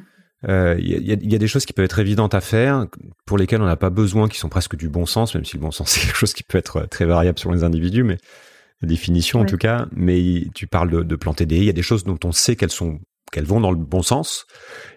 Euh, 0.47 0.75
il 0.79 0.87
y, 0.87 1.11
a, 1.11 1.17
y, 1.19 1.35
a, 1.35 1.37
des 1.37 1.47
choses 1.49 1.65
qui 1.65 1.73
peuvent 1.73 1.83
être 1.83 1.99
évidentes 1.99 2.33
à 2.33 2.39
faire, 2.39 2.87
pour 3.25 3.37
lesquelles 3.37 3.61
on 3.61 3.65
n'a 3.65 3.75
pas 3.75 3.89
besoin, 3.89 4.29
qui 4.29 4.37
sont 4.37 4.47
presque 4.47 4.77
du 4.77 4.87
bon 4.87 5.05
sens, 5.05 5.35
même 5.35 5.43
si 5.43 5.57
le 5.57 5.61
bon 5.61 5.71
sens 5.71 5.89
c'est 5.91 5.99
quelque 5.99 6.15
chose 6.15 6.33
qui 6.33 6.43
peut 6.43 6.57
être 6.57 6.85
très 6.89 7.03
variable 7.05 7.37
sur 7.37 7.51
les 7.51 7.65
individus, 7.65 8.03
mais 8.03 8.17
la 8.81 8.87
définition 8.87 9.41
en 9.41 9.45
tout 9.45 9.57
cas. 9.57 9.87
Mais 9.91 10.45
tu 10.55 10.67
parles 10.67 10.89
de, 10.89 11.03
de 11.03 11.15
planter 11.17 11.45
des, 11.45 11.57
il 11.57 11.65
y 11.65 11.69
a 11.69 11.73
des 11.73 11.81
choses 11.81 12.05
dont 12.05 12.19
on 12.23 12.31
sait 12.31 12.55
qu'elles 12.55 12.71
sont 12.71 12.99
qu'elles 13.31 13.45
vont 13.45 13.61
dans 13.61 13.71
le 13.71 13.77
bon 13.77 14.01
sens, 14.01 14.45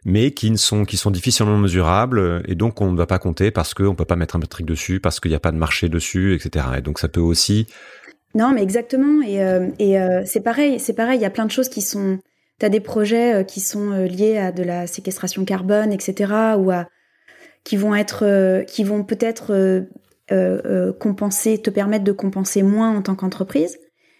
mais 0.04 0.30
qui 0.30 0.50
ne 0.50 0.56
sont 0.56 0.84
qui 0.84 0.96
sont 0.96 1.10
difficilement 1.10 1.58
mesurables 1.58 2.42
et 2.46 2.54
donc 2.54 2.80
on 2.80 2.90
ne 2.90 2.96
va 2.96 3.06
pas 3.06 3.18
compter 3.18 3.50
parce 3.50 3.74
qu'on 3.74 3.94
peut 3.94 4.04
pas 4.04 4.16
mettre 4.16 4.36
un 4.36 4.38
métrique 4.38 4.66
dessus, 4.66 5.00
parce 5.00 5.20
qu'il 5.20 5.30
n'y 5.30 5.36
a 5.36 5.40
pas 5.40 5.52
de 5.52 5.56
marché 5.56 5.88
dessus, 5.88 6.34
etc. 6.34 6.66
Et 6.78 6.80
donc 6.80 6.98
ça 6.98 7.08
peut 7.08 7.20
aussi. 7.20 7.66
Non, 8.34 8.52
mais 8.52 8.62
exactement. 8.62 9.22
Et, 9.22 9.42
euh, 9.42 9.68
euh, 9.80 10.22
c'est 10.24 10.40
pareil, 10.40 10.80
c'est 10.80 10.94
pareil. 10.94 11.18
Il 11.18 11.22
y 11.22 11.26
a 11.26 11.30
plein 11.30 11.44
de 11.44 11.50
choses 11.50 11.68
qui 11.68 11.82
sont. 11.82 12.18
Tu 12.58 12.66
as 12.66 12.68
des 12.68 12.80
projets 12.80 13.34
euh, 13.34 13.42
qui 13.44 13.60
sont 13.60 13.90
liés 13.90 14.38
à 14.38 14.52
de 14.52 14.62
la 14.62 14.86
séquestration 14.86 15.44
carbone, 15.44 15.92
etc. 15.92 16.32
ou 16.58 16.70
à 16.70 16.86
qui 17.64 17.76
vont 17.76 17.94
être, 17.94 18.64
qui 18.66 18.82
vont 18.82 19.04
peut-être 19.04 19.86
compenser, 20.98 21.58
te 21.58 21.70
permettre 21.70 22.04
de 22.04 22.12
compenser 22.12 22.62
moins 22.62 22.96
en 22.96 23.02
tant 23.02 23.14
qu'entreprise 23.14 23.78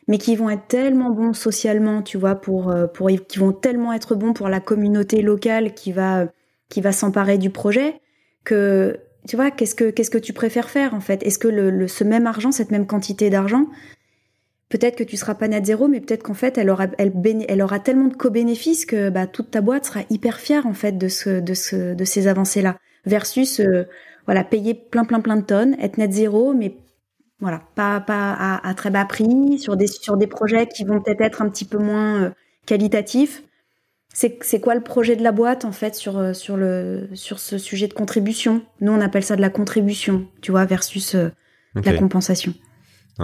mais 0.09 0.19
qui 0.19 0.37
vont 0.37 0.51
être 0.51 0.67
tellement 0.67 1.11
bons 1.11 1.33
socialement, 1.33 2.03
tu 2.03 2.19
vois, 2.19 2.35
pour, 2.35 2.71
euh, 2.71 2.87
pour, 2.87 3.09
qui 3.29 3.39
vont 3.39 3.53
tellement 3.53 3.93
être 3.93 4.15
bons 4.15 4.33
pour 4.33 4.49
la 4.49 4.61
communauté 4.61 5.23
locale 5.23 5.75
qui 5.75 5.93
va, 5.93 6.27
qui 6.69 6.81
va 6.81 6.93
s'emparer 6.93 7.39
du 7.39 7.51
projet, 7.51 8.01
que, 8.45 8.99
tu 9.29 9.37
vois, 9.37 9.51
qu'est-ce 9.51 9.75
que, 9.75 9.91
qu'est-ce 9.91 10.11
que 10.11 10.19
tu 10.19 10.33
préfères 10.33 10.71
faire, 10.71 10.95
en 10.95 11.01
fait? 11.01 11.23
Est-ce 11.23 11.39
que 11.39 11.49
le, 11.49 11.87
ce 11.87 12.03
même 12.03 12.27
argent, 12.27 12.51
cette 12.51 12.73
même 12.73 12.87
quantité 12.87 13.31
d'argent, 13.31 13.67
peut-être 14.69 14.97
que 14.97 15.05
tu 15.05 15.17
seras 15.17 15.35
pas 15.35 15.47
net 15.47 15.65
zéro, 15.65 15.87
mais 15.87 16.01
peut-être 16.01 16.25
qu'en 16.25 16.35
fait, 16.35 16.59
elle 16.59 16.71
aura, 16.71 16.87
elle, 16.99 17.63
aura 17.63 17.79
tellement 17.79 18.09
de 18.09 18.15
co-bénéfices 18.15 18.87
que, 18.87 19.11
bah, 19.11 19.29
toute 19.29 19.53
ta 19.53 19.61
boîte 19.61 19.85
sera 19.87 20.01
hyper 20.11 20.41
fière, 20.41 20.67
en 20.67 20.75
fait, 20.75 20.99
de 20.99 21.09
ce, 21.09 21.41
de 21.41 21.55
ce, 21.55 21.95
de 21.95 22.05
ces 22.05 22.27
avancées-là. 22.27 22.77
Versus, 23.05 23.61
euh, 23.61 23.85
voilà, 24.27 24.43
payer 24.45 24.75
plein, 24.75 25.05
plein, 25.05 25.21
plein 25.21 25.37
de 25.37 25.43
tonnes, 25.43 25.77
être 25.81 25.99
net 25.99 26.13
zéro, 26.13 26.55
mais 26.55 26.75
voilà, 27.43 27.61
pas, 27.75 28.01
pas 28.01 28.61
à, 28.63 28.75
très 28.75 28.91
bas 28.91 29.05
prix, 29.05 29.59
sur 29.59 29.77
des, 29.77 29.89
sur 29.89 30.17
des 30.17 30.29
projets 30.29 30.69
qui 30.69 30.85
vont 30.85 31.01
peut-être 31.03 31.21
être 31.21 31.43
un 31.43 31.49
petit 31.49 31.65
peu 31.65 31.77
moins 31.77 32.23
euh, 32.23 32.31
qualitatifs. 32.67 33.43
C'est 34.15 34.61
quoi 34.61 34.77
le 34.77 34.81
projet 34.83 35.17
de 35.17 35.25
la 35.25 35.33
boîte 35.33 35.65
en 35.65 35.73
fait 35.73 35.97
sur, 35.97 36.19
euh, 36.19 36.35
sur, 36.35 36.57
le, 36.57 37.09
sur 37.15 37.41
ce 37.41 37.59
sujet 37.59 37.89
de 37.89 37.95
contribution? 37.95 38.63
Nous 38.81 38.93
on 38.93 39.01
appelle 39.01 39.25
ça 39.25 39.35
de 39.35 39.41
la 39.41 39.51
contribution, 39.51 40.29
tu 40.41 40.53
vois, 40.53 40.67
versus 40.67 41.17
euh, 41.17 41.31
la 41.75 41.95
compensation. 41.95 42.55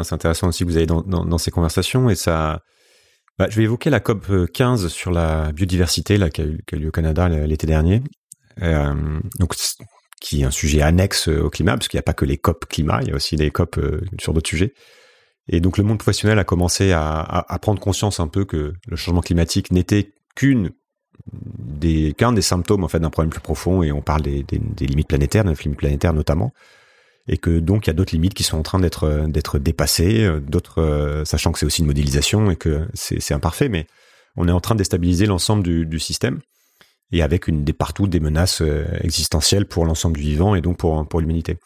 C'est 0.03 0.15
intéressant 0.15 0.49
aussi 0.49 0.65
que 0.65 0.69
vous 0.69 0.79
ayez 0.79 0.87
dans, 0.87 1.03
dans, 1.03 1.39
ces 1.39 1.53
conversations 1.53 2.11
et 2.11 2.17
ça. 2.17 2.61
Bah, 3.39 3.47
je 3.49 3.57
vais 3.57 3.65
évoquer 3.65 3.89
la 3.89 4.01
COP 4.01 4.51
15 4.53 4.89
sur 4.89 5.13
la 5.13 5.53
biodiversité 5.53 6.17
là 6.17 6.29
qui 6.29 6.41
a, 6.41 6.45
eu, 6.45 6.59
lieu 6.73 6.89
au 6.89 6.91
Canada 6.91 7.29
l'été 7.29 7.69
dernier. 7.69 8.03
donc 8.61 9.55
qui 10.21 10.43
est 10.43 10.45
un 10.45 10.51
sujet 10.51 10.83
annexe 10.83 11.29
euh, 11.29 11.43
au 11.43 11.51
climat, 11.51 11.77
parce 11.77 11.89
qu'il 11.89 11.97
n'y 11.99 12.01
a 12.01 12.05
pas 12.05 12.15
que 12.15 12.25
les 12.25 12.39
COP 12.39 12.67
climat, 12.67 13.01
il 13.03 13.09
y 13.09 13.13
a 13.13 13.15
aussi 13.15 13.37
des 13.37 13.51
COP 13.51 13.79
euh, 13.79 14.01
sur 14.21 14.33
d'autres 14.33 14.49
sujets. 14.49 14.75
Et 15.49 15.61
donc 15.61 15.79
le 15.79 15.85
monde 15.85 15.99
professionnel 15.99 16.39
a 16.39 16.45
commencé 16.45 16.93
à, 16.93 17.59
prendre 17.63 17.81
conscience 17.81 18.21
un 18.21 18.29
peu 18.29 18.45
que 18.45 18.75
le 18.87 18.97
changement 18.97 19.23
climatique 19.23 19.71
n'était 19.71 20.13
qu'une 20.35 20.73
des 21.33 22.13
qu'un 22.17 22.33
des 22.33 22.43
symptômes 22.43 22.87
d'un 22.87 23.11
problème 23.11 23.31
plus 23.31 23.41
profond, 23.41 23.83
et 23.83 23.91
on 23.91 24.03
parle 24.03 24.23
des, 24.23 24.45
limites 24.81 25.09
planétaires, 25.09 25.45
des 25.45 25.55
limites 25.55 25.79
planétaires 25.79 26.13
notamment, 26.13 26.53
et 27.29 27.39
que 27.39 27.61
donc 27.61 27.87
il 27.87 27.91
y 27.91 27.93
a 27.93 27.95
d'autres 27.95 28.13
limites 28.13 28.35
qui 28.35 28.43
sont 28.43 28.59
en 28.59 28.63
train 28.63 28.79
d'être 28.79 29.25
d'être 29.27 29.59
dépassées, 29.59 30.25
euh, 30.25 30.39
d'autres 30.39 31.23
sachant 31.25 31.51
que 31.51 31.59
c'est 31.59 31.67
aussi 31.67 31.81
une 31.81 31.87
modélisation 31.87 32.51
et 32.51 32.57
que 32.57 32.87
c'est 32.93 33.33
imparfait, 33.33 33.71
mais 33.71 33.87
on 34.37 34.49
est 34.49 34.53
en 34.53 34.61
train 34.61 34.75
de 34.75 34.79
déstabiliser 34.79 35.25
l'ensemble 35.25 35.63
du 35.63 35.99
système 35.99 36.41
et 37.13 37.23
avec 37.23 37.49
une 37.49 37.65
des 37.65 37.73
partout 37.73 38.07
des 38.07 38.21
menaces 38.21 38.63
euh, 38.63 38.87
existentielles 39.01 39.67
pour 39.67 39.85
l'ensemble 39.85 40.17
du 40.17 40.23
vivant 40.23 40.55
et 40.55 40.61
donc 40.61 40.77
pour 40.77 41.07
pour 41.09 41.21
l'humanité. 41.21 41.59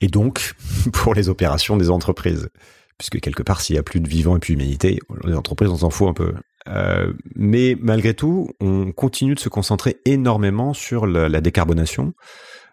Et 0.00 0.08
donc 0.08 0.54
pour 0.92 1.14
les 1.14 1.28
opérations 1.28 1.76
des 1.76 1.90
entreprises, 1.90 2.48
puisque 2.98 3.20
quelque 3.20 3.42
part 3.42 3.60
s'il 3.60 3.76
y 3.76 3.78
a 3.78 3.82
plus 3.82 4.00
de 4.00 4.08
vivant 4.08 4.36
et 4.36 4.40
plus 4.40 4.54
d'humanité, 4.54 4.98
les 5.24 5.34
entreprises 5.34 5.70
on 5.70 5.78
s'en 5.78 5.90
fout 5.90 6.08
un 6.08 6.14
peu. 6.14 6.34
Euh, 6.68 7.12
mais 7.34 7.76
malgré 7.80 8.14
tout, 8.14 8.50
on 8.60 8.92
continue 8.92 9.34
de 9.34 9.40
se 9.40 9.48
concentrer 9.48 9.96
énormément 10.04 10.74
sur 10.74 11.06
la, 11.06 11.28
la 11.28 11.40
décarbonation, 11.40 12.12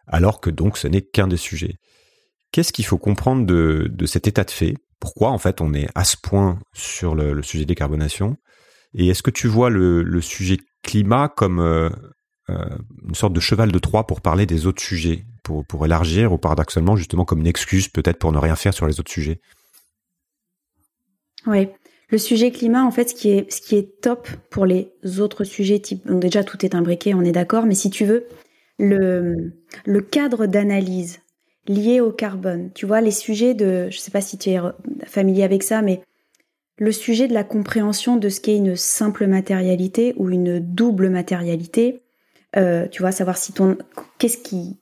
alors 0.08 0.42
que 0.42 0.50
donc 0.50 0.78
ce 0.78 0.88
n'est 0.88 1.02
qu'un 1.02 1.28
des 1.28 1.38
sujets. 1.38 1.76
Qu'est-ce 2.52 2.74
qu'il 2.74 2.86
faut 2.86 2.98
comprendre 2.98 3.46
de, 3.46 3.88
de 3.90 4.06
cet 4.06 4.28
état 4.28 4.44
de 4.44 4.52
fait? 4.52 4.76
Pourquoi 5.00 5.30
en 5.30 5.38
fait 5.38 5.62
on 5.62 5.74
est 5.74 5.88
à 5.96 6.04
ce 6.04 6.18
point 6.22 6.60
sur 6.74 7.16
le, 7.16 7.34
le 7.34 7.44
sujet 7.44 7.66
décarbonation? 7.66 8.36
Et 8.94 9.08
est-ce 9.08 9.22
que 9.22 9.32
tu 9.32 9.48
vois 9.48 9.70
le, 9.70 10.02
le 10.02 10.22
sujet 10.22 10.58
climat 10.88 11.28
comme 11.28 11.60
euh, 11.60 11.90
euh, 12.50 12.66
une 13.08 13.14
sorte 13.14 13.34
de 13.34 13.40
cheval 13.40 13.72
de 13.72 13.80
Troie 13.80 14.08
pour 14.08 14.22
parler 14.22 14.46
des 14.46 14.66
autres 14.66 14.82
sujets, 14.82 15.26
pour, 15.44 15.66
pour 15.66 15.86
élargir 15.86 16.32
ou 16.32 16.38
paradoxalement 16.38 16.96
justement 16.96 17.26
comme 17.26 17.42
une 17.42 17.48
excuse 17.48 17.90
peut-être 17.90 18.18
pour 18.18 18.32
ne 18.32 18.40
rien 18.40 18.56
faire 18.56 18.74
sur 18.74 18.88
les 18.88 19.00
autres 19.00 19.12
sujets. 19.12 19.40
Oui, 21.46 21.68
le 22.10 22.18
sujet 22.18 22.52
climat, 22.52 22.84
en 22.84 22.92
fait, 22.92 23.10
ce 23.10 23.16
qui 23.16 23.30
est, 23.30 23.52
ce 23.52 23.62
qui 23.62 23.76
est 23.76 24.02
top 24.02 24.28
pour 24.50 24.66
les 24.66 24.92
autres 25.20 25.44
sujets, 25.44 25.80
type, 25.80 26.10
déjà 26.10 26.44
tout 26.44 26.66
est 26.66 26.74
imbriqué, 26.74 27.14
on 27.14 27.22
est 27.22 27.32
d'accord, 27.32 27.66
mais 27.66 27.76
si 27.76 27.90
tu 27.90 28.06
veux, 28.06 28.26
le, 28.80 29.54
le 29.86 30.02
cadre 30.02 30.46
d'analyse 30.46 31.20
lié 31.68 32.00
au 32.00 32.12
carbone, 32.12 32.72
tu 32.74 32.86
vois, 32.86 33.02
les 33.02 33.12
sujets 33.12 33.54
de, 33.54 33.90
je 33.92 33.98
sais 33.98 34.12
pas 34.12 34.22
si 34.22 34.38
tu 34.38 34.52
es 34.52 34.60
familier 35.06 35.44
avec 35.44 35.64
ça, 35.64 35.82
mais 35.82 36.02
le 36.78 36.92
sujet 36.92 37.28
de 37.28 37.34
la 37.34 37.44
compréhension 37.44 38.16
de 38.16 38.30
ce 38.30 38.40
qu'est 38.40 38.56
une 38.56 38.76
simple 38.76 39.28
matérialité 39.28 40.14
ou 40.18 40.30
une 40.30 40.60
double 40.60 41.10
matérialité. 41.10 42.04
Euh, 42.56 42.88
tu 42.88 43.02
vois, 43.02 43.12
savoir 43.12 43.38
si 43.38 43.52
ton, 43.52 43.78
qu'est-ce 44.20 44.38
qui, 44.38 44.78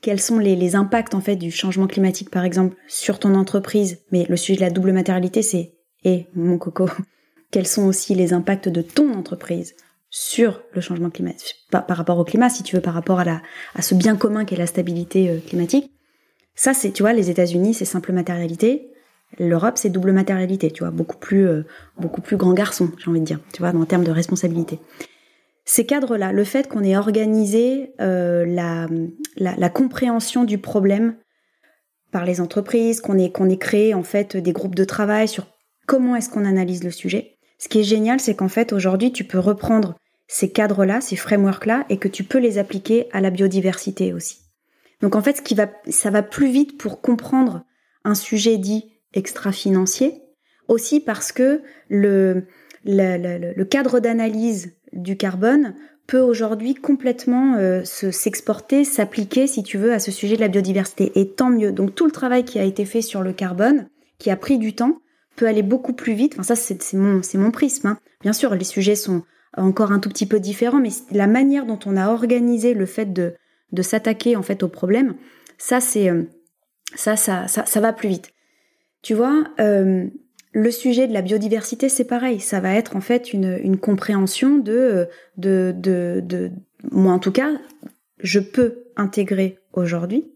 quels 0.00 0.20
sont 0.20 0.38
les, 0.38 0.56
les, 0.56 0.74
impacts 0.74 1.14
en 1.14 1.20
fait 1.20 1.36
du 1.36 1.50
changement 1.50 1.86
climatique 1.86 2.30
par 2.30 2.44
exemple 2.44 2.76
sur 2.88 3.18
ton 3.18 3.34
entreprise. 3.34 4.00
Mais 4.10 4.26
le 4.28 4.36
sujet 4.36 4.56
de 4.56 4.62
la 4.62 4.70
double 4.70 4.92
matérialité, 4.92 5.42
c'est 5.42 5.74
et 6.04 6.26
mon 6.34 6.58
coco, 6.58 6.88
quels 7.50 7.66
sont 7.66 7.84
aussi 7.84 8.14
les 8.14 8.32
impacts 8.32 8.68
de 8.68 8.82
ton 8.82 9.12
entreprise 9.14 9.74
sur 10.10 10.62
le 10.72 10.80
changement 10.80 11.10
climatique 11.10 11.56
par, 11.70 11.86
rapport 11.88 12.18
au 12.18 12.24
climat, 12.24 12.50
si 12.50 12.62
tu 12.62 12.76
veux, 12.76 12.82
par 12.82 12.92
rapport 12.92 13.18
à 13.18 13.24
la 13.24 13.42
à 13.74 13.80
ce 13.80 13.94
bien 13.94 14.16
commun 14.16 14.44
qu'est 14.44 14.56
la 14.56 14.66
stabilité 14.66 15.30
euh, 15.30 15.38
climatique. 15.38 15.90
Ça, 16.54 16.74
c'est, 16.74 16.92
tu 16.92 17.02
vois, 17.02 17.14
les 17.14 17.30
États-Unis, 17.30 17.72
c'est 17.72 17.86
simple 17.86 18.12
matérialité. 18.12 18.91
L'Europe, 19.38 19.78
c'est 19.78 19.90
double 19.90 20.12
matérialité, 20.12 20.70
tu 20.70 20.82
vois, 20.82 20.90
beaucoup 20.90 21.16
plus, 21.16 21.46
euh, 21.46 21.64
beaucoup 21.98 22.20
plus 22.20 22.36
grand 22.36 22.52
garçon, 22.52 22.90
j'ai 22.98 23.10
envie 23.10 23.20
de 23.20 23.24
dire, 23.24 23.40
tu 23.52 23.60
vois, 23.60 23.70
en 23.70 23.84
termes 23.84 24.04
de 24.04 24.10
responsabilité. 24.10 24.78
Ces 25.64 25.86
cadres-là, 25.86 26.32
le 26.32 26.44
fait 26.44 26.68
qu'on 26.68 26.82
ait 26.82 26.96
organisé 26.96 27.92
euh, 28.00 28.44
la, 28.46 29.68
compréhension 29.70 30.44
du 30.44 30.58
problème 30.58 31.16
par 32.10 32.24
les 32.24 32.40
entreprises, 32.40 33.00
qu'on 33.00 33.18
ait, 33.18 33.30
qu'on 33.30 33.48
ait 33.48 33.58
créé 33.58 33.94
en 33.94 34.02
fait 34.02 34.36
des 34.36 34.52
groupes 34.52 34.74
de 34.74 34.84
travail 34.84 35.28
sur 35.28 35.46
comment 35.86 36.16
est-ce 36.16 36.28
qu'on 36.28 36.44
analyse 36.44 36.84
le 36.84 36.90
sujet. 36.90 37.38
Ce 37.58 37.68
qui 37.68 37.80
est 37.80 37.84
génial, 37.84 38.18
c'est 38.20 38.34
qu'en 38.34 38.48
fait 38.48 38.72
aujourd'hui, 38.72 39.12
tu 39.12 39.24
peux 39.24 39.38
reprendre 39.38 39.94
ces 40.26 40.50
cadres-là, 40.50 41.00
ces 41.00 41.16
frameworks-là, 41.16 41.86
et 41.88 41.96
que 41.96 42.08
tu 42.08 42.24
peux 42.24 42.38
les 42.38 42.58
appliquer 42.58 43.06
à 43.12 43.20
la 43.20 43.30
biodiversité 43.30 44.12
aussi. 44.12 44.38
Donc 45.00 45.14
en 45.14 45.22
fait, 45.22 45.36
ce 45.36 45.42
qui 45.42 45.54
va, 45.54 45.68
ça 45.88 46.10
va 46.10 46.22
plus 46.22 46.50
vite 46.50 46.76
pour 46.76 47.00
comprendre 47.00 47.64
un 48.04 48.14
sujet 48.14 48.58
dit 48.58 48.91
extra-financier, 49.14 50.22
aussi 50.68 51.00
parce 51.00 51.32
que 51.32 51.62
le, 51.88 52.44
le, 52.84 53.52
le, 53.54 53.64
cadre 53.64 54.00
d'analyse 54.00 54.74
du 54.92 55.16
carbone 55.16 55.74
peut 56.06 56.20
aujourd'hui 56.20 56.74
complètement 56.74 57.56
euh, 57.56 57.82
s'exporter, 57.84 58.84
s'appliquer, 58.84 59.46
si 59.46 59.62
tu 59.62 59.78
veux, 59.78 59.92
à 59.92 59.98
ce 59.98 60.10
sujet 60.10 60.36
de 60.36 60.40
la 60.40 60.48
biodiversité. 60.48 61.12
Et 61.14 61.30
tant 61.30 61.50
mieux. 61.50 61.72
Donc 61.72 61.94
tout 61.94 62.06
le 62.06 62.12
travail 62.12 62.44
qui 62.44 62.58
a 62.58 62.64
été 62.64 62.84
fait 62.84 63.02
sur 63.02 63.22
le 63.22 63.32
carbone, 63.32 63.88
qui 64.18 64.30
a 64.30 64.36
pris 64.36 64.58
du 64.58 64.74
temps, 64.74 64.98
peut 65.36 65.46
aller 65.46 65.62
beaucoup 65.62 65.92
plus 65.92 66.14
vite. 66.14 66.34
Enfin 66.34 66.54
ça, 66.54 66.56
c'est 66.56 66.94
mon, 66.94 67.20
mon 67.34 67.50
prisme. 67.50 67.86
Hein. 67.88 67.98
Bien 68.20 68.32
sûr, 68.32 68.54
les 68.54 68.64
sujets 68.64 68.96
sont 68.96 69.22
encore 69.56 69.92
un 69.92 69.98
tout 69.98 70.08
petit 70.08 70.26
peu 70.26 70.40
différents, 70.40 70.80
mais 70.80 70.90
la 71.10 71.26
manière 71.26 71.66
dont 71.66 71.78
on 71.86 71.96
a 71.96 72.08
organisé 72.08 72.74
le 72.74 72.86
fait 72.86 73.12
de, 73.12 73.34
de 73.72 73.82
s'attaquer 73.82 74.36
en 74.36 74.42
fait 74.42 74.62
au 74.62 74.68
problème, 74.68 75.14
ça 75.58 75.80
c'est 75.80 76.08
euh, 76.08 76.22
ça, 76.94 77.16
ça, 77.16 77.48
ça, 77.48 77.64
ça 77.66 77.80
va 77.80 77.92
plus 77.92 78.08
vite. 78.08 78.32
Tu 79.02 79.14
vois, 79.14 79.44
euh, 79.60 80.06
le 80.52 80.70
sujet 80.70 81.08
de 81.08 81.12
la 81.12 81.22
biodiversité, 81.22 81.88
c'est 81.88 82.04
pareil. 82.04 82.40
Ça 82.40 82.60
va 82.60 82.74
être 82.74 82.96
en 82.96 83.00
fait 83.00 83.32
une, 83.32 83.58
une 83.62 83.78
compréhension 83.78 84.58
de, 84.58 85.08
de, 85.36 85.74
de, 85.76 86.22
de, 86.24 86.50
moi 86.90 87.12
en 87.12 87.18
tout 87.18 87.32
cas, 87.32 87.52
je 88.18 88.38
peux 88.38 88.84
intégrer 88.96 89.58
aujourd'hui 89.72 90.30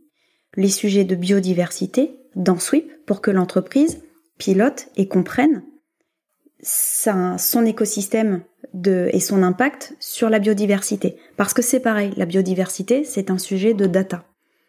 les 0.56 0.68
sujets 0.68 1.04
de 1.04 1.14
biodiversité 1.14 2.16
dans 2.34 2.58
Sweep 2.58 2.90
pour 3.06 3.20
que 3.20 3.30
l'entreprise 3.30 4.02
pilote 4.38 4.88
et 4.96 5.08
comprenne 5.08 5.62
sa, 6.60 7.38
son 7.38 7.64
écosystème 7.64 8.42
de, 8.74 9.08
et 9.12 9.20
son 9.20 9.42
impact 9.42 9.94
sur 10.00 10.28
la 10.30 10.38
biodiversité. 10.38 11.16
Parce 11.36 11.54
que 11.54 11.62
c'est 11.62 11.80
pareil, 11.80 12.12
la 12.16 12.26
biodiversité, 12.26 13.04
c'est 13.04 13.30
un 13.30 13.38
sujet 13.38 13.74
de 13.74 13.86
data. 13.86 14.24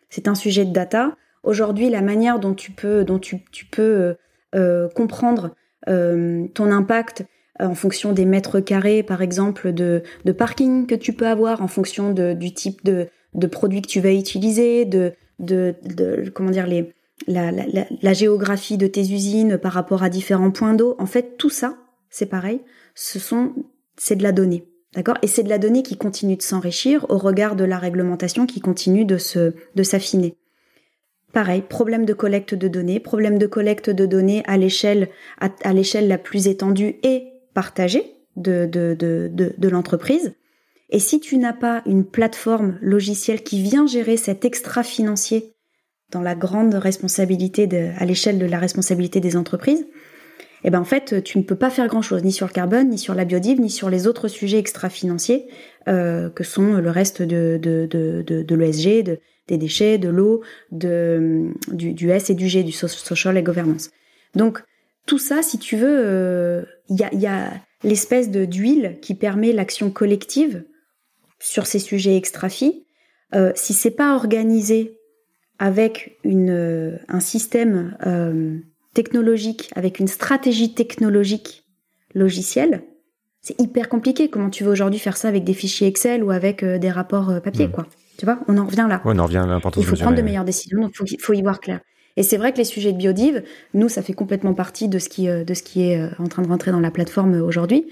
C'est 0.09 0.27
un 0.27 0.35
sujet 0.35 0.65
de 0.65 0.71
data. 0.71 1.15
Aujourd'hui, 1.47 1.89
la 1.89 2.01
manière 2.01 2.39
dont 2.39 2.53
tu 2.53 2.73
peux, 2.73 3.05
dont 3.05 3.19
tu, 3.19 3.39
peux 3.71 3.81
euh, 3.81 4.13
euh, 4.53 4.89
comprendre 4.89 5.55
euh, 5.87 6.45
ton 6.53 6.73
impact 6.73 7.23
en 7.57 7.73
fonction 7.73 8.11
des 8.11 8.25
mètres 8.25 8.59
carrés, 8.59 9.01
par 9.01 9.21
exemple, 9.21 9.71
de, 9.71 10.03
parking 10.37 10.87
que 10.87 10.93
tu 10.93 11.13
peux 11.13 11.25
avoir, 11.25 11.61
en 11.61 11.69
fonction 11.69 12.11
du 12.11 12.53
type 12.53 12.83
de, 12.83 13.07
produit 13.47 13.81
que 13.81 13.87
tu 13.87 14.01
vas 14.01 14.11
utiliser, 14.11 14.83
de, 14.83 15.13
comment 16.35 16.51
dire 16.51 16.67
la, 17.27 17.51
la, 18.01 18.13
géographie 18.13 18.77
de 18.77 18.87
tes 18.87 19.09
usines 19.09 19.57
par 19.57 19.71
rapport 19.71 20.03
à 20.03 20.09
différents 20.09 20.51
points 20.51 20.73
d'eau. 20.73 20.97
En 20.99 21.05
fait, 21.05 21.37
tout 21.37 21.49
ça, 21.49 21.77
c'est 22.09 22.25
pareil. 22.25 22.59
Ce 22.93 23.19
sont, 23.19 23.53
c'est 23.95 24.17
de 24.17 24.23
la 24.23 24.33
donnée, 24.33 24.67
d'accord? 24.93 25.17
Et 25.21 25.27
c'est 25.27 25.43
de 25.43 25.49
la 25.49 25.59
donnée 25.59 25.81
qui 25.81 25.95
continue 25.95 26.35
de 26.35 26.41
s'enrichir 26.41 27.05
au 27.07 27.17
regard 27.17 27.55
de 27.55 27.63
la 27.63 27.79
réglementation 27.79 28.45
qui 28.45 28.59
continue 28.59 29.05
de 29.05 29.17
se, 29.17 29.53
de 29.75 29.83
s'affiner. 29.83 30.35
Pareil, 31.33 31.61
problème 31.61 32.05
de 32.05 32.13
collecte 32.13 32.55
de 32.55 32.67
données, 32.67 32.99
problème 32.99 33.37
de 33.37 33.47
collecte 33.47 33.89
de 33.89 34.05
données 34.05 34.43
à 34.47 34.57
l'échelle 34.57 35.09
à, 35.39 35.73
l'échelle 35.73 36.07
la 36.07 36.17
plus 36.17 36.47
étendue 36.47 36.95
et 37.03 37.27
partagée 37.53 38.03
de, 38.37 38.65
de, 38.65 38.95
de, 38.97 39.29
de, 39.31 39.53
de 39.57 39.69
l'entreprise. 39.69 40.35
Et 40.89 40.99
si 40.99 41.19
tu 41.19 41.37
n'as 41.37 41.53
pas 41.53 41.81
une 41.85 42.05
plateforme 42.05 42.77
logicielle 42.81 43.43
qui 43.43 43.61
vient 43.61 43.87
gérer 43.87 44.15
cet 44.15 44.45
extra 44.45 44.83
financier 44.83 45.53
dans 46.11 46.21
la 46.21 46.35
grande 46.35 46.73
responsabilité 46.75 47.67
de, 47.67 47.89
à 47.97 48.05
l'échelle 48.05 48.39
de 48.39 48.45
la 48.45 48.59
responsabilité 48.59 49.19
des 49.19 49.35
entreprises, 49.35 49.85
eh 50.63 50.69
ben 50.69 50.79
en 50.79 50.85
fait, 50.85 51.23
tu 51.23 51.37
ne 51.37 51.43
peux 51.43 51.55
pas 51.55 51.69
faire 51.69 51.87
grand-chose, 51.87 52.23
ni 52.23 52.31
sur 52.31 52.47
le 52.47 52.53
carbone, 52.53 52.89
ni 52.89 52.97
sur 52.97 53.13
la 53.13 53.25
biodive, 53.25 53.59
ni 53.59 53.69
sur 53.69 53.89
les 53.89 54.07
autres 54.07 54.27
sujets 54.27 54.57
extra-financiers 54.57 55.47
euh, 55.87 56.29
que 56.29 56.43
sont 56.43 56.73
le 56.75 56.89
reste 56.89 57.21
de, 57.21 57.59
de, 57.61 57.85
de, 57.85 58.23
de, 58.25 58.41
de 58.41 58.55
l'ESG, 58.55 59.03
de, 59.03 59.19
des 59.47 59.57
déchets, 59.57 59.97
de 59.97 60.09
l'eau, 60.09 60.41
de, 60.71 61.51
du, 61.71 61.93
du, 61.93 62.09
S 62.11 62.29
et 62.29 62.35
du 62.35 62.47
G, 62.47 62.63
du 62.63 62.71
social 62.71 63.37
et 63.37 63.43
governance. 63.43 63.91
Donc, 64.35 64.61
tout 65.05 65.19
ça, 65.19 65.41
si 65.41 65.57
tu 65.57 65.77
veux, 65.77 65.97
il 65.99 66.05
euh, 66.05 66.63
y 66.89 67.03
a, 67.03 67.13
y 67.13 67.27
a 67.27 67.51
l'espèce 67.83 68.29
de 68.29 68.45
d'huile 68.45 68.97
qui 69.01 69.15
permet 69.15 69.53
l'action 69.53 69.89
collective 69.89 70.63
sur 71.39 71.65
ces 71.65 71.79
sujets 71.79 72.17
extra-fi. 72.17 72.85
Euh, 73.35 73.51
si 73.55 73.73
c'est 73.73 73.91
pas 73.91 74.15
organisé 74.15 74.97
avec 75.59 76.17
une, 76.23 76.49
euh, 76.49 76.97
un 77.07 77.19
système 77.19 77.97
euh, 78.05 78.57
technologique, 78.93 79.69
avec 79.75 79.99
une 79.99 80.07
stratégie 80.07 80.73
technologique 80.73 81.65
logicielle, 82.13 82.83
c'est 83.41 83.59
hyper 83.59 83.89
compliqué. 83.89 84.29
Comment 84.29 84.49
tu 84.49 84.63
veux 84.63 84.71
aujourd'hui 84.71 84.99
faire 84.99 85.17
ça 85.17 85.27
avec 85.27 85.43
des 85.43 85.53
fichiers 85.53 85.87
Excel 85.87 86.23
ou 86.23 86.31
avec 86.31 86.63
des 86.65 86.89
rapports 86.89 87.41
papier, 87.41 87.67
hmm. 87.67 87.71
quoi? 87.71 87.87
Tu 88.17 88.25
vois, 88.25 88.39
on 88.47 88.57
en 88.57 88.65
revient 88.65 88.87
là. 88.89 89.01
on 89.05 89.17
en 89.19 89.25
revient 89.25 89.37
à 89.37 89.45
l'importance 89.45 89.83
Il 89.83 89.87
faut 89.87 89.95
prendre 89.95 90.17
de 90.17 90.21
meilleures 90.21 90.45
décisions, 90.45 90.81
donc 90.81 90.95
il 90.99 91.19
faut, 91.21 91.33
y 91.33 91.41
voir 91.41 91.59
clair. 91.59 91.81
Et 92.15 92.23
c'est 92.23 92.37
vrai 92.37 92.51
que 92.51 92.57
les 92.57 92.63
sujets 92.63 92.91
de 92.91 92.97
biodive, 92.97 93.43
nous, 93.73 93.89
ça 93.89 94.01
fait 94.01 94.13
complètement 94.13 94.53
partie 94.53 94.87
de 94.87 94.97
ce 94.97 95.07
qui, 95.07 95.29
euh, 95.29 95.43
de 95.43 95.53
ce 95.53 95.61
qui 95.61 95.83
est 95.83 95.99
euh, 95.99 96.09
en 96.17 96.27
train 96.27 96.41
de 96.41 96.47
rentrer 96.47 96.71
dans 96.71 96.79
la 96.79 96.89
plateforme 96.91 97.35
euh, 97.35 97.43
aujourd'hui. 97.43 97.91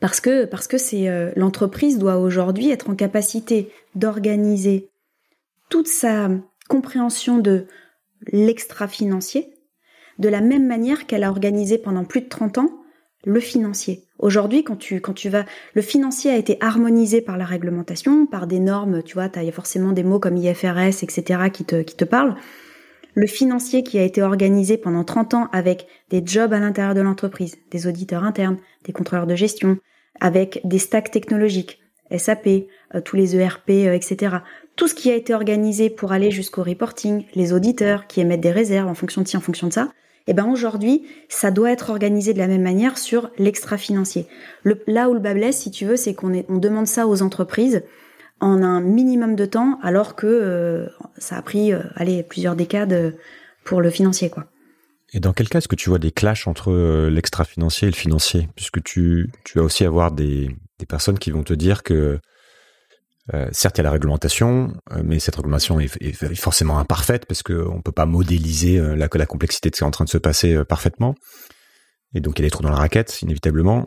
parce 0.00 0.20
que, 0.20 0.44
parce 0.44 0.66
que 0.66 0.78
c'est 0.78 1.32
l'entreprise 1.36 1.98
doit 1.98 2.16
aujourd'hui 2.16 2.70
être 2.70 2.90
en 2.90 2.94
capacité 2.94 3.70
d'organiser 3.94 4.88
toute 5.68 5.86
sa 5.86 6.30
compréhension 6.68 7.38
de 7.38 7.66
l'extra-financier 8.32 9.54
de 10.18 10.28
la 10.28 10.40
même 10.40 10.66
manière 10.66 11.06
qu'elle 11.06 11.24
a 11.24 11.30
organisé 11.30 11.78
pendant 11.78 12.04
plus 12.04 12.22
de 12.22 12.28
30 12.28 12.58
ans 12.58 12.70
le 13.24 13.40
financier. 13.40 14.03
Aujourd'hui, 14.18 14.62
quand 14.62 14.76
tu, 14.76 15.00
quand 15.00 15.12
tu 15.12 15.28
vas, 15.28 15.44
le 15.74 15.82
financier 15.82 16.30
a 16.30 16.36
été 16.36 16.56
harmonisé 16.60 17.20
par 17.20 17.36
la 17.36 17.44
réglementation, 17.44 18.26
par 18.26 18.46
des 18.46 18.60
normes, 18.60 19.02
tu 19.02 19.14
vois, 19.14 19.28
il 19.36 19.44
y 19.44 19.48
a 19.48 19.52
forcément 19.52 19.92
des 19.92 20.04
mots 20.04 20.20
comme 20.20 20.36
IFRS, 20.36 21.02
etc., 21.02 21.50
qui 21.52 21.64
te, 21.64 21.82
qui 21.82 21.96
te 21.96 22.04
parlent. 22.04 22.36
Le 23.14 23.26
financier 23.26 23.82
qui 23.82 23.98
a 23.98 24.02
été 24.02 24.22
organisé 24.22 24.76
pendant 24.76 25.04
30 25.04 25.34
ans 25.34 25.48
avec 25.52 25.86
des 26.10 26.22
jobs 26.24 26.52
à 26.52 26.58
l'intérieur 26.58 26.94
de 26.94 27.00
l'entreprise, 27.00 27.56
des 27.70 27.86
auditeurs 27.86 28.24
internes, 28.24 28.58
des 28.84 28.92
contrôleurs 28.92 29.26
de 29.26 29.36
gestion, 29.36 29.78
avec 30.20 30.60
des 30.64 30.78
stacks 30.78 31.10
technologiques, 31.10 31.80
SAP, 32.16 32.66
euh, 32.94 33.00
tous 33.00 33.16
les 33.16 33.36
ERP, 33.36 33.70
euh, 33.70 33.94
etc. 33.94 34.36
Tout 34.76 34.88
ce 34.88 34.94
qui 34.94 35.10
a 35.10 35.14
été 35.14 35.34
organisé 35.34 35.90
pour 35.90 36.12
aller 36.12 36.30
jusqu'au 36.30 36.62
reporting, 36.62 37.24
les 37.34 37.52
auditeurs 37.52 38.06
qui 38.06 38.20
émettent 38.20 38.40
des 38.40 38.50
réserves 38.50 38.88
en 38.88 38.94
fonction 38.94 39.22
de 39.22 39.28
ci, 39.28 39.36
en 39.36 39.40
fonction 39.40 39.68
de 39.68 39.72
ça, 39.72 39.92
eh 40.26 40.32
ben 40.32 40.46
aujourd'hui, 40.46 41.06
ça 41.28 41.50
doit 41.50 41.70
être 41.70 41.90
organisé 41.90 42.32
de 42.32 42.38
la 42.38 42.46
même 42.46 42.62
manière 42.62 42.96
sur 42.96 43.30
l'extra-financier. 43.38 44.26
là 44.86 45.10
où 45.10 45.14
le 45.14 45.20
bas 45.20 45.34
blesse, 45.34 45.58
si 45.58 45.70
tu 45.70 45.84
veux, 45.84 45.96
c'est 45.96 46.14
qu'on 46.14 46.44
on 46.48 46.58
demande 46.58 46.86
ça 46.86 47.06
aux 47.06 47.22
entreprises 47.22 47.82
en 48.40 48.62
un 48.62 48.80
minimum 48.80 49.36
de 49.36 49.46
temps, 49.46 49.78
alors 49.82 50.16
que 50.16 50.26
euh, 50.26 50.86
ça 51.18 51.36
a 51.36 51.42
pris, 51.42 51.72
euh, 51.72 51.82
allez, 51.94 52.22
plusieurs 52.22 52.56
décades 52.56 52.92
euh, 52.92 53.10
pour 53.64 53.80
le 53.80 53.90
financier, 53.90 54.30
quoi. 54.30 54.46
Et 55.12 55.20
dans 55.20 55.32
quel 55.32 55.48
cas 55.48 55.58
est-ce 55.58 55.68
que 55.68 55.76
tu 55.76 55.90
vois 55.90 56.00
des 56.00 56.10
clashs 56.10 56.48
entre 56.48 56.72
l'extra-financier 57.08 57.86
et 57.86 57.90
le 57.90 57.96
financier? 57.96 58.48
Puisque 58.56 58.82
tu, 58.82 59.30
tu 59.44 59.58
vas 59.58 59.64
aussi 59.64 59.84
avoir 59.84 60.10
des 60.10 60.56
personnes 60.88 61.20
qui 61.20 61.30
vont 61.30 61.44
te 61.44 61.54
dire 61.54 61.84
que 61.84 62.18
euh, 63.32 63.48
certes, 63.52 63.78
il 63.78 63.80
y 63.80 63.82
a 63.82 63.84
la 63.84 63.90
réglementation, 63.90 64.74
euh, 64.92 65.02
mais 65.02 65.18
cette 65.18 65.36
réglementation 65.36 65.80
est, 65.80 66.34
forcément 66.34 66.78
imparfaite 66.78 67.24
parce 67.26 67.42
qu'on 67.42 67.76
ne 67.76 67.82
peut 67.82 67.92
pas 67.92 68.04
modéliser 68.04 68.78
euh, 68.78 68.96
la, 68.96 69.08
la 69.12 69.26
complexité 69.26 69.70
de 69.70 69.74
ce 69.74 69.80
qui 69.80 69.84
est 69.84 69.86
en 69.86 69.90
train 69.90 70.04
de 70.04 70.10
se 70.10 70.18
passer 70.18 70.62
parfaitement. 70.64 71.14
Et 72.14 72.20
donc, 72.20 72.38
il 72.38 72.42
y 72.42 72.44
a 72.44 72.46
des 72.46 72.50
trous 72.50 72.62
dans 72.62 72.70
la 72.70 72.76
raquette, 72.76 73.22
inévitablement. 73.22 73.84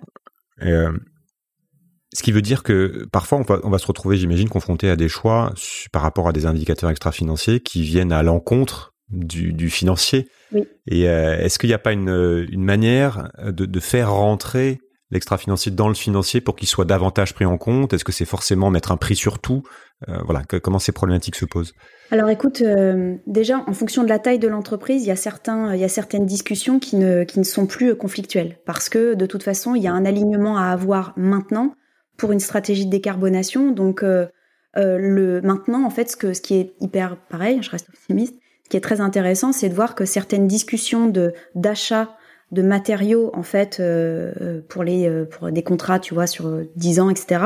ce 0.59 2.23
qui 2.23 2.31
veut 2.31 2.41
dire 2.41 2.63
que 2.63 3.05
parfois, 3.11 3.37
on 3.37 3.43
va, 3.43 3.59
on 3.63 3.69
va 3.69 3.77
se 3.77 3.85
retrouver, 3.85 4.17
j'imagine, 4.17 4.49
confronté 4.49 4.89
à 4.89 4.95
des 4.95 5.07
choix 5.07 5.53
par 5.91 6.01
rapport 6.01 6.27
à 6.27 6.33
des 6.33 6.45
indicateurs 6.45 6.89
extra-financiers 6.89 7.59
qui 7.59 7.83
viennent 7.83 8.11
à 8.11 8.23
l'encontre 8.23 8.95
du, 9.09 9.53
du, 9.53 9.69
financier. 9.69 10.27
Oui. 10.51 10.63
Et 10.87 11.03
est-ce 11.03 11.59
qu'il 11.59 11.69
n'y 11.69 11.73
a 11.73 11.79
pas 11.79 11.93
une, 11.93 12.45
une 12.49 12.63
manière 12.63 13.31
de, 13.41 13.65
de 13.65 13.79
faire 13.79 14.11
rentrer 14.11 14.79
l'extra-financier 15.11 15.71
dans 15.71 15.87
le 15.87 15.93
financier 15.93 16.41
pour 16.41 16.55
qu'il 16.55 16.67
soit 16.67 16.85
davantage 16.85 17.33
pris 17.33 17.45
en 17.45 17.57
compte? 17.57 17.93
Est-ce 17.93 18.03
que 18.03 18.11
c'est 18.11 18.25
forcément 18.25 18.69
mettre 18.69 18.91
un 18.91 18.97
prix 18.97 19.15
sur 19.15 19.39
tout? 19.39 19.63
Euh, 20.09 20.17
Voilà, 20.25 20.43
comment 20.43 20.79
ces 20.79 20.91
problématiques 20.91 21.35
se 21.35 21.45
posent? 21.45 21.73
Alors 22.11 22.29
écoute, 22.29 22.61
euh, 22.61 23.15
déjà 23.25 23.63
en 23.67 23.73
fonction 23.73 24.03
de 24.03 24.09
la 24.09 24.19
taille 24.19 24.39
de 24.39 24.47
l'entreprise, 24.47 25.03
il 25.03 25.07
y 25.07 25.11
a 25.11 25.75
y 25.75 25.83
a 25.83 25.89
certaines 25.89 26.25
discussions 26.25 26.79
qui 26.79 26.95
ne 26.95 27.23
qui 27.23 27.39
ne 27.39 27.43
sont 27.43 27.65
plus 27.67 27.95
conflictuelles 27.95 28.57
parce 28.65 28.89
que 28.89 29.13
de 29.13 29.25
toute 29.25 29.43
façon, 29.43 29.75
il 29.75 29.83
y 29.83 29.87
a 29.87 29.93
un 29.93 30.05
alignement 30.05 30.57
à 30.57 30.65
avoir 30.65 31.13
maintenant 31.17 31.73
pour 32.17 32.31
une 32.31 32.39
stratégie 32.39 32.85
de 32.85 32.91
décarbonation. 32.91 33.71
Donc 33.71 34.03
euh, 34.03 34.27
maintenant, 34.75 35.85
en 35.85 35.89
fait, 35.89 36.09
ce 36.11 36.33
ce 36.33 36.41
qui 36.41 36.55
est 36.55 36.73
hyper 36.79 37.17
pareil, 37.29 37.59
je 37.61 37.71
reste 37.71 37.89
optimiste. 37.89 38.35
Ce 38.63 38.69
qui 38.69 38.77
est 38.77 38.81
très 38.81 38.99
intéressant, 38.99 39.53
c'est 39.53 39.69
de 39.69 39.73
voir 39.73 39.95
que 39.95 40.03
certaines 40.03 40.47
discussions 40.47 41.11
d'achat 41.55 42.17
de 42.51 42.61
matériaux 42.61 43.31
en 43.33 43.43
fait 43.43 43.79
euh, 43.79 44.31
euh, 44.41 44.61
pour 44.67 44.83
les 44.83 45.07
euh, 45.07 45.25
pour 45.25 45.51
des 45.51 45.63
contrats 45.63 45.99
tu 45.99 46.13
vois 46.13 46.27
sur 46.27 46.61
10 46.75 46.99
ans 46.99 47.09
etc 47.09 47.41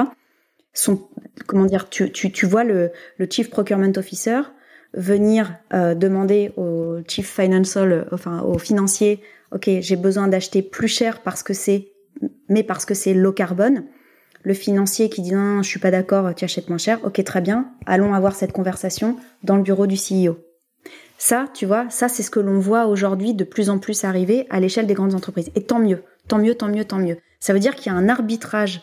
sont 0.74 1.08
comment 1.48 1.66
dire 1.66 1.90
tu, 1.90 2.12
tu, 2.12 2.32
tu 2.32 2.46
vois 2.46 2.64
le, 2.64 2.92
le 3.18 3.28
chief 3.30 3.50
procurement 3.50 3.92
officer 3.98 4.42
venir 4.94 5.56
demander 5.72 6.52
au 6.58 6.98
chief 7.08 7.34
financial, 7.34 8.10
enfin 8.12 8.42
au 8.42 8.58
financier, 8.58 9.22
ok, 9.54 9.70
j'ai 9.80 9.96
besoin 9.96 10.28
d'acheter 10.28 10.62
plus 10.62 10.90
cher 10.90 11.22
parce 11.22 11.44
que 11.44 11.54
c'est, 11.54 11.88
mais 12.50 12.62
parce 12.62 12.84
que 12.84 12.94
c'est 12.94 13.14
low 13.14 13.32
carbone. 13.32 13.86
Le 14.44 14.54
financier 14.54 15.10
qui 15.10 15.22
dit 15.22 15.34
non, 15.34 15.64
je 15.64 15.70
suis 15.70 15.80
pas 15.80 15.92
d'accord, 15.92 16.36
tu 16.36 16.44
achètes 16.44 16.68
moins 16.68 16.78
cher. 16.78 17.00
Ok, 17.06 17.24
très 17.24 17.40
bien. 17.40 17.72
Allons 17.86 18.14
avoir 18.14 18.36
cette 18.36 18.52
conversation 18.52 19.16
dans 19.44 19.56
le 19.56 19.64
bureau 19.64 19.88
du 19.88 19.96
CEO. 19.96 20.36
Ça, 21.24 21.46
tu 21.54 21.68
vois, 21.68 21.88
ça 21.92 22.10
c'est 22.10 22.24
ce 22.24 22.32
que 22.32 22.40
l'on 22.40 22.58
voit 22.58 22.88
aujourd'hui 22.88 23.36
de 23.36 23.44
plus 23.44 23.70
en 23.70 23.78
plus 23.78 24.06
arriver 24.06 24.48
à 24.50 24.60
l'échelle 24.60 24.88
des 24.88 24.96
grandes 24.96 25.14
entreprises. 25.14 25.52
Et 25.54 25.62
tant 25.62 25.78
mieux, 25.78 26.02
tant 26.28 26.40
mieux, 26.40 26.56
tant 26.56 26.68
mieux, 26.68 26.84
tant 26.84 26.98
mieux. 26.98 27.18
Ça 27.40 27.54
veut 27.54 27.60
dire 27.60 27.76
qu'il 27.76 27.92
y 27.92 27.96
a 27.96 27.98
un 27.98 28.10
arbitrage 28.10 28.82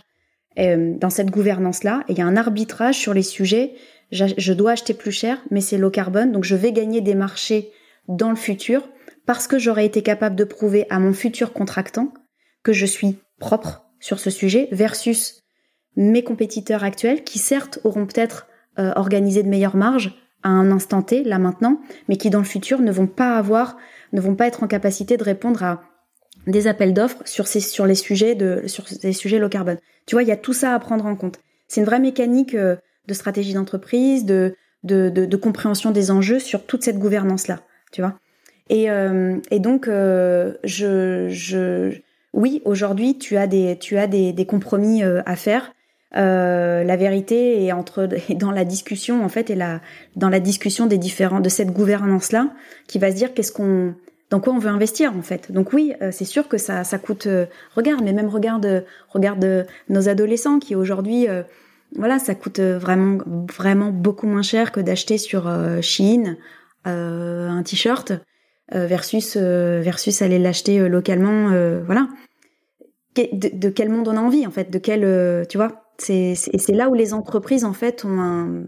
euh, 0.57 0.95
dans 0.97 1.11
cette 1.11 1.32
gouvernance-là, 1.32 2.05
et 2.07 2.12
il 2.12 2.18
y 2.18 2.20
a 2.20 2.26
un 2.26 2.36
arbitrage 2.36 2.95
sur 2.95 3.12
les 3.12 3.24
sujets. 3.24 3.74
Je 4.12 4.53
dois 4.53 4.70
acheter 4.70 4.95
plus 4.95 5.11
cher, 5.11 5.43
mais 5.51 5.61
c'est 5.61 5.78
low 5.78 5.91
carbone, 5.91 6.30
donc 6.30 6.45
je 6.45 6.55
vais 6.55 6.70
gagner 6.70 7.01
des 7.01 7.16
marchés 7.16 7.72
dans 8.07 8.30
le 8.30 8.36
futur 8.36 8.89
parce 9.26 9.49
que 9.49 9.59
j'aurais 9.59 9.84
été 9.84 10.03
capable 10.03 10.36
de 10.36 10.45
prouver 10.45 10.86
à 10.91 11.01
mon 11.01 11.14
futur 11.14 11.53
contractant 11.53 12.14
que 12.62 12.72
je 12.72 12.86
suis 12.86 13.18
propre 13.41 13.84
sur 13.99 14.20
ce 14.20 14.30
sujet 14.30 14.68
versus 14.70 15.43
mes 15.97 16.22
compétiteurs 16.22 16.84
actuels 16.84 17.24
qui 17.24 17.41
certes 17.41 17.80
auront 17.82 18.07
peut-être 18.07 18.47
euh, 18.78 18.93
organisé 18.95 19.43
de 19.43 19.49
meilleures 19.49 19.76
marges, 19.76 20.14
à 20.43 20.51
un 20.51 20.70
instant 20.70 21.03
T, 21.03 21.24
là 21.24 21.39
maintenant, 21.39 21.80
mais 22.09 22.16
qui 22.16 22.30
dans 22.30 22.39
le 22.39 22.45
futur 22.45 22.80
ne 22.80 22.93
vont 22.93 23.07
pas 23.07 23.36
avoir, 23.36 23.76
ne 24.12 24.20
vont 24.20 24.34
pas 24.34 24.47
être 24.47 24.62
en 24.62 24.66
capacité 24.66 25.16
de 25.16 25.24
répondre 25.24 25.62
à 25.62 25.82
des 26.47 26.66
appels 26.66 26.95
d'offres 26.95 27.22
sur 27.24 27.47
ces, 27.47 27.61
sur 27.61 27.86
les 27.86 27.95
sujets 27.95 28.34
de, 28.34 28.62
sur 28.66 28.89
ces 28.89 29.12
sujets 29.12 29.39
low 29.39 29.49
carbone. 29.49 29.78
Tu 30.07 30.14
vois, 30.14 30.22
il 30.22 30.28
y 30.28 30.32
a 30.32 30.36
tout 30.36 30.53
ça 30.53 30.74
à 30.74 30.78
prendre 30.78 31.07
en 31.07 31.16
compte. 31.16 31.41
C'est 31.66 31.80
une 31.80 31.86
vraie 31.86 32.01
mécanique 32.01 32.55
euh, 32.55 32.76
de 33.07 33.14
stratégie 33.14 33.53
d'entreprise, 33.53 34.24
de, 34.24 34.55
de, 34.84 35.11
de, 35.11 35.36
compréhension 35.36 35.91
des 35.91 36.11
enjeux 36.11 36.39
sur 36.39 36.64
toute 36.64 36.82
cette 36.82 36.99
gouvernance-là, 36.99 37.61
tu 37.93 38.01
vois. 38.01 38.18
Et, 38.70 38.91
euh, 38.91 39.39
et 39.51 39.61
donc, 39.61 39.89
euh, 39.89 40.55
je, 40.64 41.28
je, 41.28 41.99
oui, 42.32 42.62
aujourd'hui, 42.64 43.18
tu 43.18 43.36
as 43.36 43.47
des, 43.47 43.76
tu 43.78 43.99
as 43.99 44.07
des, 44.07 44.32
des 44.32 44.47
compromis 44.47 45.03
à 45.03 45.36
faire. 45.36 45.72
Euh, 46.17 46.85
la 46.85 46.97
vérité 46.97 47.65
est 47.65 47.73
entre 47.73 48.09
dans 48.35 48.51
la 48.51 48.65
discussion 48.65 49.25
en 49.25 49.29
fait 49.29 49.51
et 49.51 49.55
la 49.55 49.81
dans 50.17 50.31
la 50.31 50.41
discussion 50.41 50.87
des 50.87 50.97
différents 50.97 51.41
de 51.41 51.51
cette 51.51 51.71
gouvernance 51.71 52.33
là 52.33 52.49
qui 52.87 52.99
va 52.99 53.11
se 53.11 53.17
dire 53.17 53.35
qu'est-ce 53.35 53.53
qu'on 53.53 53.95
dans 54.31 54.41
quoi 54.41 54.55
on 54.55 54.59
veut 54.59 54.71
investir 54.71 55.15
en 55.15 55.23
fait. 55.23 55.53
Donc 55.53 55.73
oui, 55.73 55.93
euh, 56.01 56.11
c'est 56.11 56.25
sûr 56.25 56.49
que 56.49 56.57
ça 56.57 56.83
ça 56.85 56.99
coûte 56.99 57.27
euh, 57.27 57.45
regarde 57.75 58.03
mais 58.03 58.15
même 58.15 58.29
regarde 58.29 58.87
regarde 59.11 59.67
nos 59.91 60.09
adolescents 60.09 60.59
qui 60.59 60.75
aujourd'hui 60.75 61.27
voilà, 61.97 62.19
ça 62.19 62.35
coûte 62.35 62.61
vraiment 62.61 63.19
vraiment 63.57 63.91
beaucoup 63.91 64.27
moins 64.27 64.43
cher 64.43 64.73
que 64.73 64.81
d'acheter 64.81 65.17
sur 65.19 65.51
Chine 65.81 66.37
un 66.85 67.63
t-shirt 67.65 68.13
versus 68.73 69.37
versus 69.37 70.23
aller 70.23 70.39
l'acheter 70.39 70.87
localement 70.89 71.49
voilà. 71.85 72.09
De, 73.17 73.51
de, 73.53 73.69
quel 73.69 73.89
monde 73.89 74.07
on 74.07 74.17
a 74.17 74.21
envie 74.21 74.47
en 74.47 74.51
fait, 74.53 74.71
de 74.71 74.79
quel 74.79 75.47
tu 75.49 75.57
vois? 75.57 75.88
C'est 75.99 76.69
là 76.69 76.89
où 76.89 76.95
les 76.95 77.15
entreprises, 77.15 77.65
en 77.65 77.73
fait, 77.73 78.05
ont 78.05 78.21
un. 78.21 78.65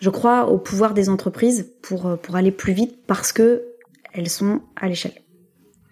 Je 0.00 0.10
crois 0.10 0.48
au 0.48 0.58
pouvoir 0.58 0.92
des 0.92 1.08
entreprises 1.08 1.72
pour, 1.80 2.18
pour 2.18 2.36
aller 2.36 2.50
plus 2.50 2.72
vite 2.72 3.06
parce 3.06 3.32
que 3.32 3.64
elles 4.12 4.28
sont 4.28 4.60
à 4.76 4.88
l'échelle. 4.88 5.24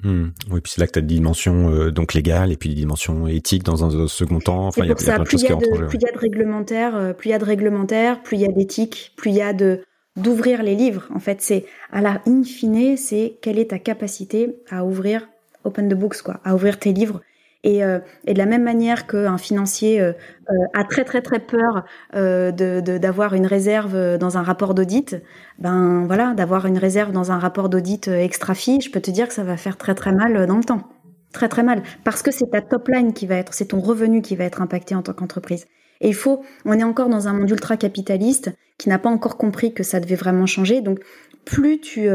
Hmm. 0.02 0.30
Oui, 0.50 0.60
puis 0.60 0.72
c'est 0.74 0.80
là 0.80 0.86
que 0.88 0.92
tu 0.92 0.98
as 0.98 1.02
des 1.02 1.14
dimensions 1.14 1.70
euh, 1.70 1.92
donc 1.92 2.12
légales 2.12 2.50
et 2.50 2.56
puis 2.56 2.68
des 2.68 2.74
dimensions 2.74 3.28
éthiques 3.28 3.62
dans 3.62 3.84
un, 3.84 4.08
second 4.08 4.40
temps. 4.40 4.66
Enfin, 4.66 4.82
il 4.82 4.88
y, 4.88 4.92
a 4.92 4.94
plein 4.96 5.18
de 5.20 5.24
choses 5.24 5.44
qui 5.44 5.52
rentrent 5.52 5.86
Plus 5.86 5.98
il 5.98 6.02
y 6.02 6.08
a 6.08 6.12
de 6.12 6.18
réglementaires, 6.18 6.96
euh, 6.96 7.12
plus 7.12 7.28
il 7.28 7.32
y 7.32 7.34
a 7.34 7.38
de 7.38 7.44
réglementaires, 7.44 8.22
plus 8.22 8.36
il 8.36 8.40
y 8.40 8.44
a 8.44 8.48
d'éthique, 8.48 9.12
plus 9.16 9.30
il 9.30 9.36
y 9.36 9.42
a 9.42 9.52
de 9.52 9.82
d'ouvrir 10.16 10.62
les 10.62 10.74
livres. 10.74 11.06
En 11.14 11.20
fait, 11.20 11.40
c'est 11.40 11.64
à 11.90 12.02
la 12.02 12.20
in 12.26 12.42
fine, 12.42 12.96
c'est 12.96 13.38
quelle 13.40 13.58
est 13.58 13.70
ta 13.70 13.78
capacité 13.78 14.56
à 14.68 14.84
ouvrir 14.84 15.28
open 15.64 15.88
the 15.88 15.94
books, 15.94 16.20
quoi, 16.22 16.40
à 16.44 16.54
ouvrir 16.54 16.78
tes 16.78 16.92
livres 16.92 17.20
et, 17.64 17.84
euh, 17.84 17.98
et 18.26 18.34
de 18.34 18.38
la 18.38 18.46
même 18.46 18.62
manière 18.62 19.06
qu'un 19.06 19.38
financier 19.38 20.00
euh, 20.00 20.12
euh, 20.50 20.54
a 20.74 20.84
très 20.84 21.04
très 21.04 21.22
très 21.22 21.38
peur 21.38 21.84
de 22.12 22.80
d'avoir 22.98 23.34
une 23.34 23.46
réserve 23.46 24.18
dans 24.18 24.38
un 24.38 24.42
rapport 24.42 24.74
d'audit, 24.74 25.22
ben 25.58 26.04
voilà, 26.06 26.34
d'avoir 26.34 26.66
une 26.66 26.78
réserve 26.78 27.12
dans 27.12 27.30
un 27.30 27.38
rapport 27.38 27.68
d'audit 27.68 28.08
extra 28.08 28.54
fee, 28.54 28.80
je 28.80 28.90
peux 28.90 29.00
te 29.00 29.10
dire 29.10 29.28
que 29.28 29.34
ça 29.34 29.44
va 29.44 29.56
faire 29.56 29.76
très 29.76 29.94
très 29.94 30.12
mal 30.12 30.46
dans 30.46 30.56
le 30.56 30.64
temps, 30.64 30.88
très 31.32 31.48
très 31.48 31.62
mal, 31.62 31.82
parce 32.04 32.22
que 32.22 32.30
c'est 32.30 32.50
ta 32.50 32.60
top 32.60 32.88
line 32.88 33.12
qui 33.12 33.26
va 33.26 33.36
être, 33.36 33.54
c'est 33.54 33.66
ton 33.66 33.80
revenu 33.80 34.22
qui 34.22 34.36
va 34.36 34.44
être 34.44 34.60
impacté 34.60 34.94
en 34.94 35.02
tant 35.02 35.12
qu'entreprise. 35.12 35.66
Et 36.00 36.08
il 36.08 36.14
faut, 36.14 36.42
on 36.64 36.72
est 36.72 36.84
encore 36.84 37.08
dans 37.08 37.28
un 37.28 37.32
monde 37.32 37.50
ultra 37.50 37.76
capitaliste 37.76 38.50
qui 38.76 38.88
n'a 38.88 38.98
pas 38.98 39.10
encore 39.10 39.36
compris 39.36 39.72
que 39.72 39.84
ça 39.84 40.00
devait 40.00 40.16
vraiment 40.16 40.46
changer. 40.46 40.80
Donc 40.80 40.98
plus 41.44 41.80
tu 41.80 42.08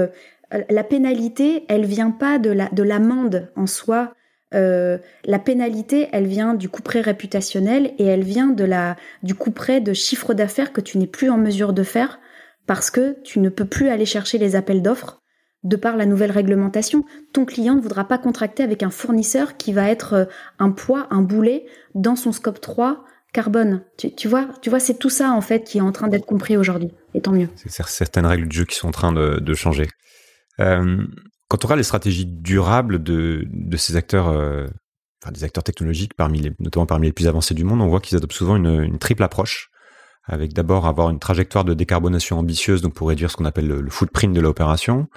la 0.52 0.84
pénalité, 0.84 1.66
elle 1.70 1.86
vient 1.86 2.12
pas 2.12 2.38
de 2.38 2.50
la 2.50 2.70
de 2.70 2.84
l'amende 2.84 3.50
en 3.56 3.68
soi 3.68 4.14
euh, 4.54 4.98
la 5.26 5.39
pénalité, 5.39 6.08
elle 6.12 6.28
vient 6.28 6.54
du 6.54 6.70
couperet 6.70 7.02
réputationnel 7.02 7.93
et 7.98 8.06
elle 8.06 8.24
vient 8.24 8.48
de 8.48 8.64
la 8.64 8.95
du 9.24 9.36
couperet 9.36 9.82
de 9.82 9.93
chiffre 9.93 10.34
d'affaires 10.34 10.72
que 10.72 10.82
tu 10.82 10.98
n'es 10.98 11.08
plus 11.08 11.30
en 11.30 11.38
mesure 11.38 11.74
de 11.74 11.84
faire 11.84 12.20
parce 12.66 12.89
que 12.89 13.18
tu 13.24 13.39
ne 13.39 13.50
peux 13.50 13.66
plus 13.66 13.89
aller 13.89 14.06
chercher 14.06 14.38
les 14.38 14.56
appels 14.56 14.82
d'offres 14.82 15.22
de 15.64 15.76
par 15.76 15.98
la 15.98 16.06
nouvelle 16.06 16.32
réglementation. 16.32 17.04
Ton 17.34 17.45
client 17.45 17.76
ne 17.76 17.82
voudra 17.82 18.08
pas 18.08 18.18
contracter 18.18 18.64
avec 18.64 18.84
un 18.84 18.89
fournisseur 18.89 19.58
qui 19.58 19.74
va 19.74 19.89
être 19.89 20.14
euh, 20.14 20.26
un 20.60 20.72
poids, 20.72 21.08
un 21.10 21.22
boulet 21.22 21.66
dans 21.93 22.16
son 22.16 22.32
scope 22.32 22.62
3 22.62 23.04
carbone. 23.34 23.84
Tu, 23.98 24.28
vois, 24.28 24.48
tu 24.62 24.70
vois, 24.70 24.80
c'est 24.80 24.98
tout 24.98 25.10
ça 25.10 25.32
en 25.32 25.41
fait 25.41 25.64
qui 25.64 25.80
est 25.80 25.82
en 25.82 25.91
train 25.91 26.08
d'être 26.08 26.26
compris 26.26 26.58
aujourd'hui. 26.58 26.91
Et 27.14 27.22
tant 27.22 27.34
mieux. 27.34 27.50
C'est 27.56 27.84
certaines 27.84 28.26
règles 28.26 28.48
de 28.48 28.52
jeu 28.54 28.66
qui 28.66 28.76
sont 28.76 28.88
en 28.88 28.91
train 28.91 29.12
de, 29.12 29.54
changer. 29.54 29.89
Euh, 30.60 31.06
quand 31.48 31.64
on 31.64 31.68
regarde 31.68 31.80
les 31.80 31.84
stratégies 31.84 32.26
durables 32.26 33.02
de, 33.02 33.48
ces 33.78 33.95
acteurs, 33.95 34.28
euh, 34.28 34.68
enfin 35.22 35.32
des 35.32 35.43
acteurs 35.43 35.64
technologiques, 35.64 36.14
parmi 36.14 36.39
les, 36.39 36.52
notamment 36.60 36.86
parmi 36.86 37.08
les 37.08 37.14
plus 37.14 37.28
avancés 37.28 37.54
du 37.54 37.64
monde, 37.64 37.82
on 37.82 37.88
voit 37.88 38.02
qu'ils 38.02 38.18
adoptent 38.18 38.34
souvent 38.34 38.56
une, 38.56 39.00
triple 39.00 39.24
approche, 39.24 39.70
avec 40.26 40.54
d'abord 40.54 40.88
avoir 40.88 41.10
une 41.10 41.20
trajectoire 41.20 41.64
de 41.64 41.74
décarbonation 41.74 42.38
ambitieuse, 42.38 42.82
donc 42.82 42.93
pour 42.93 43.08
réduire 43.08 43.32
ce 43.32 43.38
qu'on 43.38 43.45
appelle 43.45 43.68
le, 43.68 43.89
footprint 43.89 44.34
de 44.34 44.41
l'opération, 44.41 45.08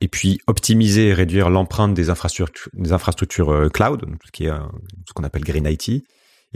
et 0.00 0.08
puis 0.08 0.38
optimiser 0.46 1.08
et 1.08 1.14
réduire 1.14 1.50
l'empreinte 1.50 1.94
des 1.94 2.10
infrastructures, 2.10 3.50
euh, 3.50 3.68
cloud, 3.68 4.04
ce 4.22 4.44
est 4.44 4.48
ce 4.48 5.12
qu'on 5.14 5.24
appelle 5.24 5.42
Green 5.42 5.66
IT, 5.66 6.04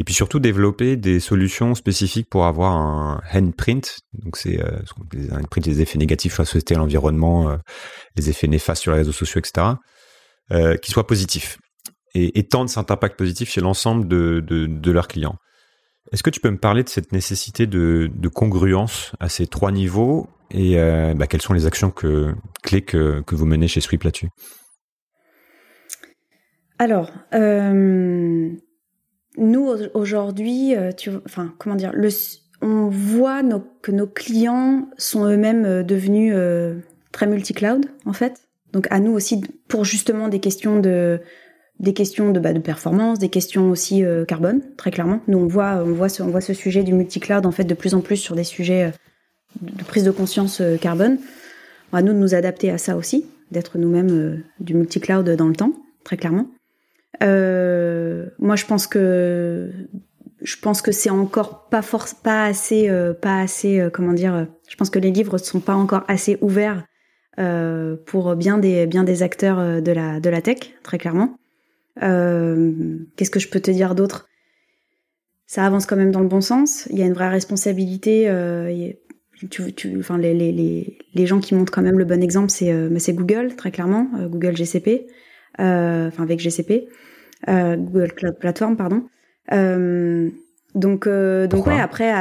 et 0.01 0.03
puis 0.03 0.14
surtout 0.14 0.40
développer 0.40 0.96
des 0.96 1.20
solutions 1.20 1.74
spécifiques 1.74 2.26
pour 2.30 2.46
avoir 2.46 2.72
un 2.72 3.20
handprint. 3.34 3.82
Donc 4.14 4.38
c'est 4.38 4.59
euh, 4.59 4.78
les 5.12 5.30
handprint, 5.30 5.66
les 5.66 5.82
effets 5.82 5.98
négatifs 5.98 6.32
sur 6.32 6.40
la 6.40 6.46
société, 6.46 6.74
l'environnement, 6.74 7.51
euh, 7.51 7.57
les 8.16 8.30
effets 8.30 8.48
néfastes 8.48 8.80
sur 8.80 8.92
les 8.92 8.98
réseaux 8.98 9.12
sociaux, 9.12 9.40
etc. 9.40 9.74
Euh, 10.53 10.78
qui 10.78 10.90
soient 10.90 11.07
positifs 11.07 11.59
et 12.14 12.38
étendre 12.38 12.70
cet 12.70 12.90
impact 12.90 13.18
positif 13.18 13.51
chez 13.51 13.61
l'ensemble 13.61 14.09
de, 14.09 14.40
de, 14.40 14.90
leurs 14.90 15.07
clients. 15.07 15.36
Est-ce 16.12 16.22
que 16.22 16.30
tu 16.30 16.40
peux 16.40 16.51
me 16.51 16.59
parler 16.59 16.82
de 16.82 16.88
cette 16.88 17.12
nécessité 17.12 17.66
de, 17.66 18.11
de 18.12 18.28
congruence 18.28 19.12
à 19.20 19.28
ces 19.28 19.46
trois 19.46 19.70
niveaux 19.70 20.30
et 20.51 20.78
euh, 20.78 21.12
bah, 21.14 21.26
quelles 21.26 21.42
sont 21.42 21.53
les 21.53 21.66
actions 21.66 21.90
clés 21.90 22.82
que, 22.82 23.20
que 23.20 23.34
vous 23.34 23.44
menez 23.44 23.68
chez 23.68 23.82
Sweep 23.82 24.05
là-dessus? 24.05 24.30
Alors, 26.78 27.11
nous 29.37 29.68
aujourd'hui, 29.95 30.76
euh, 30.76 30.93
tu, 30.93 31.11
enfin 31.24 31.55
comment 31.59 31.76
dire, 31.76 31.93
le, 31.95 32.09
on 32.62 32.89
voit 32.89 33.43
que 33.83 33.93
nos 33.93 34.07
clients 34.07 34.89
sont 34.99 35.24
eux-mêmes 35.24 35.64
euh, 35.64 35.83
devenus 35.83 36.33
euh, 36.35 36.78
très 37.12 37.26
multi-cloud 37.26 37.87
en 38.07 38.12
fait. 38.12 38.43
Donc 38.72 38.87
à 38.91 39.01
nous 39.01 39.12
aussi 39.12 39.41
pour 39.68 39.85
justement 39.85 40.28
des 40.28 40.41
questions 40.41 40.81
de 40.81 41.20
des 41.78 41.95
questions 41.95 42.31
de, 42.31 42.39
bah, 42.39 42.53
de 42.53 42.59
performance, 42.59 43.18
des 43.18 43.31
questions 43.31 43.70
aussi 43.70 44.05
carbone, 44.28 44.61
très 44.76 44.91
clairement. 44.91 45.20
Nous 45.28 45.39
on 45.39 45.47
voit 45.47 45.83
on 45.85 45.93
voit 45.93 46.11
ce, 46.11 46.22
on 46.22 46.28
voit 46.28 46.43
ce 46.43 46.53
sujet 46.53 46.83
du 46.83 46.93
multi-cloud 46.93 47.47
en 47.47 47.53
fait 47.53 47.64
de 47.64 47.74
plus 47.74 47.95
en 47.95 48.03
plus 48.03 48.16
sur 48.18 48.35
des 48.37 48.45
sujets 48.45 48.93
de 49.62 49.85
prise 49.85 50.05
de 50.05 50.11
conscience 50.11 50.61
carbone. 50.81 51.18
À 51.93 52.03
nous 52.03 52.12
de 52.12 52.18
nous 52.18 52.35
adapter 52.35 52.70
à 52.70 52.78
ça 52.78 52.97
aussi, 52.97 53.26
d'être 53.51 53.78
nous-mêmes 53.78 54.45
du 54.61 54.74
multi-cloud 54.74 55.28
dans 55.31 55.49
le 55.49 55.57
temps, 55.57 55.72
très 56.05 56.16
clairement. 56.16 56.47
Euh, 57.23 58.27
moi, 58.39 58.57
je 58.57 58.67
pense 58.67 58.87
que 58.87 59.71
je 60.43 60.57
pense 60.57 60.81
que 60.81 60.93
c'est 60.93 61.11
encore 61.11 61.69
pas 61.69 61.83
force, 61.83 62.15
pas 62.15 62.45
assez, 62.45 62.89
euh, 62.89 63.13
pas 63.13 63.41
assez, 63.41 63.79
euh, 63.79 63.91
comment 63.91 64.15
dire. 64.15 64.47
je 64.69 64.77
pense 64.77 64.89
que 64.89 64.99
les 64.99 65.11
livres 65.11 65.35
ne 65.35 65.39
sont 65.39 65.61
pas 65.61 65.75
encore 65.75 66.05
assez 66.09 66.39
ouverts 66.41 66.85
pour 68.05 68.37
bien 68.37 68.59
des 68.59 68.87
bien 68.87 69.03
des 69.03 69.23
acteurs 69.23 69.81
de 69.81 69.93
la 69.93 70.21
de 70.21 70.29
la 70.29 70.43
tech, 70.43 70.59
très 70.83 70.99
clairement. 70.99 71.37
Qu'est-ce 71.97 73.31
que 73.31 73.41
je 73.41 73.49
peux 73.49 73.61
te 73.61 73.71
dire 73.71 73.95
d'autre? 73.95 74.29
Ça 75.47 75.65
avance 75.65 75.87
quand 75.87 75.97
même 75.97 76.11
dans 76.13 76.21
le 76.21 76.29
bon 76.29 76.43
sens. 76.43 76.87
Il 76.91 76.99
y 76.99 77.03
a 77.03 77.07
une 77.07 77.15
vraie 77.15 77.31
responsabilité. 77.31 78.29
enfin, 79.99 80.19
les, 80.19 80.35
les, 80.35 80.99
les, 81.15 81.27
gens 81.27 81.41
qui 81.41 81.55
montrent 81.55 81.73
quand 81.73 81.81
même 81.83 81.99
le 81.99 82.05
bon 82.05 82.23
exemple, 82.23 82.51
c'est 82.51 82.75
c'est 82.99 83.15
Google, 83.15 83.57
très 83.57 83.71
clairement, 83.71 84.11
Google 84.29 84.55
GCP, 84.55 85.07
enfin 85.59 86.22
avec 86.22 86.40
GCP. 86.40 86.88
Euh, 87.48 87.76
Google 87.76 88.12
Cloud 88.12 88.38
Platform, 88.38 88.76
pardon. 88.76 89.05
Euh, 89.53 90.30
donc, 90.74 91.07
euh, 91.07 91.46
donc 91.46 91.66
ouais, 91.66 91.80
après, 91.80 92.12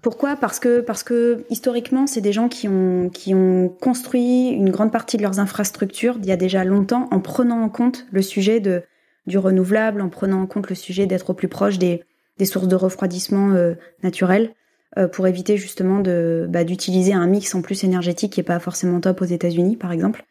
Pourquoi? 0.00 0.36
Parce 0.36 0.58
que 0.58 0.80
parce 0.80 1.02
que 1.02 1.44
historiquement, 1.50 2.06
c'est 2.06 2.20
des 2.20 2.32
gens 2.32 2.48
qui 2.48 2.68
ont 2.68 3.10
qui 3.10 3.34
ont 3.34 3.68
construit 3.68 4.48
une 4.48 4.70
grande 4.70 4.90
partie 4.90 5.16
de 5.16 5.22
leurs 5.22 5.38
infrastructures 5.38 6.16
il 6.18 6.26
y 6.26 6.32
a 6.32 6.36
déjà 6.36 6.64
longtemps 6.64 7.08
en 7.10 7.20
prenant 7.20 7.62
en 7.62 7.68
compte 7.68 8.06
le 8.10 8.22
sujet 8.22 8.60
de 8.60 8.82
du 9.26 9.38
renouvelable, 9.38 10.00
en 10.00 10.08
prenant 10.08 10.42
en 10.42 10.46
compte 10.46 10.68
le 10.68 10.74
sujet 10.74 11.06
d'être 11.06 11.30
au 11.30 11.34
plus 11.34 11.48
proche 11.48 11.78
des 11.78 12.02
des 12.38 12.46
sources 12.46 12.66
de 12.66 12.74
refroidissement 12.74 13.52
euh, 13.52 13.74
naturelles 14.02 14.54
euh, 14.98 15.06
pour 15.06 15.26
éviter 15.28 15.56
justement 15.58 16.00
de 16.00 16.46
bah, 16.48 16.64
d'utiliser 16.64 17.12
un 17.12 17.26
mix 17.26 17.54
en 17.54 17.62
plus 17.62 17.84
énergétique 17.84 18.32
qui 18.32 18.40
est 18.40 18.44
pas 18.44 18.58
forcément 18.58 19.00
top 19.00 19.20
aux 19.20 19.26
États-Unis, 19.26 19.76
par 19.76 19.92
exemple. 19.92 20.24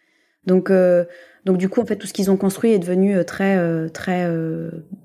Donc 0.45 0.69
euh, 0.69 1.05
donc 1.45 1.57
du 1.57 1.69
coup, 1.69 1.81
en 1.81 1.85
fait, 1.85 1.95
tout 1.95 2.07
ce 2.07 2.13
qu'ils 2.13 2.29
ont 2.29 2.37
construit 2.37 2.71
est 2.71 2.79
devenu 2.79 3.23
très 3.25 3.89
très 3.89 4.29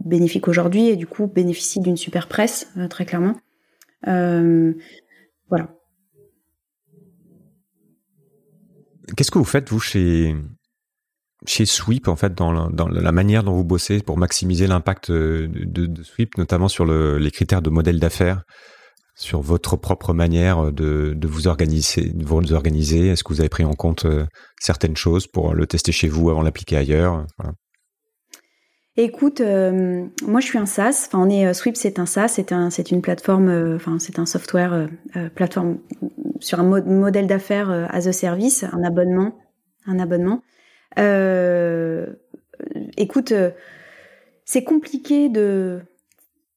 bénéfique 0.05 0.49
aujourd'hui 0.49 0.89
et 0.89 0.97
du 0.97 1.07
coup 1.07 1.27
bénéficie 1.27 1.81
d'une 1.81 1.97
super 1.97 2.29
presse 2.29 2.73
très 2.91 3.07
clairement. 3.07 3.37
Euh, 4.07 4.73
voilà. 5.49 5.69
Qu'est-ce 9.17 9.31
que 9.31 9.39
vous 9.39 9.45
faites, 9.45 9.71
vous, 9.71 9.79
chez, 9.79 10.35
Sweep, 11.47 12.09
en 12.09 12.17
fait, 12.17 12.35
dans 12.35 12.51
la, 12.53 13.13
manière 13.13 13.45
dont 13.45 13.55
vous 13.55 13.65
bossez 13.65 14.01
pour 14.01 14.19
maximiser 14.19 14.67
l'impact 14.67 15.13
de, 15.13 16.03
Sweep, 16.03 16.39
notamment 16.39 16.69
sur 16.69 16.85
le, 16.85 17.19
les 17.19 17.31
critères 17.31 17.63
de 17.63 17.71
modèle 17.71 18.01
d'affaires, 18.01 18.43
sur 19.17 19.41
votre 19.41 19.77
propre 19.77 20.13
manière 20.13 20.73
de, 20.73 21.17
vous 21.25 21.49
organiser, 21.49 22.11
de 22.11 22.25
vous 22.25 22.53
organiser 22.53 23.09
Est-ce 23.09 23.25
que 23.25 23.33
vous 23.33 23.41
avez 23.41 23.49
pris 23.49 23.65
en 23.65 23.73
compte 23.73 24.05
euh, 24.05 24.27
certaines 24.61 24.97
choses 24.97 25.27
pour 25.27 25.55
le 25.55 25.67
tester 25.67 25.91
chez 25.91 26.07
vous 26.07 26.31
avant 26.31 26.43
l'appliquer 26.43 26.77
ailleurs 26.77 27.27
Écoute, 28.99 29.41
euh, 29.41 30.07
moi 30.23 30.41
je 30.41 30.47
suis 30.47 30.59
un 30.59 30.67
SaaS. 30.67 31.07
Enfin, 31.07 31.19
on 31.19 31.31
est 31.31 31.47
euh, 31.47 31.55
Sweep, 31.55 31.77
c'est 31.77 31.99
un 31.99 32.07
SaaS, 32.07 32.29
c'est 32.29 32.53
un, 32.53 32.69
c'est 32.71 32.91
une 32.91 33.01
plateforme, 33.01 33.79
c'est 33.99 34.19
un 34.19 34.27
software 34.27 34.89
plateforme 35.35 35.79
sur 36.41 36.61
un 36.61 36.81
modèle 36.83 37.27
d'affaires 37.27 37.71
as 37.71 38.07
a 38.07 38.13
service, 38.13 38.65
un 38.65 38.85
abonnement, 38.85 39.39
un 39.87 39.99
abonnement. 39.99 40.43
écoute, 42.97 43.33
c'est 44.45 44.65
compliqué 44.65 45.29
de, 45.31 45.81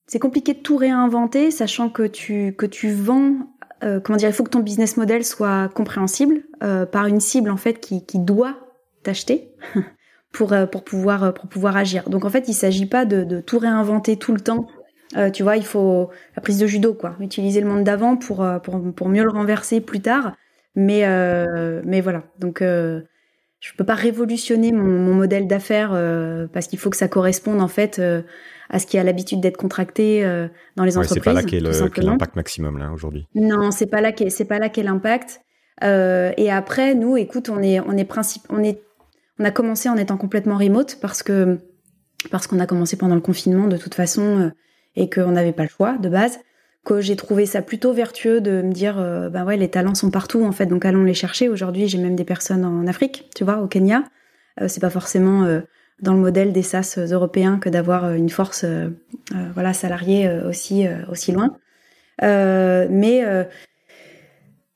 c'est 0.10 0.20
compliqué 0.20 0.54
de 0.54 0.60
tout 0.60 0.76
réinventer, 0.76 1.52
sachant 1.52 1.90
que 1.90 2.04
tu 2.04 2.54
que 2.58 2.66
tu 2.66 2.92
vends. 2.92 3.36
comment 3.82 4.18
dire, 4.18 4.28
il 4.28 4.34
faut 4.34 4.44
que 4.44 4.50
ton 4.50 4.60
business 4.60 4.98
model 4.98 5.24
soit 5.24 5.70
compréhensible 5.70 6.42
par 6.92 7.06
une 7.08 7.22
cible 7.22 7.50
en 7.50 7.58
fait 7.58 7.80
qui, 7.80 8.06
qui 8.06 8.20
doit 8.20 8.58
t'acheter. 9.04 9.54
pour, 10.32 10.54
euh, 10.54 10.66
pour, 10.66 10.84
pouvoir, 10.84 11.24
euh, 11.24 11.32
pour 11.32 11.48
pouvoir 11.48 11.78
agir. 11.78 12.10
Donc 12.10 12.26
en 12.26 12.30
fait, 12.30 12.48
il 12.48 12.54
s'agit 12.54 12.86
pas 12.86 13.06
de, 13.06 13.24
de, 13.24 13.42
tout 13.42 13.60
réinventer 13.60 14.18
tout 14.18 14.34
le 14.34 14.40
temps. 14.40 14.68
Euh, 15.18 15.32
tu 15.32 15.42
vois, 15.44 15.58
il 15.58 15.66
faut 15.66 16.10
la 16.36 16.42
prise 16.42 16.60
de 16.60 16.68
judo, 16.68 16.94
quoi. 16.94 17.16
Utiliser 17.20 17.62
le 17.62 17.68
monde 17.68 17.84
d'avant 17.84 18.16
pour, 18.16 18.44
euh, 18.44 18.60
pour, 18.60 18.80
pour, 18.94 19.10
mieux 19.10 19.24
le 19.24 19.32
renverser 19.32 19.82
plus 19.82 20.02
tard. 20.02 20.34
Mais, 20.76 21.06
euh, 21.06 21.82
mais 21.84 22.02
voilà. 22.02 22.24
Donc, 22.38 22.62
euh, 22.62 23.02
je 23.60 23.72
peux 23.78 23.84
pas 23.84 23.96
révolutionner 23.96 24.72
mon, 24.72 24.86
mon 24.86 25.14
modèle 25.14 25.48
d'affaires 25.48 25.90
parce 26.54 26.68
qu'il 26.68 26.80
faut 26.80 26.90
que 26.90 26.98
ça 26.98 27.08
corresponde 27.08 27.62
en 27.62 27.68
fait 27.68 28.02
à 28.70 28.80
ce 28.80 28.86
qui 28.86 28.98
a 28.98 29.04
l'habitude 29.04 29.42
d'être 29.42 29.58
contracté 29.58 30.24
dans 30.76 30.86
les 30.86 30.98
entreprises. 30.98 31.22
C'est 31.24 31.24
pas 31.24 31.34
là 31.34 31.44
qu'est 31.44 32.02
l'impact 32.02 32.36
maximum 32.36 32.78
là 32.78 32.92
aujourd'hui. 32.94 33.28
Non, 33.36 33.72
c'est 33.72 33.88
pas 33.88 34.00
là 34.00 34.12
qu'est 34.12 34.30
c'est 34.30 34.46
pas 34.46 34.60
là 34.60 34.70
qu'est 34.70 34.84
l'impact. 34.84 35.42
et 35.82 36.52
après, 36.52 36.96
nous, 36.96 37.18
écoute, 37.18 37.50
on 37.50 37.62
est 37.62 37.82
on 37.82 37.98
est 37.98 38.06
principe, 38.06 38.44
on 38.50 38.64
est 38.64 38.82
on 39.40 39.46
a 39.46 39.52
commencé 39.52 39.90
en 39.90 39.98
étant 39.98 40.18
complètement 40.18 40.58
remote 40.58 40.98
parce 41.02 41.24
que 41.24 41.58
parce 42.32 42.48
qu'on 42.48 42.60
a 42.60 42.66
commencé 42.68 42.98
pendant 42.98 43.16
le 43.16 43.22
confinement 43.22 43.68
de 43.68 43.78
toute 43.78 43.96
façon 43.96 44.40
euh, 44.40 44.50
et 44.96 45.10
qu'on 45.10 45.32
n'avait 45.32 45.54
pas 45.54 45.64
le 45.64 45.70
choix 45.70 45.98
de 45.98 46.10
base. 46.10 46.40
Que 46.90 47.02
j'ai 47.02 47.16
trouvé 47.16 47.46
ça 47.46 47.62
plutôt 47.62 47.94
vertueux 47.94 48.42
de 48.42 48.64
me 48.64 48.74
dire 48.74 49.00
euh, 49.00 49.30
ben 49.30 49.46
ouais 49.46 49.58
les 49.58 49.70
talents 49.70 49.94
sont 49.94 50.10
partout 50.10 50.44
en 50.44 50.52
fait 50.52 50.66
donc 50.66 50.86
allons 50.86 51.04
les 51.04 51.14
chercher. 51.14 51.48
Aujourd'hui 51.48 51.88
j'ai 51.88 52.00
même 52.00 52.16
des 52.16 52.24
personnes 52.24 52.66
en 52.66 52.88
Afrique, 52.88 53.30
tu 53.36 53.44
vois, 53.44 53.60
au 53.60 53.68
Kenya. 53.68 54.06
Euh, 54.60 54.68
c'est 54.68 54.80
pas 54.80 54.90
forcément 54.90 55.46
dans 56.02 56.14
le 56.14 56.20
modèle 56.20 56.52
des 56.52 56.64
SAS 56.64 56.98
européens 56.98 57.60
que 57.60 57.70
d'avoir 57.70 58.12
une 58.14 58.30
force 58.30 58.66
voilà 59.54 59.74
salariée 59.74 60.28
aussi 60.48 60.88
aussi 61.12 61.32
loin. 61.32 61.58
mais 62.22 63.24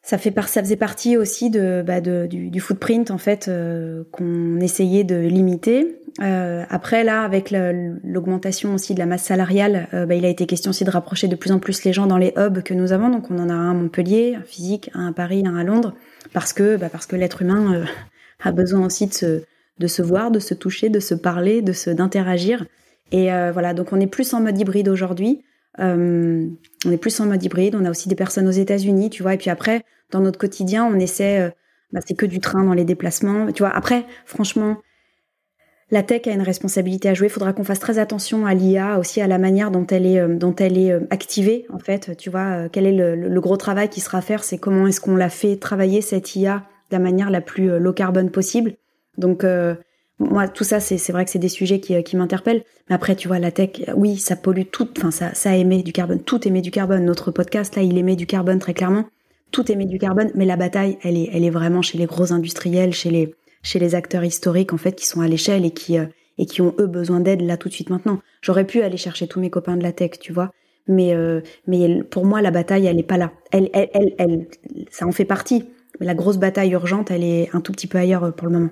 ça 0.03 0.17
fait 0.17 0.37
ça 0.47 0.61
faisait 0.61 0.75
partie 0.75 1.17
aussi 1.17 1.49
bah 1.49 2.01
de 2.01 2.27
du, 2.29 2.49
du, 2.49 2.59
footprint 2.59 3.09
en 3.09 3.17
fait 3.17 3.47
euh, 3.47 4.03
qu'on 4.11 4.59
essayait 4.59 5.05
de 5.05 5.15
limiter. 5.15 6.01
Euh, 6.21 6.63
après 6.69 7.03
là, 7.03 7.23
avec 7.23 7.51
l'augmentation 7.51 8.75
aussi 8.75 8.93
de 8.93 8.99
la 8.99 9.05
masse 9.05 9.23
salariale, 9.23 9.87
euh, 9.93 10.05
bah, 10.05 10.15
il 10.15 10.25
a 10.25 10.29
été 10.29 10.45
question 10.45 10.69
aussi 10.69 10.83
de 10.83 10.91
rapprocher 10.91 11.27
de 11.27 11.35
plus 11.35 11.51
en 11.51 11.59
plus 11.59 11.83
les 11.83 11.93
gens 11.93 12.05
dans 12.05 12.17
les 12.17 12.33
hubs 12.37 12.61
que 12.61 12.73
nous 12.73 12.91
avons. 12.91 13.09
Donc 13.09 13.31
on 13.31 13.39
en 13.39 13.49
a 13.49 13.53
un 13.53 13.71
à 13.71 13.73
Montpellier, 13.73 14.35
un 14.35 14.43
physique, 14.43 14.91
un 14.93 15.07
à 15.07 15.13
Paris, 15.13 15.43
un 15.45 15.55
à 15.55 15.63
Londres, 15.63 15.95
parce 16.33 16.53
que 16.53 16.77
bah, 16.77 16.89
parce 16.91 17.07
que 17.07 17.15
l'être 17.15 17.41
humain 17.41 17.73
euh, 17.73 17.85
a 18.43 18.51
besoin 18.51 18.85
aussi 18.85 19.07
de 19.07 19.13
se 19.13 19.43
de 19.79 19.87
se 19.87 20.03
voir, 20.03 20.29
de 20.29 20.39
se 20.39 20.53
toucher, 20.53 20.89
de 20.89 20.99
se 20.99 21.15
parler, 21.15 21.61
de 21.63 21.73
se 21.73 21.89
d'interagir. 21.89 22.65
Et 23.11 23.29
voilà, 23.51 23.75
donc 23.75 23.93
on 23.93 23.99
est 23.99 24.07
plus 24.07 24.33
en 24.33 24.41
mode 24.41 24.59
hybride 24.59 24.89
aujourd'hui. 24.89 25.43
Euh, 25.79 26.47
on 26.85 26.91
est 26.91 26.97
plus 26.97 27.19
en 27.19 27.25
mode 27.25 27.43
hybride. 27.43 27.75
On 27.75 27.85
a 27.85 27.89
aussi 27.89 28.09
des 28.09 28.15
personnes 28.15 28.47
aux 28.47 28.51
États-Unis, 28.51 29.09
tu 29.09 29.23
vois. 29.23 29.33
Et 29.33 29.37
puis 29.37 29.49
après, 29.49 29.83
dans 30.11 30.21
notre 30.21 30.39
quotidien, 30.39 30.85
on 30.85 30.99
essaie. 30.99 31.39
Euh, 31.39 31.49
bah, 31.91 31.99
c'est 32.05 32.15
que 32.15 32.25
du 32.25 32.39
train 32.39 32.63
dans 32.63 32.73
les 32.73 32.85
déplacements, 32.85 33.51
tu 33.51 33.61
vois. 33.61 33.69
Après, 33.69 34.05
franchement, 34.25 34.77
la 35.91 36.03
tech 36.03 36.27
a 36.27 36.31
une 36.31 36.41
responsabilité 36.41 37.09
à 37.09 37.13
jouer. 37.13 37.27
Il 37.27 37.29
faudra 37.29 37.53
qu'on 37.53 37.63
fasse 37.63 37.79
très 37.79 37.99
attention 37.99 38.45
à 38.45 38.53
l'IA, 38.53 38.99
aussi 38.99 39.21
à 39.21 39.27
la 39.27 39.37
manière 39.37 39.71
dont 39.71 39.85
elle 39.87 40.05
est, 40.05 40.19
euh, 40.19 40.35
dont 40.35 40.55
elle 40.55 40.77
est 40.77 40.91
activée. 41.11 41.65
En 41.71 41.79
fait, 41.79 42.17
tu 42.17 42.29
vois, 42.29 42.69
quel 42.69 42.85
est 42.85 42.91
le, 42.91 43.41
gros 43.41 43.57
travail 43.57 43.89
qui 43.89 44.01
sera 44.01 44.19
à 44.19 44.21
faire 44.21 44.43
C'est 44.43 44.57
comment 44.57 44.87
est-ce 44.87 45.01
qu'on 45.01 45.15
la 45.15 45.29
fait 45.29 45.57
travailler 45.57 46.01
cette 46.01 46.35
IA 46.35 46.63
de 46.89 46.95
la 46.95 46.99
manière 46.99 47.29
la 47.29 47.41
plus 47.41 47.79
low 47.79 47.93
carbone 47.93 48.29
possible. 48.29 48.73
Donc 49.17 49.43
moi, 50.19 50.47
tout 50.47 50.63
ça, 50.63 50.79
c'est 50.79 51.11
vrai 51.11 51.25
que 51.25 51.31
c'est 51.31 51.39
des 51.39 51.49
sujets 51.49 51.79
qui, 51.79 52.01
qui 52.03 52.17
m'interpellent. 52.17 52.63
Mais 52.89 52.95
après, 52.95 53.15
tu 53.15 53.27
vois, 53.27 53.39
la 53.39 53.51
tech, 53.51 53.81
oui, 53.95 54.17
ça 54.17 54.35
pollue 54.35 54.63
tout. 54.71 54.87
Enfin, 54.97 55.11
ça, 55.11 55.33
ça 55.33 55.55
émet 55.55 55.83
du 55.83 55.91
carbone. 55.91 56.21
Tout 56.21 56.47
émet 56.47 56.61
du 56.61 56.71
carbone. 56.71 57.03
Notre 57.05 57.31
podcast, 57.31 57.75
là, 57.75 57.81
il 57.81 57.97
émet 57.97 58.15
du 58.15 58.25
carbone 58.27 58.59
très 58.59 58.73
clairement. 58.73 59.05
Tout 59.51 59.71
émet 59.71 59.85
du 59.85 59.97
carbone. 59.97 60.31
Mais 60.35 60.45
la 60.45 60.55
bataille, 60.55 60.97
elle 61.03 61.17
est, 61.17 61.29
elle 61.33 61.43
est 61.43 61.49
vraiment 61.49 61.81
chez 61.81 61.97
les 61.97 62.05
gros 62.05 62.31
industriels, 62.31 62.93
chez 62.93 63.09
les, 63.09 63.35
chez 63.63 63.79
les 63.79 63.95
acteurs 63.95 64.23
historiques, 64.23 64.73
en 64.73 64.77
fait, 64.77 64.93
qui 64.93 65.07
sont 65.07 65.21
à 65.21 65.27
l'échelle 65.27 65.65
et 65.65 65.71
qui, 65.71 65.97
euh, 65.97 66.05
et 66.37 66.45
qui 66.45 66.61
ont, 66.61 66.75
eux, 66.79 66.87
besoin 66.87 67.21
d'aide 67.21 67.41
là 67.41 67.57
tout 67.57 67.69
de 67.69 67.73
suite 67.73 67.89
maintenant. 67.89 68.21
J'aurais 68.41 68.67
pu 68.67 68.81
aller 68.81 68.97
chercher 68.97 69.27
tous 69.27 69.39
mes 69.39 69.49
copains 69.49 69.77
de 69.77 69.83
la 69.83 69.93
tech, 69.93 70.19
tu 70.19 70.33
vois. 70.33 70.51
Mais, 70.87 71.15
euh, 71.15 71.41
mais 71.65 72.03
pour 72.03 72.25
moi, 72.25 72.41
la 72.41 72.51
bataille, 72.51 72.85
elle 72.85 72.99
est 72.99 73.03
pas 73.03 73.17
là. 73.17 73.31
Elle, 73.51 73.69
elle, 73.73 73.89
elle, 73.93 74.15
elle, 74.17 74.47
ça 74.91 75.07
en 75.07 75.13
fait 75.13 75.25
partie. 75.25 75.65
Mais 75.99 76.05
la 76.05 76.13
grosse 76.13 76.37
bataille 76.37 76.71
urgente, 76.71 77.09
elle 77.09 77.23
est 77.23 77.49
un 77.55 77.61
tout 77.61 77.71
petit 77.71 77.87
peu 77.87 77.97
ailleurs 77.97 78.25
euh, 78.25 78.31
pour 78.31 78.47
le 78.47 78.53
moment. 78.53 78.69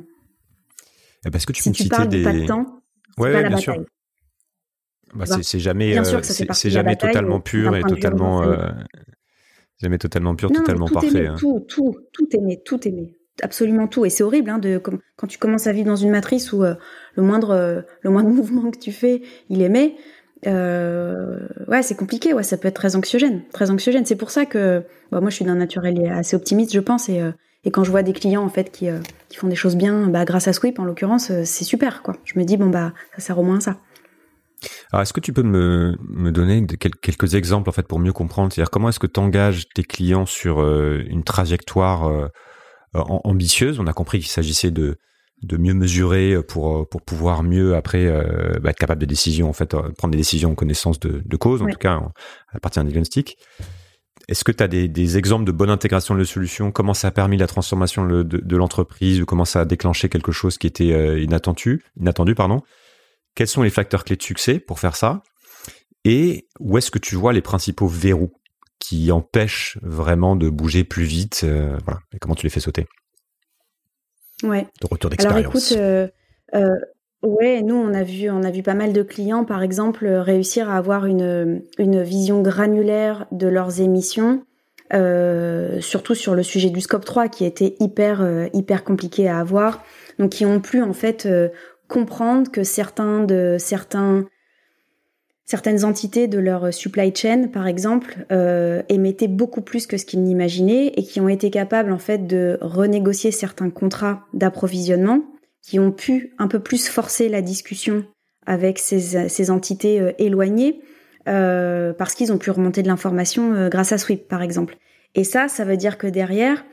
Parce 1.32 1.46
que 1.46 1.54
tu 1.54 1.62
si 1.62 1.70
peux 1.70 1.76
tu 1.76 1.84
citer 1.84 2.08
des. 2.08 2.24
Pas 2.24 2.34
de 2.34 2.46
temps, 2.46 2.82
ouais, 3.18 3.32
pas 3.32 3.42
la 3.44 3.50
bien 3.50 3.58
sûr. 3.58 3.76
Bah, 5.14 5.26
c'est 5.26 5.60
jamais, 5.60 5.96
c'est 6.52 6.70
jamais 6.70 6.96
totalement 6.96 7.39
pur 7.39 7.76
et 7.76 7.82
totalement, 7.82 8.44
jamais 9.80 9.98
totalement 9.98 10.36
pur, 10.36 10.52
totalement 10.52 10.88
parfait. 10.88 11.28
Hein. 11.28 11.36
Tout, 11.38 11.66
tout, 11.68 11.96
tout 12.12 12.28
aimé, 12.36 12.62
tout 12.64 12.88
aimé, 12.88 13.14
absolument 13.42 13.88
tout. 13.88 14.06
Et 14.06 14.10
c'est 14.10 14.24
horrible, 14.24 14.50
hein, 14.50 14.60
quand 15.16 15.28
tu 15.28 15.38
commences 15.38 15.68
à 15.68 15.72
vivre 15.74 15.88
dans 15.88 15.96
une 15.96 16.12
matrice 16.12 16.54
où 16.54 16.64
euh, 16.64 16.76
le 17.16 17.24
moindre, 17.24 17.86
moindre 18.04 18.30
mouvement 18.36 18.72
que 18.72 18.80
tu 18.80 18.92
fais, 18.92 19.22
il 19.50 19.62
aimait. 19.62 19.96
Euh, 20.48 21.48
ouais, 21.68 21.84
c'est 21.84 21.96
compliqué. 21.96 22.34
Ouais, 22.34 22.44
ça 22.44 22.58
peut 22.58 22.68
être 22.68 22.76
très 22.76 22.96
anxiogène. 22.96 23.44
C'est 24.06 24.16
pour 24.16 24.32
ça 24.32 24.46
que, 24.46 24.84
bah, 25.12 25.22
moi, 25.22 25.30
je 25.30 25.36
suis 25.36 25.46
d'un 25.46 25.56
naturel 25.56 26.12
assez 26.12 26.36
optimiste, 26.36 26.74
je 26.74 26.80
pense, 26.80 27.10
et 27.10 27.22
et 27.64 27.70
quand 27.70 27.84
je 27.84 27.92
vois 27.92 28.02
des 28.02 28.14
clients 28.14 28.44
en 28.44 28.50
fait 28.50 28.72
qui, 28.72 28.90
font 29.38 29.48
des 29.48 29.56
choses 29.56 29.76
bien, 29.76 30.08
bah, 30.08 30.26
grâce 30.26 30.48
à 30.48 30.54
Sweep 30.54 30.80
en 30.80 30.84
l'occurrence, 30.84 31.32
c'est 31.44 31.64
super. 31.64 32.02
Je 32.24 32.40
me 32.40 32.44
dis 32.44 32.58
bon 32.58 32.72
bah 32.72 32.92
ça 33.16 33.22
sert 33.22 33.38
au 33.38 33.44
moins 33.44 33.58
à 33.58 33.62
ça. 33.62 33.78
Alors, 34.92 35.02
est-ce 35.02 35.14
que 35.14 35.20
tu 35.20 35.34
peux 35.34 35.44
me, 35.44 35.98
donner 36.32 36.66
quelques 36.68 37.36
exemples 37.36 37.70
en 37.70 37.74
fait 37.74 37.88
pour 37.88 38.00
mieux 38.00 38.14
comprendre? 38.14 38.52
C'est-à-dire 38.52 38.70
comment 38.70 38.90
est-ce 38.90 39.00
que 39.00 39.08
tu 39.08 39.20
engages 39.20 39.70
tes 39.70 39.84
clients 39.84 40.26
sur 40.26 40.62
euh, 40.62 41.04
une 41.08 41.24
trajectoire 41.24 42.08
euh, 42.08 42.28
ambitieuse. 42.94 43.80
On 43.80 43.88
a 43.88 43.94
compris 43.94 44.20
qu'il 44.20 44.30
s'agissait 44.30 44.72
de 44.72 44.98
de 45.44 45.58
mieux 45.58 45.74
mesurer 45.74 46.42
pour 46.44 46.88
pour 46.88 47.02
pouvoir 47.02 47.42
mieux 47.42 47.76
après 47.76 48.06
euh, 48.06 48.60
bah, 48.62 48.70
être 48.70 48.78
capable 48.78 49.02
de 49.02 49.08
décisions 49.08 49.50
en 49.50 49.54
fait 49.54 49.70
prendre 49.98 50.12
des 50.12 50.18
décisions 50.18 50.52
en 50.52 50.56
connaissance 50.56 51.00
de, 51.00 51.24
de 51.26 51.36
cause 51.36 51.64
en 51.64 51.68
tout 51.68 51.80
cas 51.80 52.00
à 52.52 52.60
partir 52.60 52.84
d'un 52.84 52.89
diagnostic. 52.89 53.38
Est-ce 54.28 54.44
que 54.44 54.52
tu 54.52 54.64
as 54.64 54.68
des, 54.68 54.88
des, 54.88 55.18
exemples 55.18 55.46
de 55.46 55.52
bonne 55.52 55.72
intégration 55.72 56.16
de 56.16 56.24
solutions 56.24 56.72
Comment 56.72 56.94
ça 56.94 57.08
a 57.08 57.12
permis 57.12 57.38
la 57.38 57.48
transformation 57.48 58.06
de, 58.06 58.22
de 58.22 58.56
l'entreprise 58.56 59.20
ou 59.20 59.26
comment 59.26 59.46
ça 59.46 59.62
a 59.62 59.66
déclenché 59.66 60.10
quelque 60.10 60.32
chose 60.32 60.60
qui 60.60 60.68
était 60.68 61.22
inattendu, 61.22 61.84
inattendu 62.00 62.36
pardon? 62.36 62.62
Quels 63.34 63.48
sont 63.48 63.64
les 63.64 63.72
facteurs 63.72 64.04
clés 64.04 64.16
de 64.16 64.22
succès 64.22 64.60
pour 64.60 64.80
faire 64.80 64.96
ça? 64.96 65.24
Et 66.06 66.48
où 66.60 66.78
est-ce 66.78 66.92
que 66.92 67.00
tu 67.00 67.16
vois 67.16 67.34
les 67.34 67.42
principaux 67.42 67.88
verrous? 67.88 68.32
Qui 68.82 69.12
empêchent 69.12 69.78
vraiment 69.84 70.36
de 70.36 70.50
bouger 70.50 70.84
plus 70.84 71.04
vite 71.04 71.42
euh, 71.46 71.78
voilà. 71.86 72.02
Et 72.14 72.20
comment 72.20 72.36
tu 72.36 72.46
les 72.46 72.50
fais 72.50 72.60
sauter? 72.60 72.88
Ouais. 74.44 74.68
De 74.82 74.88
retour 74.90 75.10
d'expérience. 75.10 75.40
Alors 75.40 75.56
écoute, 75.56 75.78
euh, 75.78 76.08
euh, 76.56 76.76
ouais, 77.22 77.62
nous 77.62 77.76
on 77.76 77.94
a 77.94 78.04
vu, 78.04 78.30
on 78.30 78.44
a 78.44 78.50
vu 78.50 78.64
pas 78.64 78.74
mal 78.74 78.92
de 78.92 79.04
clients, 79.04 79.46
par 79.46 79.62
exemple, 79.62 80.08
réussir 80.08 80.70
à 80.70 80.78
avoir 80.78 81.06
une, 81.06 81.62
une 81.78 82.02
vision 82.02 82.42
granulaire 82.42 83.28
de 83.32 83.48
leurs 83.48 83.80
émissions 83.80 84.44
surtout 85.80 86.16
sur 86.16 86.36
le 86.36 86.44
sujet 86.44 86.70
du 86.70 86.82
scope 86.82 87.06
3 87.06 87.30
qui 87.30 87.46
était 87.46 87.78
hyper 87.80 88.50
hyper 88.52 88.84
compliqué 88.84 89.30
à 89.30 89.40
avoir. 89.40 89.86
Donc 90.20 90.32
qui 90.32 90.46
ont 90.46 90.60
pu 90.60 90.82
en 90.82 90.92
fait 90.92 91.30
comprendre 91.88 92.52
que 92.52 92.64
certains 92.66 93.24
de 93.24 93.56
certains 93.58 94.26
certaines 95.52 95.84
entités 95.84 96.30
de 96.30 96.39
leur 96.39 96.74
supply 96.74 97.14
chain, 97.14 97.49
par 97.49 97.68
exemple, 97.68 98.26
euh, 98.32 98.84
émettaient 98.88 99.28
beaucoup 99.28 99.60
plus 99.60 99.86
que 99.86 99.97
ce 99.97 100.06
qu'ils 100.06 100.24
n'imaginaient 100.24 100.93
et 100.95 101.04
qui 101.04 101.20
ont 101.20 101.28
été 101.28 101.49
capables 101.49 101.91
en 101.91 101.97
fait 101.97 102.26
de 102.26 102.58
renégocier 102.62 103.32
certains 103.32 103.70
contrats 103.70 104.26
d'approvisionnement, 104.34 105.26
qui 105.62 105.78
ont 105.78 105.91
pu 105.91 106.34
un 106.39 106.47
peu 106.47 106.60
plus 106.60 106.88
forcer 106.88 107.28
la 107.28 107.41
discussion 107.41 108.06
avec 108.45 108.80
ces, 108.80 109.28
ces 109.28 109.52
entités 109.52 109.99
euh, 109.99 110.14
éloignées, 110.20 110.80
euh, 111.28 111.91
parce 111.91 112.16
qu'ils 112.16 112.32
ont 112.32 112.38
pu 112.38 112.49
remonter 112.49 112.82
de 112.82 112.88
l'information 112.88 113.68
grâce 113.68 113.91
à 113.91 113.97
Sweep, 113.97 114.30
par 114.30 114.41
exemple. 114.41 114.78
Et 115.16 115.26
ça, 115.26 115.49
ça 115.49 115.66
veut 115.66 115.76
dire 115.76 115.97
que 115.97 116.08
derrière, 116.08 116.64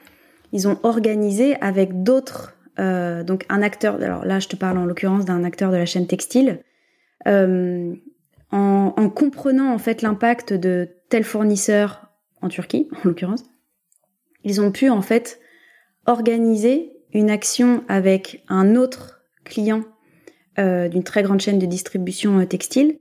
ils 0.53 0.69
ont 0.69 0.79
organisé 0.85 1.57
avec 1.61 2.05
d'autres, 2.05 2.55
donc 2.79 3.45
un 3.49 3.61
acteur. 3.61 4.01
Alors 4.01 4.25
là, 4.25 4.39
je 4.39 4.47
te 4.47 4.55
parle 4.55 4.79
en 4.79 4.85
l'occurrence 4.85 5.25
d'un 5.25 5.43
acteur 5.43 5.73
de 5.73 5.77
la 5.77 5.85
chaîne 5.85 6.07
textile. 6.07 6.61
En, 8.51 9.11
comprenant 9.11 9.73
en 9.73 9.79
fait 9.79 10.03
l'impact 10.03 10.53
de 10.53 10.89
tel 11.09 11.25
fournisseur 11.25 12.09
en 12.41 12.49
Turquie, 12.49 12.89
en 13.05 13.09
l'occurrence, 13.09 13.45
ils 14.45 14.61
ont 14.61 14.73
pu 14.73 14.91
en 14.91 15.03
fait 15.03 15.41
organiser 16.07 16.93
une 17.13 17.31
action 17.31 17.85
avec 17.89 18.45
un 18.49 18.77
autre 18.77 19.21
client 19.45 19.83
euh, 20.59 20.89
d'une 20.89 21.03
très 21.03 21.23
grande 21.23 21.41
chaîne 21.41 21.59
de 21.59 21.67
distribution 21.67 22.41
euh, 22.41 22.45
textile, 22.45 22.99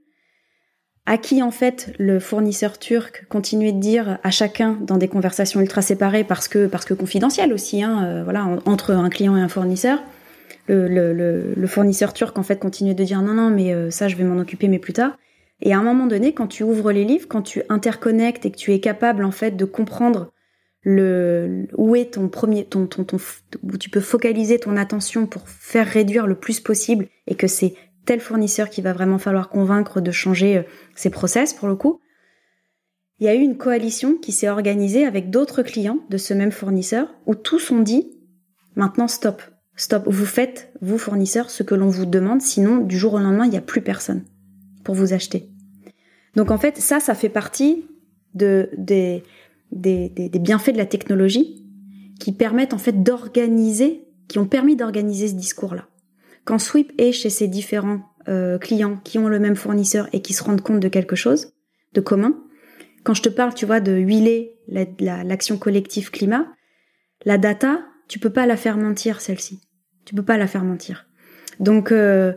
à 1.05 1.17
qui 1.17 1.41
en 1.41 1.51
fait 1.51 1.93
le 1.97 2.19
fournisseur 2.19 2.79
turc 2.79 3.25
continuait 3.29 3.71
de 3.71 3.79
dire 3.79 4.19
à 4.23 4.31
chacun 4.31 4.77
dans 4.81 4.97
des 4.97 5.07
conversations 5.07 5.61
ultra 5.61 5.81
séparées 5.81 6.23
parce 6.23 6.47
que 6.47 6.67
parce 6.67 6.85
que 6.85 6.93
confidentielles 6.93 7.53
aussi, 7.53 7.81
hein, 7.81 8.03
euh, 8.03 8.23
voilà, 8.23 8.45
entre 8.65 8.91
un 8.91 9.09
client 9.09 9.37
et 9.37 9.41
un 9.41 9.49
fournisseur. 9.49 10.01
Le, 10.69 10.89
le, 10.89 11.53
le, 11.55 11.67
fournisseur 11.67 12.11
turc 12.11 12.37
en 12.37 12.43
fait 12.43 12.57
continuait 12.59 12.93
de 12.93 13.05
dire 13.05 13.21
non 13.21 13.33
non 13.33 13.49
mais 13.49 13.89
ça 13.89 14.09
je 14.09 14.17
vais 14.17 14.25
m'en 14.25 14.37
occuper 14.37 14.67
mais 14.67 14.79
plus 14.79 14.91
tard 14.91 15.17
et 15.61 15.73
à 15.73 15.79
un 15.79 15.83
moment 15.83 16.05
donné, 16.05 16.33
quand 16.33 16.47
tu 16.47 16.63
ouvres 16.63 16.91
les 16.91 17.03
livres, 17.03 17.27
quand 17.27 17.41
tu 17.41 17.63
interconnectes 17.69 18.45
et 18.45 18.51
que 18.51 18.57
tu 18.57 18.73
es 18.73 18.79
capable 18.79 19.23
en 19.23 19.31
fait 19.31 19.51
de 19.51 19.65
comprendre 19.65 20.31
le 20.83 21.67
où 21.75 21.95
est 21.95 22.13
ton 22.13 22.29
premier 22.29 22.65
ton, 22.65 22.85
ton, 22.85 23.03
ton 23.03 23.17
où 23.63 23.77
tu 23.77 23.89
peux 23.89 23.99
focaliser 23.99 24.59
ton 24.59 24.77
attention 24.77 25.25
pour 25.25 25.49
faire 25.49 25.87
réduire 25.87 26.27
le 26.27 26.35
plus 26.35 26.59
possible 26.59 27.07
et 27.25 27.35
que 27.35 27.47
c'est 27.47 27.73
tel 28.05 28.19
fournisseur 28.19 28.69
qui 28.69 28.81
va 28.81 28.93
vraiment 28.93 29.17
falloir 29.17 29.49
convaincre 29.49 29.99
de 29.99 30.11
changer 30.11 30.57
euh, 30.57 30.63
ses 30.95 31.09
process 31.09 31.53
pour 31.53 31.67
le 31.67 31.75
coup. 31.75 31.99
Il 33.19 33.25
y 33.25 33.29
a 33.29 33.35
eu 33.35 33.39
une 33.39 33.57
coalition 33.57 34.15
qui 34.15 34.31
s'est 34.31 34.47
organisée 34.47 35.05
avec 35.05 35.31
d'autres 35.31 35.63
clients 35.63 35.99
de 36.09 36.17
ce 36.17 36.35
même 36.35 36.51
fournisseur 36.51 37.13
où 37.25 37.33
tous 37.33 37.71
ont 37.71 37.81
dit 37.81 38.11
maintenant 38.75 39.07
stop, 39.07 39.41
stop, 39.75 40.03
vous 40.05 40.25
faites 40.25 40.71
vous 40.81 40.99
fournisseurs 40.99 41.49
ce 41.49 41.63
que 41.63 41.73
l'on 41.73 41.89
vous 41.89 42.05
demande. 42.05 42.41
Sinon 42.41 42.77
du 42.77 42.97
jour 42.97 43.15
au 43.15 43.19
lendemain 43.19 43.45
il 43.45 43.51
n'y 43.51 43.57
a 43.57 43.61
plus 43.61 43.81
personne 43.81 44.23
vous 44.95 45.13
acheter. 45.13 45.49
Donc 46.35 46.51
en 46.51 46.57
fait, 46.57 46.77
ça, 46.77 46.99
ça 46.99 47.15
fait 47.15 47.29
partie 47.29 47.85
de, 48.33 48.69
des, 48.77 49.23
des, 49.71 50.09
des, 50.09 50.39
bienfaits 50.39 50.71
de 50.71 50.77
la 50.77 50.85
technologie 50.85 51.65
qui 52.19 52.31
permettent 52.31 52.73
en 52.73 52.77
fait 52.77 53.03
d'organiser, 53.03 54.07
qui 54.27 54.39
ont 54.39 54.45
permis 54.45 54.75
d'organiser 54.75 55.27
ce 55.27 55.33
discours-là. 55.33 55.87
Quand 56.45 56.59
Sweep 56.59 56.93
est 56.97 57.11
chez 57.11 57.29
ses 57.29 57.47
différents 57.47 58.01
euh, 58.27 58.57
clients 58.57 58.97
qui 59.03 59.17
ont 59.17 59.27
le 59.27 59.39
même 59.39 59.55
fournisseur 59.55 60.07
et 60.13 60.21
qui 60.21 60.33
se 60.33 60.43
rendent 60.43 60.61
compte 60.61 60.79
de 60.79 60.87
quelque 60.87 61.15
chose 61.15 61.53
de 61.93 62.01
commun, 62.01 62.37
quand 63.03 63.13
je 63.13 63.21
te 63.21 63.29
parle, 63.29 63.53
tu 63.53 63.65
vois, 63.65 63.79
de 63.79 63.93
huiler 63.93 64.57
l'action 64.67 65.55
la, 65.55 65.59
collective 65.59 66.11
climat, 66.11 66.45
la 67.25 67.37
data, 67.37 67.85
tu 68.07 68.19
peux 68.19 68.29
pas 68.29 68.45
la 68.45 68.57
faire 68.57 68.77
mentir 68.77 69.21
celle-ci. 69.21 69.61
Tu 70.05 70.13
peux 70.13 70.23
pas 70.23 70.37
la 70.37 70.47
faire 70.47 70.63
mentir. 70.63 71.07
Donc 71.59 71.91
euh, 71.91 72.33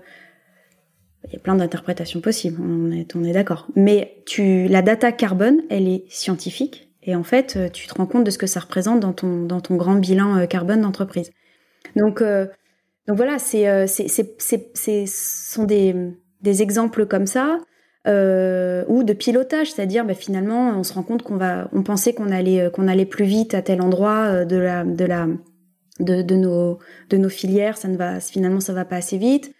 il 1.30 1.34
y 1.34 1.36
a 1.36 1.40
plein 1.40 1.54
d'interprétations 1.54 2.20
possibles, 2.20 2.60
on 2.60 2.90
est, 2.90 3.14
on 3.14 3.22
est 3.22 3.32
d'accord. 3.32 3.68
Mais 3.76 4.22
tu, 4.26 4.66
la 4.66 4.82
data 4.82 5.12
carbone, 5.12 5.62
elle 5.70 5.86
est 5.86 6.04
scientifique 6.08 6.90
et 7.02 7.14
en 7.14 7.22
fait, 7.22 7.56
euh, 7.56 7.68
tu 7.68 7.86
te 7.86 7.94
rends 7.94 8.06
compte 8.06 8.24
de 8.24 8.30
ce 8.30 8.38
que 8.38 8.46
ça 8.46 8.60
représente 8.60 9.00
dans 9.00 9.12
ton, 9.12 9.44
dans 9.44 9.60
ton 9.60 9.76
grand 9.76 9.94
bilan 9.94 10.38
euh, 10.38 10.46
carbone 10.46 10.82
d'entreprise. 10.82 11.30
Donc, 11.96 12.20
euh, 12.20 12.46
donc 13.06 13.16
voilà, 13.16 13.38
c'est, 13.38 13.86
c'est, 13.86 15.06
sont 15.06 15.64
des, 15.64 15.94
des 16.42 16.62
exemples 16.62 17.06
comme 17.06 17.26
ça. 17.26 17.58
Ou 18.06 19.02
de 19.04 19.12
pilotage, 19.12 19.72
c'est-à-dire 19.72 20.04
bah, 20.04 20.14
finalement 20.14 20.70
on 20.78 20.82
se 20.82 20.92
rend 20.94 21.02
compte 21.02 21.22
qu'on 21.22 21.36
va, 21.36 21.68
on 21.72 21.82
pensait 21.82 22.12
qu'on 22.12 22.30
allait 22.30 22.70
qu'on 22.72 22.88
allait 22.88 23.06
plus 23.06 23.24
vite 23.24 23.54
à 23.54 23.62
tel 23.62 23.82
endroit 23.82 24.44
de 24.44 24.56
la 24.56 24.84
de 24.84 25.04
la 25.04 25.26
de, 26.00 26.22
de 26.22 26.34
nos 26.34 26.78
de 27.10 27.16
nos 27.18 27.28
filières, 27.28 27.76
ça 27.76 27.88
ne 27.88 27.96
va 27.96 28.18
finalement 28.20 28.60
ça 28.60 28.72
va 28.72 28.84
pas 28.84 28.96
assez 28.96 29.18
vite 29.18 29.52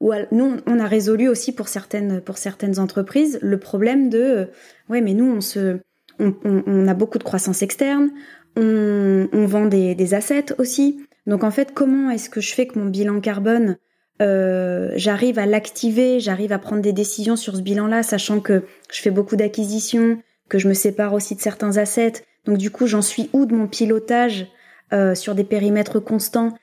ou 0.00 0.12
nous 0.30 0.56
on 0.66 0.78
a 0.78 0.86
résolu 0.86 1.28
aussi 1.28 1.52
pour 1.52 1.68
certaines 1.68 2.20
pour 2.20 2.38
certaines 2.38 2.78
entreprises 2.78 3.38
le 3.42 3.58
problème 3.58 4.10
de 4.10 4.18
euh, 4.18 4.44
ouais 4.88 5.00
mais 5.00 5.14
nous 5.14 5.30
on 5.30 5.40
se 5.40 5.78
on, 6.20 6.34
on, 6.44 6.88
a 6.88 6.94
beaucoup 6.94 7.18
de 7.18 7.24
croissance 7.24 7.62
externe 7.62 8.10
on, 8.56 9.28
on 9.32 9.46
vend 9.46 9.66
des, 9.66 9.94
des 9.94 10.14
assets 10.14 10.46
aussi. 10.58 11.00
Donc 11.26 11.44
en 11.44 11.50
fait 11.50 11.72
comment 11.74 12.10
est-ce 12.10 12.28
que 12.30 12.40
je 12.40 12.54
fais 12.54 12.66
que 12.66 12.78
mon 12.78 12.86
bilan 12.86 13.20
carbone 13.20 13.76
euh, 14.20 14.90
j'arrive 14.96 15.38
à 15.38 15.46
l'activer 15.46 16.18
j'arrive 16.18 16.52
à 16.52 16.58
prendre 16.58 16.82
des 16.82 16.92
décisions 16.92 17.36
sur 17.36 17.54
ce 17.54 17.62
bilan 17.62 17.86
là 17.86 18.02
sachant 18.02 18.40
que 18.40 18.64
je 18.90 19.00
fais 19.00 19.10
beaucoup 19.10 19.36
d'acquisitions 19.36 20.20
que 20.48 20.58
je 20.58 20.68
me 20.68 20.74
sépare 20.74 21.12
aussi 21.12 21.34
de 21.36 21.40
certains 21.40 21.76
assets. 21.76 22.24
Donc 22.46 22.58
du 22.58 22.70
coup 22.70 22.86
j'en 22.86 23.02
suis 23.02 23.30
où 23.32 23.46
de 23.46 23.54
mon 23.54 23.68
pilotage 23.68 24.46
euh, 24.92 25.14
sur 25.14 25.34
des 25.34 25.44
périmètres 25.44 26.00
constants? 26.00 26.54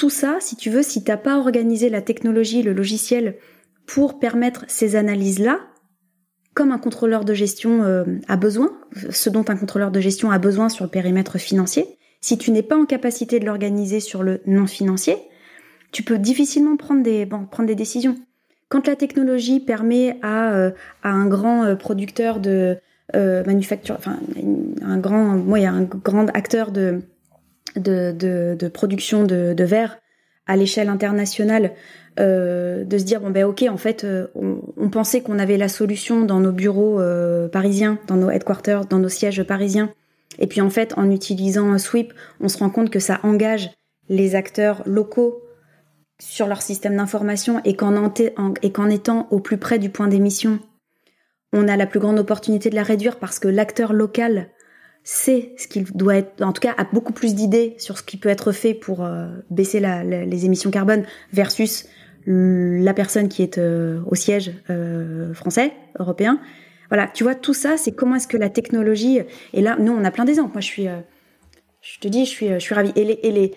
Tout 0.00 0.08
ça, 0.08 0.38
si 0.40 0.56
tu 0.56 0.70
veux, 0.70 0.82
si 0.82 1.04
t'as 1.04 1.18
pas 1.18 1.36
organisé 1.36 1.90
la 1.90 2.00
technologie, 2.00 2.62
le 2.62 2.72
logiciel 2.72 3.36
pour 3.84 4.18
permettre 4.18 4.64
ces 4.66 4.96
analyses-là, 4.96 5.60
comme 6.54 6.72
un 6.72 6.78
contrôleur 6.78 7.26
de 7.26 7.34
gestion 7.34 7.82
euh, 7.82 8.04
a 8.26 8.38
besoin, 8.38 8.72
ce 9.10 9.28
dont 9.28 9.44
un 9.48 9.56
contrôleur 9.56 9.90
de 9.90 10.00
gestion 10.00 10.30
a 10.30 10.38
besoin 10.38 10.70
sur 10.70 10.86
le 10.86 10.90
périmètre 10.90 11.36
financier, 11.36 11.98
si 12.22 12.38
tu 12.38 12.50
n'es 12.50 12.62
pas 12.62 12.78
en 12.78 12.86
capacité 12.86 13.40
de 13.40 13.44
l'organiser 13.44 14.00
sur 14.00 14.22
le 14.22 14.40
non 14.46 14.66
financier, 14.66 15.16
tu 15.92 16.02
peux 16.02 16.16
difficilement 16.16 16.78
prendre 16.78 17.02
des, 17.02 17.26
prendre 17.26 17.66
des 17.66 17.74
décisions. 17.74 18.16
Quand 18.70 18.86
la 18.86 18.96
technologie 18.96 19.60
permet 19.60 20.16
à, 20.22 20.54
euh, 20.54 20.70
à 21.02 21.10
un 21.10 21.26
grand 21.26 21.64
euh, 21.64 21.76
producteur 21.76 22.40
de 22.40 22.78
manufacture, 23.12 23.96
enfin 23.98 24.18
un 24.82 24.96
grand, 24.96 25.36
moi 25.36 25.58
un 25.58 25.82
grand 25.82 26.28
acteur 26.28 26.70
de 26.70 27.02
de, 27.76 28.12
de, 28.12 28.56
de 28.58 28.68
production 28.68 29.24
de, 29.24 29.54
de 29.54 29.64
verre 29.64 29.98
à 30.46 30.56
l'échelle 30.56 30.88
internationale, 30.88 31.72
euh, 32.18 32.84
de 32.84 32.98
se 32.98 33.04
dire 33.04 33.20
bon 33.20 33.30
ben 33.30 33.44
ok 33.44 33.64
en 33.70 33.76
fait 33.76 34.02
euh, 34.02 34.26
on, 34.34 34.60
on, 34.76 34.90
pensait 34.90 35.20
qu'on 35.20 35.38
avait 35.38 35.56
la 35.56 35.68
solution 35.68 36.22
dans 36.24 36.40
nos 36.40 36.50
bureaux 36.50 37.00
euh, 37.00 37.48
parisiens, 37.48 37.98
dans 38.08 38.16
nos 38.16 38.30
headquarters, 38.30 38.86
dans 38.86 38.98
nos 38.98 39.08
sièges 39.08 39.44
parisiens, 39.44 39.92
et 40.40 40.48
puis 40.48 40.60
en 40.60 40.70
fait 40.70 40.94
en 40.98 41.08
utilisant 41.10 41.70
un 41.70 41.78
sweep, 41.78 42.12
on 42.40 42.48
se 42.48 42.58
rend 42.58 42.70
compte 42.70 42.90
que 42.90 42.98
ça 42.98 43.20
engage 43.22 43.70
les 44.08 44.34
acteurs 44.34 44.82
locaux 44.86 45.40
sur 46.20 46.48
leur 46.48 46.62
système 46.62 46.96
d'information 46.96 47.60
et 47.64 47.76
qu'en 47.76 48.90
étant 48.90 49.28
au 49.30 49.38
plus 49.38 49.56
près 49.56 49.78
du 49.78 49.88
point 49.88 50.08
d'émission, 50.08 50.58
on 51.52 51.68
a 51.68 51.76
la 51.76 51.86
plus 51.86 52.00
grande 52.00 52.18
opportunité 52.18 52.70
de 52.70 52.74
la 52.74 52.82
réduire 52.82 53.18
parce 53.18 53.38
que 53.38 53.48
l'acteur 53.48 53.92
local 53.92 54.48
sait 55.02 55.54
ce 55.56 55.66
qu'il 55.66 55.84
doit 55.84 56.16
être, 56.16 56.42
en 56.42 56.52
tout 56.52 56.60
cas 56.60 56.74
a 56.76 56.84
beaucoup 56.84 57.12
plus 57.12 57.34
d'idées 57.34 57.74
sur 57.78 57.98
ce 57.98 58.02
qui 58.02 58.16
peut 58.16 58.28
être 58.28 58.52
fait 58.52 58.74
pour 58.74 59.04
euh, 59.04 59.28
baisser 59.50 59.80
les 59.80 60.44
émissions 60.44 60.70
carbone 60.70 61.04
versus 61.32 61.86
la 62.26 62.94
personne 62.94 63.28
qui 63.28 63.42
est 63.42 63.58
euh, 63.58 64.00
au 64.06 64.14
siège 64.14 64.52
euh, 64.68 65.32
français, 65.32 65.72
européen. 65.98 66.40
Voilà, 66.90 67.06
tu 67.06 67.24
vois, 67.24 67.34
tout 67.34 67.54
ça, 67.54 67.76
c'est 67.76 67.92
comment 67.92 68.16
est-ce 68.16 68.28
que 68.28 68.36
la 68.36 68.50
technologie... 68.50 69.20
Et 69.52 69.62
là, 69.62 69.76
nous, 69.78 69.92
on 69.92 70.04
a 70.04 70.10
plein 70.10 70.24
d'exemples. 70.24 70.52
Moi, 70.54 70.60
je 70.60 70.66
suis... 70.66 70.86
je 71.80 71.98
te 72.00 72.08
dis, 72.08 72.24
je 72.24 72.30
suis, 72.30 72.48
je 72.48 72.58
suis 72.58 72.74
ravie. 72.74 72.92
Les, 72.96 73.20
et 73.22 73.30
les, 73.30 73.54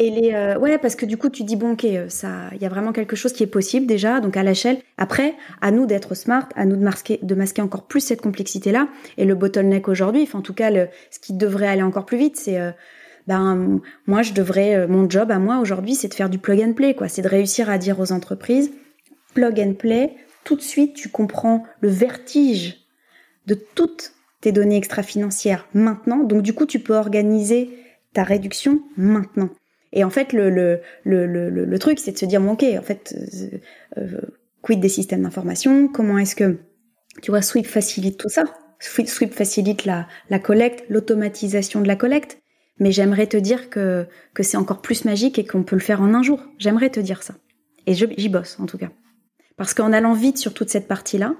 et 0.00 0.08
les, 0.08 0.32
euh, 0.32 0.58
ouais, 0.58 0.78
parce 0.78 0.96
que 0.96 1.04
du 1.04 1.18
coup, 1.18 1.28
tu 1.28 1.44
dis 1.44 1.56
bon, 1.56 1.72
ok, 1.72 1.84
euh, 1.84 2.08
ça, 2.08 2.48
il 2.54 2.62
y 2.62 2.64
a 2.64 2.70
vraiment 2.70 2.90
quelque 2.90 3.16
chose 3.16 3.34
qui 3.34 3.42
est 3.42 3.46
possible 3.46 3.84
déjà, 3.84 4.20
donc 4.20 4.34
à 4.38 4.42
l'échelle. 4.42 4.78
Après, 4.96 5.34
à 5.60 5.70
nous 5.70 5.84
d'être 5.84 6.14
smart, 6.14 6.48
à 6.56 6.64
nous 6.64 6.76
de 6.76 7.34
masquer, 7.34 7.62
encore 7.62 7.82
plus 7.82 8.00
cette 8.00 8.22
complexité-là. 8.22 8.88
Et 9.18 9.26
le 9.26 9.34
bottleneck 9.34 9.88
aujourd'hui, 9.88 10.22
enfin, 10.22 10.38
en 10.38 10.42
tout 10.42 10.54
cas, 10.54 10.70
ce 11.10 11.18
qui 11.20 11.34
devrait 11.34 11.66
aller 11.66 11.82
encore 11.82 12.06
plus 12.06 12.16
vite, 12.16 12.38
c'est, 12.38 12.58
euh, 12.58 12.70
ben, 13.26 13.82
moi, 14.06 14.22
je 14.22 14.32
devrais, 14.32 14.86
mon 14.86 15.08
job 15.08 15.30
à 15.30 15.38
moi 15.38 15.58
aujourd'hui, 15.58 15.94
c'est 15.94 16.08
de 16.08 16.14
faire 16.14 16.30
du 16.30 16.38
plug 16.38 16.62
and 16.62 16.72
play, 16.72 16.94
quoi. 16.94 17.08
C'est 17.08 17.20
de 17.20 17.28
réussir 17.28 17.68
à 17.68 17.76
dire 17.76 18.00
aux 18.00 18.10
entreprises, 18.10 18.72
plug 19.34 19.60
and 19.60 19.74
play. 19.74 20.14
Tout 20.44 20.56
de 20.56 20.62
suite, 20.62 20.94
tu 20.94 21.10
comprends 21.10 21.64
le 21.82 21.90
vertige 21.90 22.86
de 23.46 23.54
toutes 23.74 24.14
tes 24.40 24.50
données 24.50 24.78
extra-financières 24.78 25.66
maintenant. 25.74 26.24
Donc, 26.24 26.40
du 26.40 26.54
coup, 26.54 26.64
tu 26.64 26.78
peux 26.78 26.96
organiser 26.96 27.68
ta 28.14 28.22
réduction 28.22 28.80
maintenant. 28.96 29.50
Et 29.92 30.04
en 30.04 30.10
fait, 30.10 30.32
le, 30.32 30.50
le, 30.50 30.80
le, 31.04 31.26
le, 31.26 31.64
le 31.64 31.78
truc, 31.78 31.98
c'est 31.98 32.12
de 32.12 32.18
se 32.18 32.26
dire, 32.26 32.40
bon, 32.40 32.52
ok, 32.52 32.64
en 32.78 32.82
fait, 32.82 33.14
euh, 33.16 33.58
euh, 33.98 34.20
quid 34.62 34.80
des 34.80 34.88
systèmes 34.88 35.22
d'information? 35.22 35.88
Comment 35.88 36.18
est-ce 36.18 36.36
que, 36.36 36.58
tu 37.22 37.30
vois, 37.30 37.42
Sweep 37.42 37.66
facilite 37.66 38.18
tout 38.18 38.28
ça? 38.28 38.44
Sweep 38.78 39.34
facilite 39.34 39.84
la, 39.84 40.06
la 40.30 40.38
collecte, 40.38 40.84
l'automatisation 40.88 41.80
de 41.80 41.88
la 41.88 41.96
collecte, 41.96 42.38
mais 42.78 42.92
j'aimerais 42.92 43.26
te 43.26 43.36
dire 43.36 43.68
que, 43.68 44.06
que 44.32 44.42
c'est 44.42 44.56
encore 44.56 44.80
plus 44.80 45.04
magique 45.04 45.38
et 45.38 45.44
qu'on 45.44 45.64
peut 45.64 45.76
le 45.76 45.82
faire 45.82 46.00
en 46.00 46.14
un 46.14 46.22
jour. 46.22 46.40
J'aimerais 46.58 46.90
te 46.90 47.00
dire 47.00 47.22
ça. 47.22 47.34
Et 47.86 47.94
j'y 47.94 48.28
bosse, 48.28 48.58
en 48.60 48.66
tout 48.66 48.78
cas. 48.78 48.90
Parce 49.56 49.74
qu'en 49.74 49.92
allant 49.92 50.14
vite 50.14 50.38
sur 50.38 50.54
toute 50.54 50.70
cette 50.70 50.88
partie-là, 50.88 51.34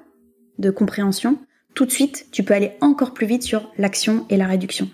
de 0.59 0.71
compréhension, 0.71 1.39
tout 1.75 1.87
de 1.87 1.91
suite, 1.91 2.27
tu 2.33 2.43
peux 2.43 2.53
aller 2.53 2.73
encore 2.81 3.15
plus 3.15 3.27
vite 3.27 3.43
sur 3.43 3.73
l'action 3.79 4.27
et 4.29 4.37
la 4.37 4.47
réduction. 4.47 4.91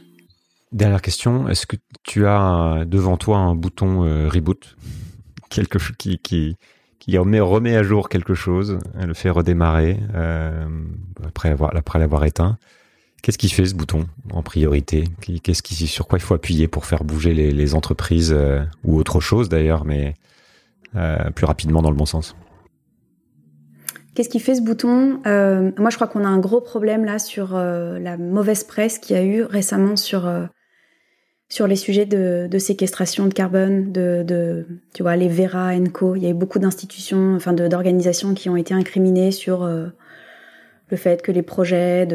Dernière 0.73 1.01
question, 1.01 1.49
est-ce 1.49 1.67
que 1.67 1.77
tu 2.03 2.27
as 2.27 2.85
devant 2.87 3.17
toi 3.17 3.39
un 3.39 3.55
bouton 3.55 4.05
euh, 4.05 4.29
reboot? 4.29 4.77
Quelque 5.49 5.79
chose 5.79 5.97
qui, 5.97 6.59
remet, 7.19 7.77
à 7.77 7.83
jour 7.85 8.09
quelque 8.09 8.35
chose, 8.35 8.81
le 9.01 9.15
fait 9.15 9.31
redémarrer 9.31 10.01
euh, 10.15 10.67
après 11.25 11.51
avoir 11.51 11.75
après 11.77 12.01
l'avoir 12.01 12.25
éteint. 12.25 12.59
Qu'est-ce 13.23 13.39
qui 13.39 13.49
fait 13.49 13.65
ce 13.65 13.77
bouton 13.77 14.07
en 14.33 14.43
priorité? 14.43 15.05
Qu'est-ce 15.21 15.87
sur 15.87 16.09
quoi 16.09 16.19
il 16.19 16.23
faut 16.23 16.35
appuyer 16.35 16.67
pour 16.67 16.85
faire 16.85 17.05
bouger 17.05 17.33
les, 17.33 17.75
entreprises 17.75 18.35
euh, 18.37 18.65
ou 18.83 18.99
autre 18.99 19.21
chose 19.21 19.49
d'ailleurs, 19.49 19.85
mais 19.85 20.15
plus 21.37 21.47
rapidement 21.47 21.81
dans 21.81 21.91
le 21.91 21.97
bon 21.97 22.07
sens? 22.07 22.35
Qu'est-ce 24.17 24.31
qui 24.31 24.41
fait 24.41 24.55
ce 24.55 24.63
bouton? 24.63 25.21
Euh, 25.27 25.71
Moi, 25.77 25.91
je 25.91 25.97
crois 25.97 26.09
qu'on 26.09 26.25
a 26.25 26.29
un 26.29 26.39
gros 26.39 26.63
problème 26.63 27.05
là 27.05 27.19
sur 27.19 27.55
euh, 27.55 27.99
la 27.99 28.17
mauvaise 28.17 28.65
presse 28.65 28.99
qu'il 28.99 29.15
y 29.15 29.19
a 29.19 29.23
eu 29.23 29.43
récemment 29.43 29.95
sur 29.95 30.29
sur 31.49 31.69
les 31.69 31.77
sujets 31.77 32.07
de, 32.07 32.59
séquestration 32.59 33.27
de 33.27 33.35
carbone, 33.35 33.93
de, 33.93 34.67
tu 34.95 35.03
vois 35.03 35.15
les 35.15 35.29
Vera, 35.29 35.75
Enco. 35.75 36.17
Il 36.17 36.23
y 36.25 36.27
a 36.27 36.31
eu 36.31 36.35
beaucoup 36.35 36.59
d'institutions, 36.59 37.37
enfin 37.37 37.53
d'organisations 37.53 38.35
qui 38.35 38.49
ont 38.49 38.57
été 38.57 38.75
incriminées 38.75 39.31
sur 39.31 39.65
le 39.65 40.97
fait 40.97 41.23
que 41.23 41.31
les 41.31 41.43
projets 41.43 42.09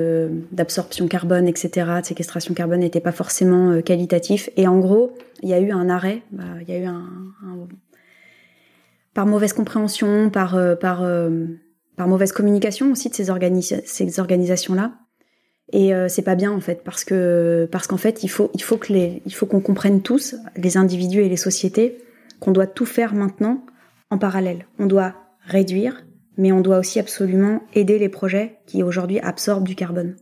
d'absorption 0.51 1.07
carbone, 1.07 1.47
etc., 1.47 1.87
de 2.01 2.05
séquestration 2.05 2.53
carbone 2.53 2.81
n'étaient 2.81 2.99
pas 2.99 3.13
forcément 3.13 3.81
qualitatifs. 3.81 4.49
Et 4.57 4.67
en 4.67 4.79
gros, 4.79 5.15
il 5.43 5.47
y 5.47 5.53
a 5.53 5.59
eu 5.59 5.71
un 5.71 5.87
arrêt, 5.87 6.23
bah, 6.31 6.43
il 6.61 6.69
y 6.69 6.75
a 6.75 6.79
eu 6.79 6.85
un, 6.85 7.05
par 9.13 9.25
mauvaise 9.25 9.53
compréhension, 9.53 10.29
par 10.29 10.55
euh, 10.55 10.75
par 10.75 11.03
euh, 11.03 11.45
par 11.95 12.07
mauvaise 12.07 12.31
communication 12.31 12.91
aussi 12.91 13.09
de 13.09 13.15
ces, 13.15 13.81
ces 13.85 14.19
organisations-là. 14.19 14.93
Et 15.73 15.93
euh, 15.93 16.07
c'est 16.09 16.21
pas 16.21 16.35
bien 16.35 16.51
en 16.51 16.59
fait 16.59 16.83
parce 16.83 17.05
que 17.05 17.67
parce 17.71 17.87
qu'en 17.87 17.97
fait 17.97 18.23
il 18.23 18.27
faut 18.27 18.51
il 18.53 18.61
faut 18.61 18.77
que 18.77 18.91
les 18.91 19.21
il 19.25 19.33
faut 19.33 19.45
qu'on 19.45 19.61
comprenne 19.61 20.01
tous 20.01 20.35
les 20.57 20.75
individus 20.75 21.21
et 21.21 21.29
les 21.29 21.37
sociétés 21.37 21.97
qu'on 22.41 22.51
doit 22.51 22.67
tout 22.67 22.85
faire 22.85 23.13
maintenant 23.13 23.63
en 24.09 24.17
parallèle. 24.17 24.65
On 24.79 24.85
doit 24.85 25.13
réduire, 25.45 26.05
mais 26.37 26.51
on 26.51 26.59
doit 26.59 26.79
aussi 26.79 26.99
absolument 26.99 27.63
aider 27.73 27.99
les 27.99 28.09
projets 28.09 28.57
qui 28.65 28.83
aujourd'hui 28.83 29.19
absorbent 29.19 29.67
du 29.67 29.75
carbone 29.75 30.17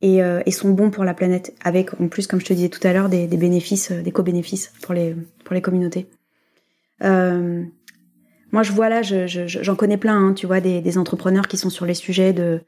et, 0.00 0.18
et, 0.18 0.50
sont 0.50 0.70
bons 0.70 0.90
pour 0.90 1.04
la 1.04 1.14
planète, 1.14 1.54
avec 1.62 2.00
en 2.00 2.08
plus, 2.08 2.26
comme 2.26 2.40
je 2.40 2.46
te 2.46 2.52
disais 2.52 2.68
tout 2.68 2.84
à 2.84 2.92
l'heure, 2.92 3.08
des, 3.08 3.28
des, 3.28 3.36
bénéfices, 3.36 3.92
des 3.92 4.10
co-bénéfices 4.10 4.72
pour 4.82 4.94
les 4.94 5.14
pour 5.44 5.54
les 5.54 5.62
communautés. 5.62 6.08
Euh, 7.04 7.64
moi, 8.52 8.62
je 8.62 8.72
vois 8.72 8.88
là, 8.88 9.02
j'en 9.02 9.26
je, 9.26 9.72
connais 9.72 9.96
plein, 9.96 10.28
hein, 10.28 10.34
tu 10.34 10.46
vois, 10.46 10.60
des, 10.60 10.80
des, 10.80 10.98
entrepreneurs 10.98 11.48
qui 11.48 11.56
sont 11.56 11.70
sur 11.70 11.86
les 11.86 11.94
sujets 11.94 12.32
de, 12.34 12.60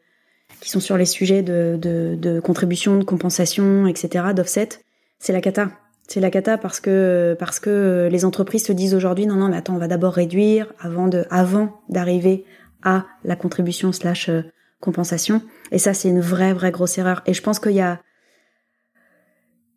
qui 0.61 0.71
sont 0.71 0.81
sur 0.81 0.97
les 0.97 1.05
sujets 1.05 1.43
de, 1.43 1.79
de, 1.81 2.17
de 2.19 2.41
contribution, 2.41 2.97
de 2.99 3.05
compensation, 3.05 3.87
etc., 3.87 4.27
d'offset. 4.35 4.71
C'est 5.19 5.33
la 5.33 5.41
cata. 5.41 5.71
C'est 6.09 6.21
la 6.21 6.31
cata 6.31 6.59
parce 6.59 6.81
que 6.81 7.35
parce 7.39 7.61
que 7.61 8.09
les 8.13 8.25
entreprises 8.27 8.67
se 8.67 8.73
disent 8.73 8.95
aujourd'hui 8.95 9.27
non 9.27 9.37
non 9.37 9.49
mais 9.49 9.57
attends 9.57 9.75
on 9.75 9.79
va 9.79 9.89
d'abord 9.89 10.13
réduire 10.13 10.71
avant 10.79 11.09
de 11.09 11.25
avant 11.31 11.81
d'arriver 11.89 12.45
à 12.83 13.07
la 13.25 13.37
contribution 13.37 13.91
slash 13.91 14.29
euh, 14.29 14.43
compensation 14.81 15.41
et 15.73 15.79
ça 15.79 15.95
c'est 15.95 16.11
une 16.11 16.21
vraie 16.21 16.53
vraie 16.53 16.73
grosse 16.73 16.99
erreur 16.99 17.23
et 17.25 17.33
je 17.33 17.41
pense 17.41 17.59
qu'il 17.59 17.73
y 17.73 17.81
a 17.81 18.03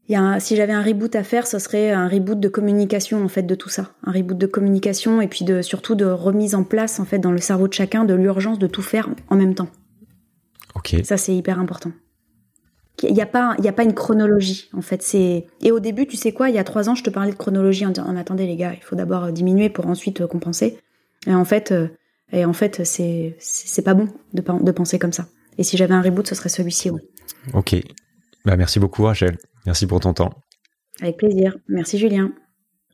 il 0.10 0.14
y 0.14 0.16
a 0.16 0.40
si 0.40 0.56
j'avais 0.56 0.74
un 0.74 0.82
reboot 0.82 1.16
à 1.16 1.24
faire, 1.24 1.48
ce 1.48 1.60
serait 1.60 1.92
un 1.92 2.08
reboot 2.08 2.40
de 2.40 2.48
communication 2.48 3.24
en 3.24 3.28
fait 3.28 3.44
de 3.44 3.56
tout 3.56 3.70
ça, 3.70 3.92
un 4.04 4.12
reboot 4.12 4.38
de 4.38 4.48
communication 4.48 5.22
et 5.22 5.28
puis 5.28 5.44
de 5.44 5.62
surtout 5.62 5.96
de 5.96 6.06
remise 6.06 6.56
en 6.56 6.64
place 6.64 7.00
en 7.00 7.06
fait 7.06 7.20
dans 7.20 7.32
le 7.32 7.40
cerveau 7.40 7.68
de 7.68 7.74
chacun 7.74 8.06
de 8.06 8.14
l'urgence 8.14 8.60
de 8.60 8.68
tout 8.68 8.82
faire 8.82 9.10
en 9.30 9.36
même 9.36 9.54
temps. 9.54 9.68
Ok. 10.76 10.96
Ça 11.04 11.18
c'est 11.18 11.36
hyper 11.36 11.60
important. 11.60 11.92
Il 13.04 13.14
n'y 13.14 13.22
a 13.22 13.28
pas, 13.28 13.56
il 13.60 13.66
y 13.66 13.68
a 13.68 13.74
pas 13.74 13.84
une 13.84 13.94
chronologie 13.94 14.70
en 14.74 14.82
fait. 14.82 15.04
C'est 15.04 15.46
et 15.62 15.72
au 15.72 15.80
début, 15.80 16.08
tu 16.08 16.18
sais 16.18 16.32
quoi? 16.32 16.50
Il 16.50 16.56
y 16.56 16.60
a 16.60 16.64
trois 16.64 16.90
ans, 16.90 16.96
je 16.96 17.04
te 17.04 17.10
parlais 17.10 17.32
de 17.32 17.38
chronologie 17.38 17.86
en 17.86 17.90
disant 17.90 18.16
attendez 18.16 18.48
les 18.48 18.56
gars, 18.56 18.74
il 18.74 18.84
faut 18.84 18.96
d'abord 18.96 19.32
diminuer 19.32 19.70
pour 19.70 19.88
ensuite 19.88 20.26
compenser. 20.26 20.80
Et 21.28 21.36
en 21.36 21.46
fait, 21.46 21.72
euh, 21.72 21.90
et 22.32 22.46
en 22.46 22.54
fait, 22.54 22.84
c'est 22.86 23.36
c'est 23.40 23.84
pas 23.84 23.94
bon 23.94 24.08
de, 24.34 24.42
de 24.42 24.72
penser 24.72 24.98
comme 24.98 25.14
ça. 25.14 25.28
Et 25.60 25.64
si 25.64 25.78
j'avais 25.78 25.94
un 25.94 26.02
reboot, 26.02 26.28
ce 26.28 26.34
serait 26.34 26.50
celui-ci. 26.50 26.90
Oui. 26.90 27.02
Ok. 27.54 27.76
Bah 28.46 28.56
merci 28.56 28.80
beaucoup 28.80 29.04
Rachel. 29.04 29.38
Merci 29.68 29.86
pour 29.86 30.00
ton 30.00 30.14
temps. 30.14 30.32
Avec 31.02 31.18
plaisir. 31.18 31.58
Merci 31.68 32.00
Julien. 32.00 32.32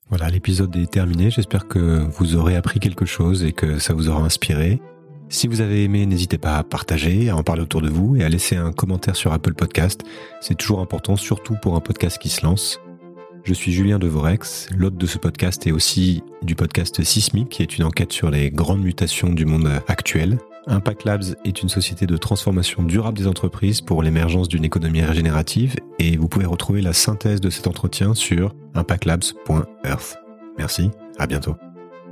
Voilà, 0.09 0.27
l'épisode 0.29 0.75
est 0.75 0.91
terminé. 0.91 1.29
J'espère 1.29 1.67
que 1.67 1.79
vous 2.09 2.35
aurez 2.35 2.55
appris 2.55 2.79
quelque 2.79 3.05
chose 3.05 3.43
et 3.43 3.53
que 3.53 3.77
ça 3.77 3.93
vous 3.93 4.09
aura 4.09 4.23
inspiré. 4.23 4.81
Si 5.29 5.47
vous 5.47 5.61
avez 5.61 5.83
aimé, 5.83 6.05
n'hésitez 6.07 6.39
pas 6.39 6.57
à 6.57 6.63
partager, 6.63 7.29
à 7.29 7.37
en 7.37 7.43
parler 7.43 7.61
autour 7.61 7.81
de 7.81 7.89
vous 7.89 8.15
et 8.15 8.23
à 8.23 8.29
laisser 8.29 8.55
un 8.55 8.71
commentaire 8.71 9.15
sur 9.15 9.31
Apple 9.33 9.53
Podcast. 9.53 10.01
C'est 10.41 10.55
toujours 10.55 10.79
important, 10.79 11.15
surtout 11.15 11.55
pour 11.61 11.75
un 11.75 11.79
podcast 11.79 12.17
qui 12.17 12.29
se 12.29 12.43
lance. 12.43 12.81
Je 13.43 13.53
suis 13.53 13.71
Julien 13.71 13.99
Devorex, 13.99 14.67
l'hôte 14.75 14.97
de 14.97 15.05
ce 15.05 15.19
podcast 15.19 15.67
et 15.67 15.71
aussi 15.71 16.23
du 16.41 16.55
podcast 16.55 17.03
Sismic, 17.03 17.49
qui 17.49 17.61
est 17.61 17.77
une 17.77 17.83
enquête 17.83 18.13
sur 18.13 18.31
les 18.31 18.49
grandes 18.49 18.81
mutations 18.81 19.29
du 19.29 19.45
monde 19.45 19.69
actuel. 19.87 20.39
Impact 20.67 21.03
Labs 21.03 21.35
est 21.43 21.61
une 21.61 21.69
société 21.69 22.05
de 22.05 22.17
transformation 22.17 22.83
durable 22.83 23.17
des 23.17 23.27
entreprises 23.27 23.81
pour 23.81 24.01
l'émergence 24.01 24.47
d'une 24.47 24.63
économie 24.63 25.01
régénérative 25.01 25.75
et 25.99 26.17
vous 26.17 26.27
pouvez 26.27 26.45
retrouver 26.45 26.81
la 26.81 26.93
synthèse 26.93 27.41
de 27.41 27.49
cet 27.49 27.67
entretien 27.67 28.13
sur 28.13 28.55
impactlabs.earth. 28.73 30.17
Merci, 30.57 30.91
à 31.19 31.27
bientôt. 31.27 31.55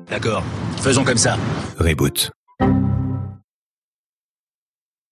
D'accord, 0.10 0.44
faisons 0.78 1.04
comme 1.04 1.18
ça. 1.18 1.38
Reboot. 1.78 2.32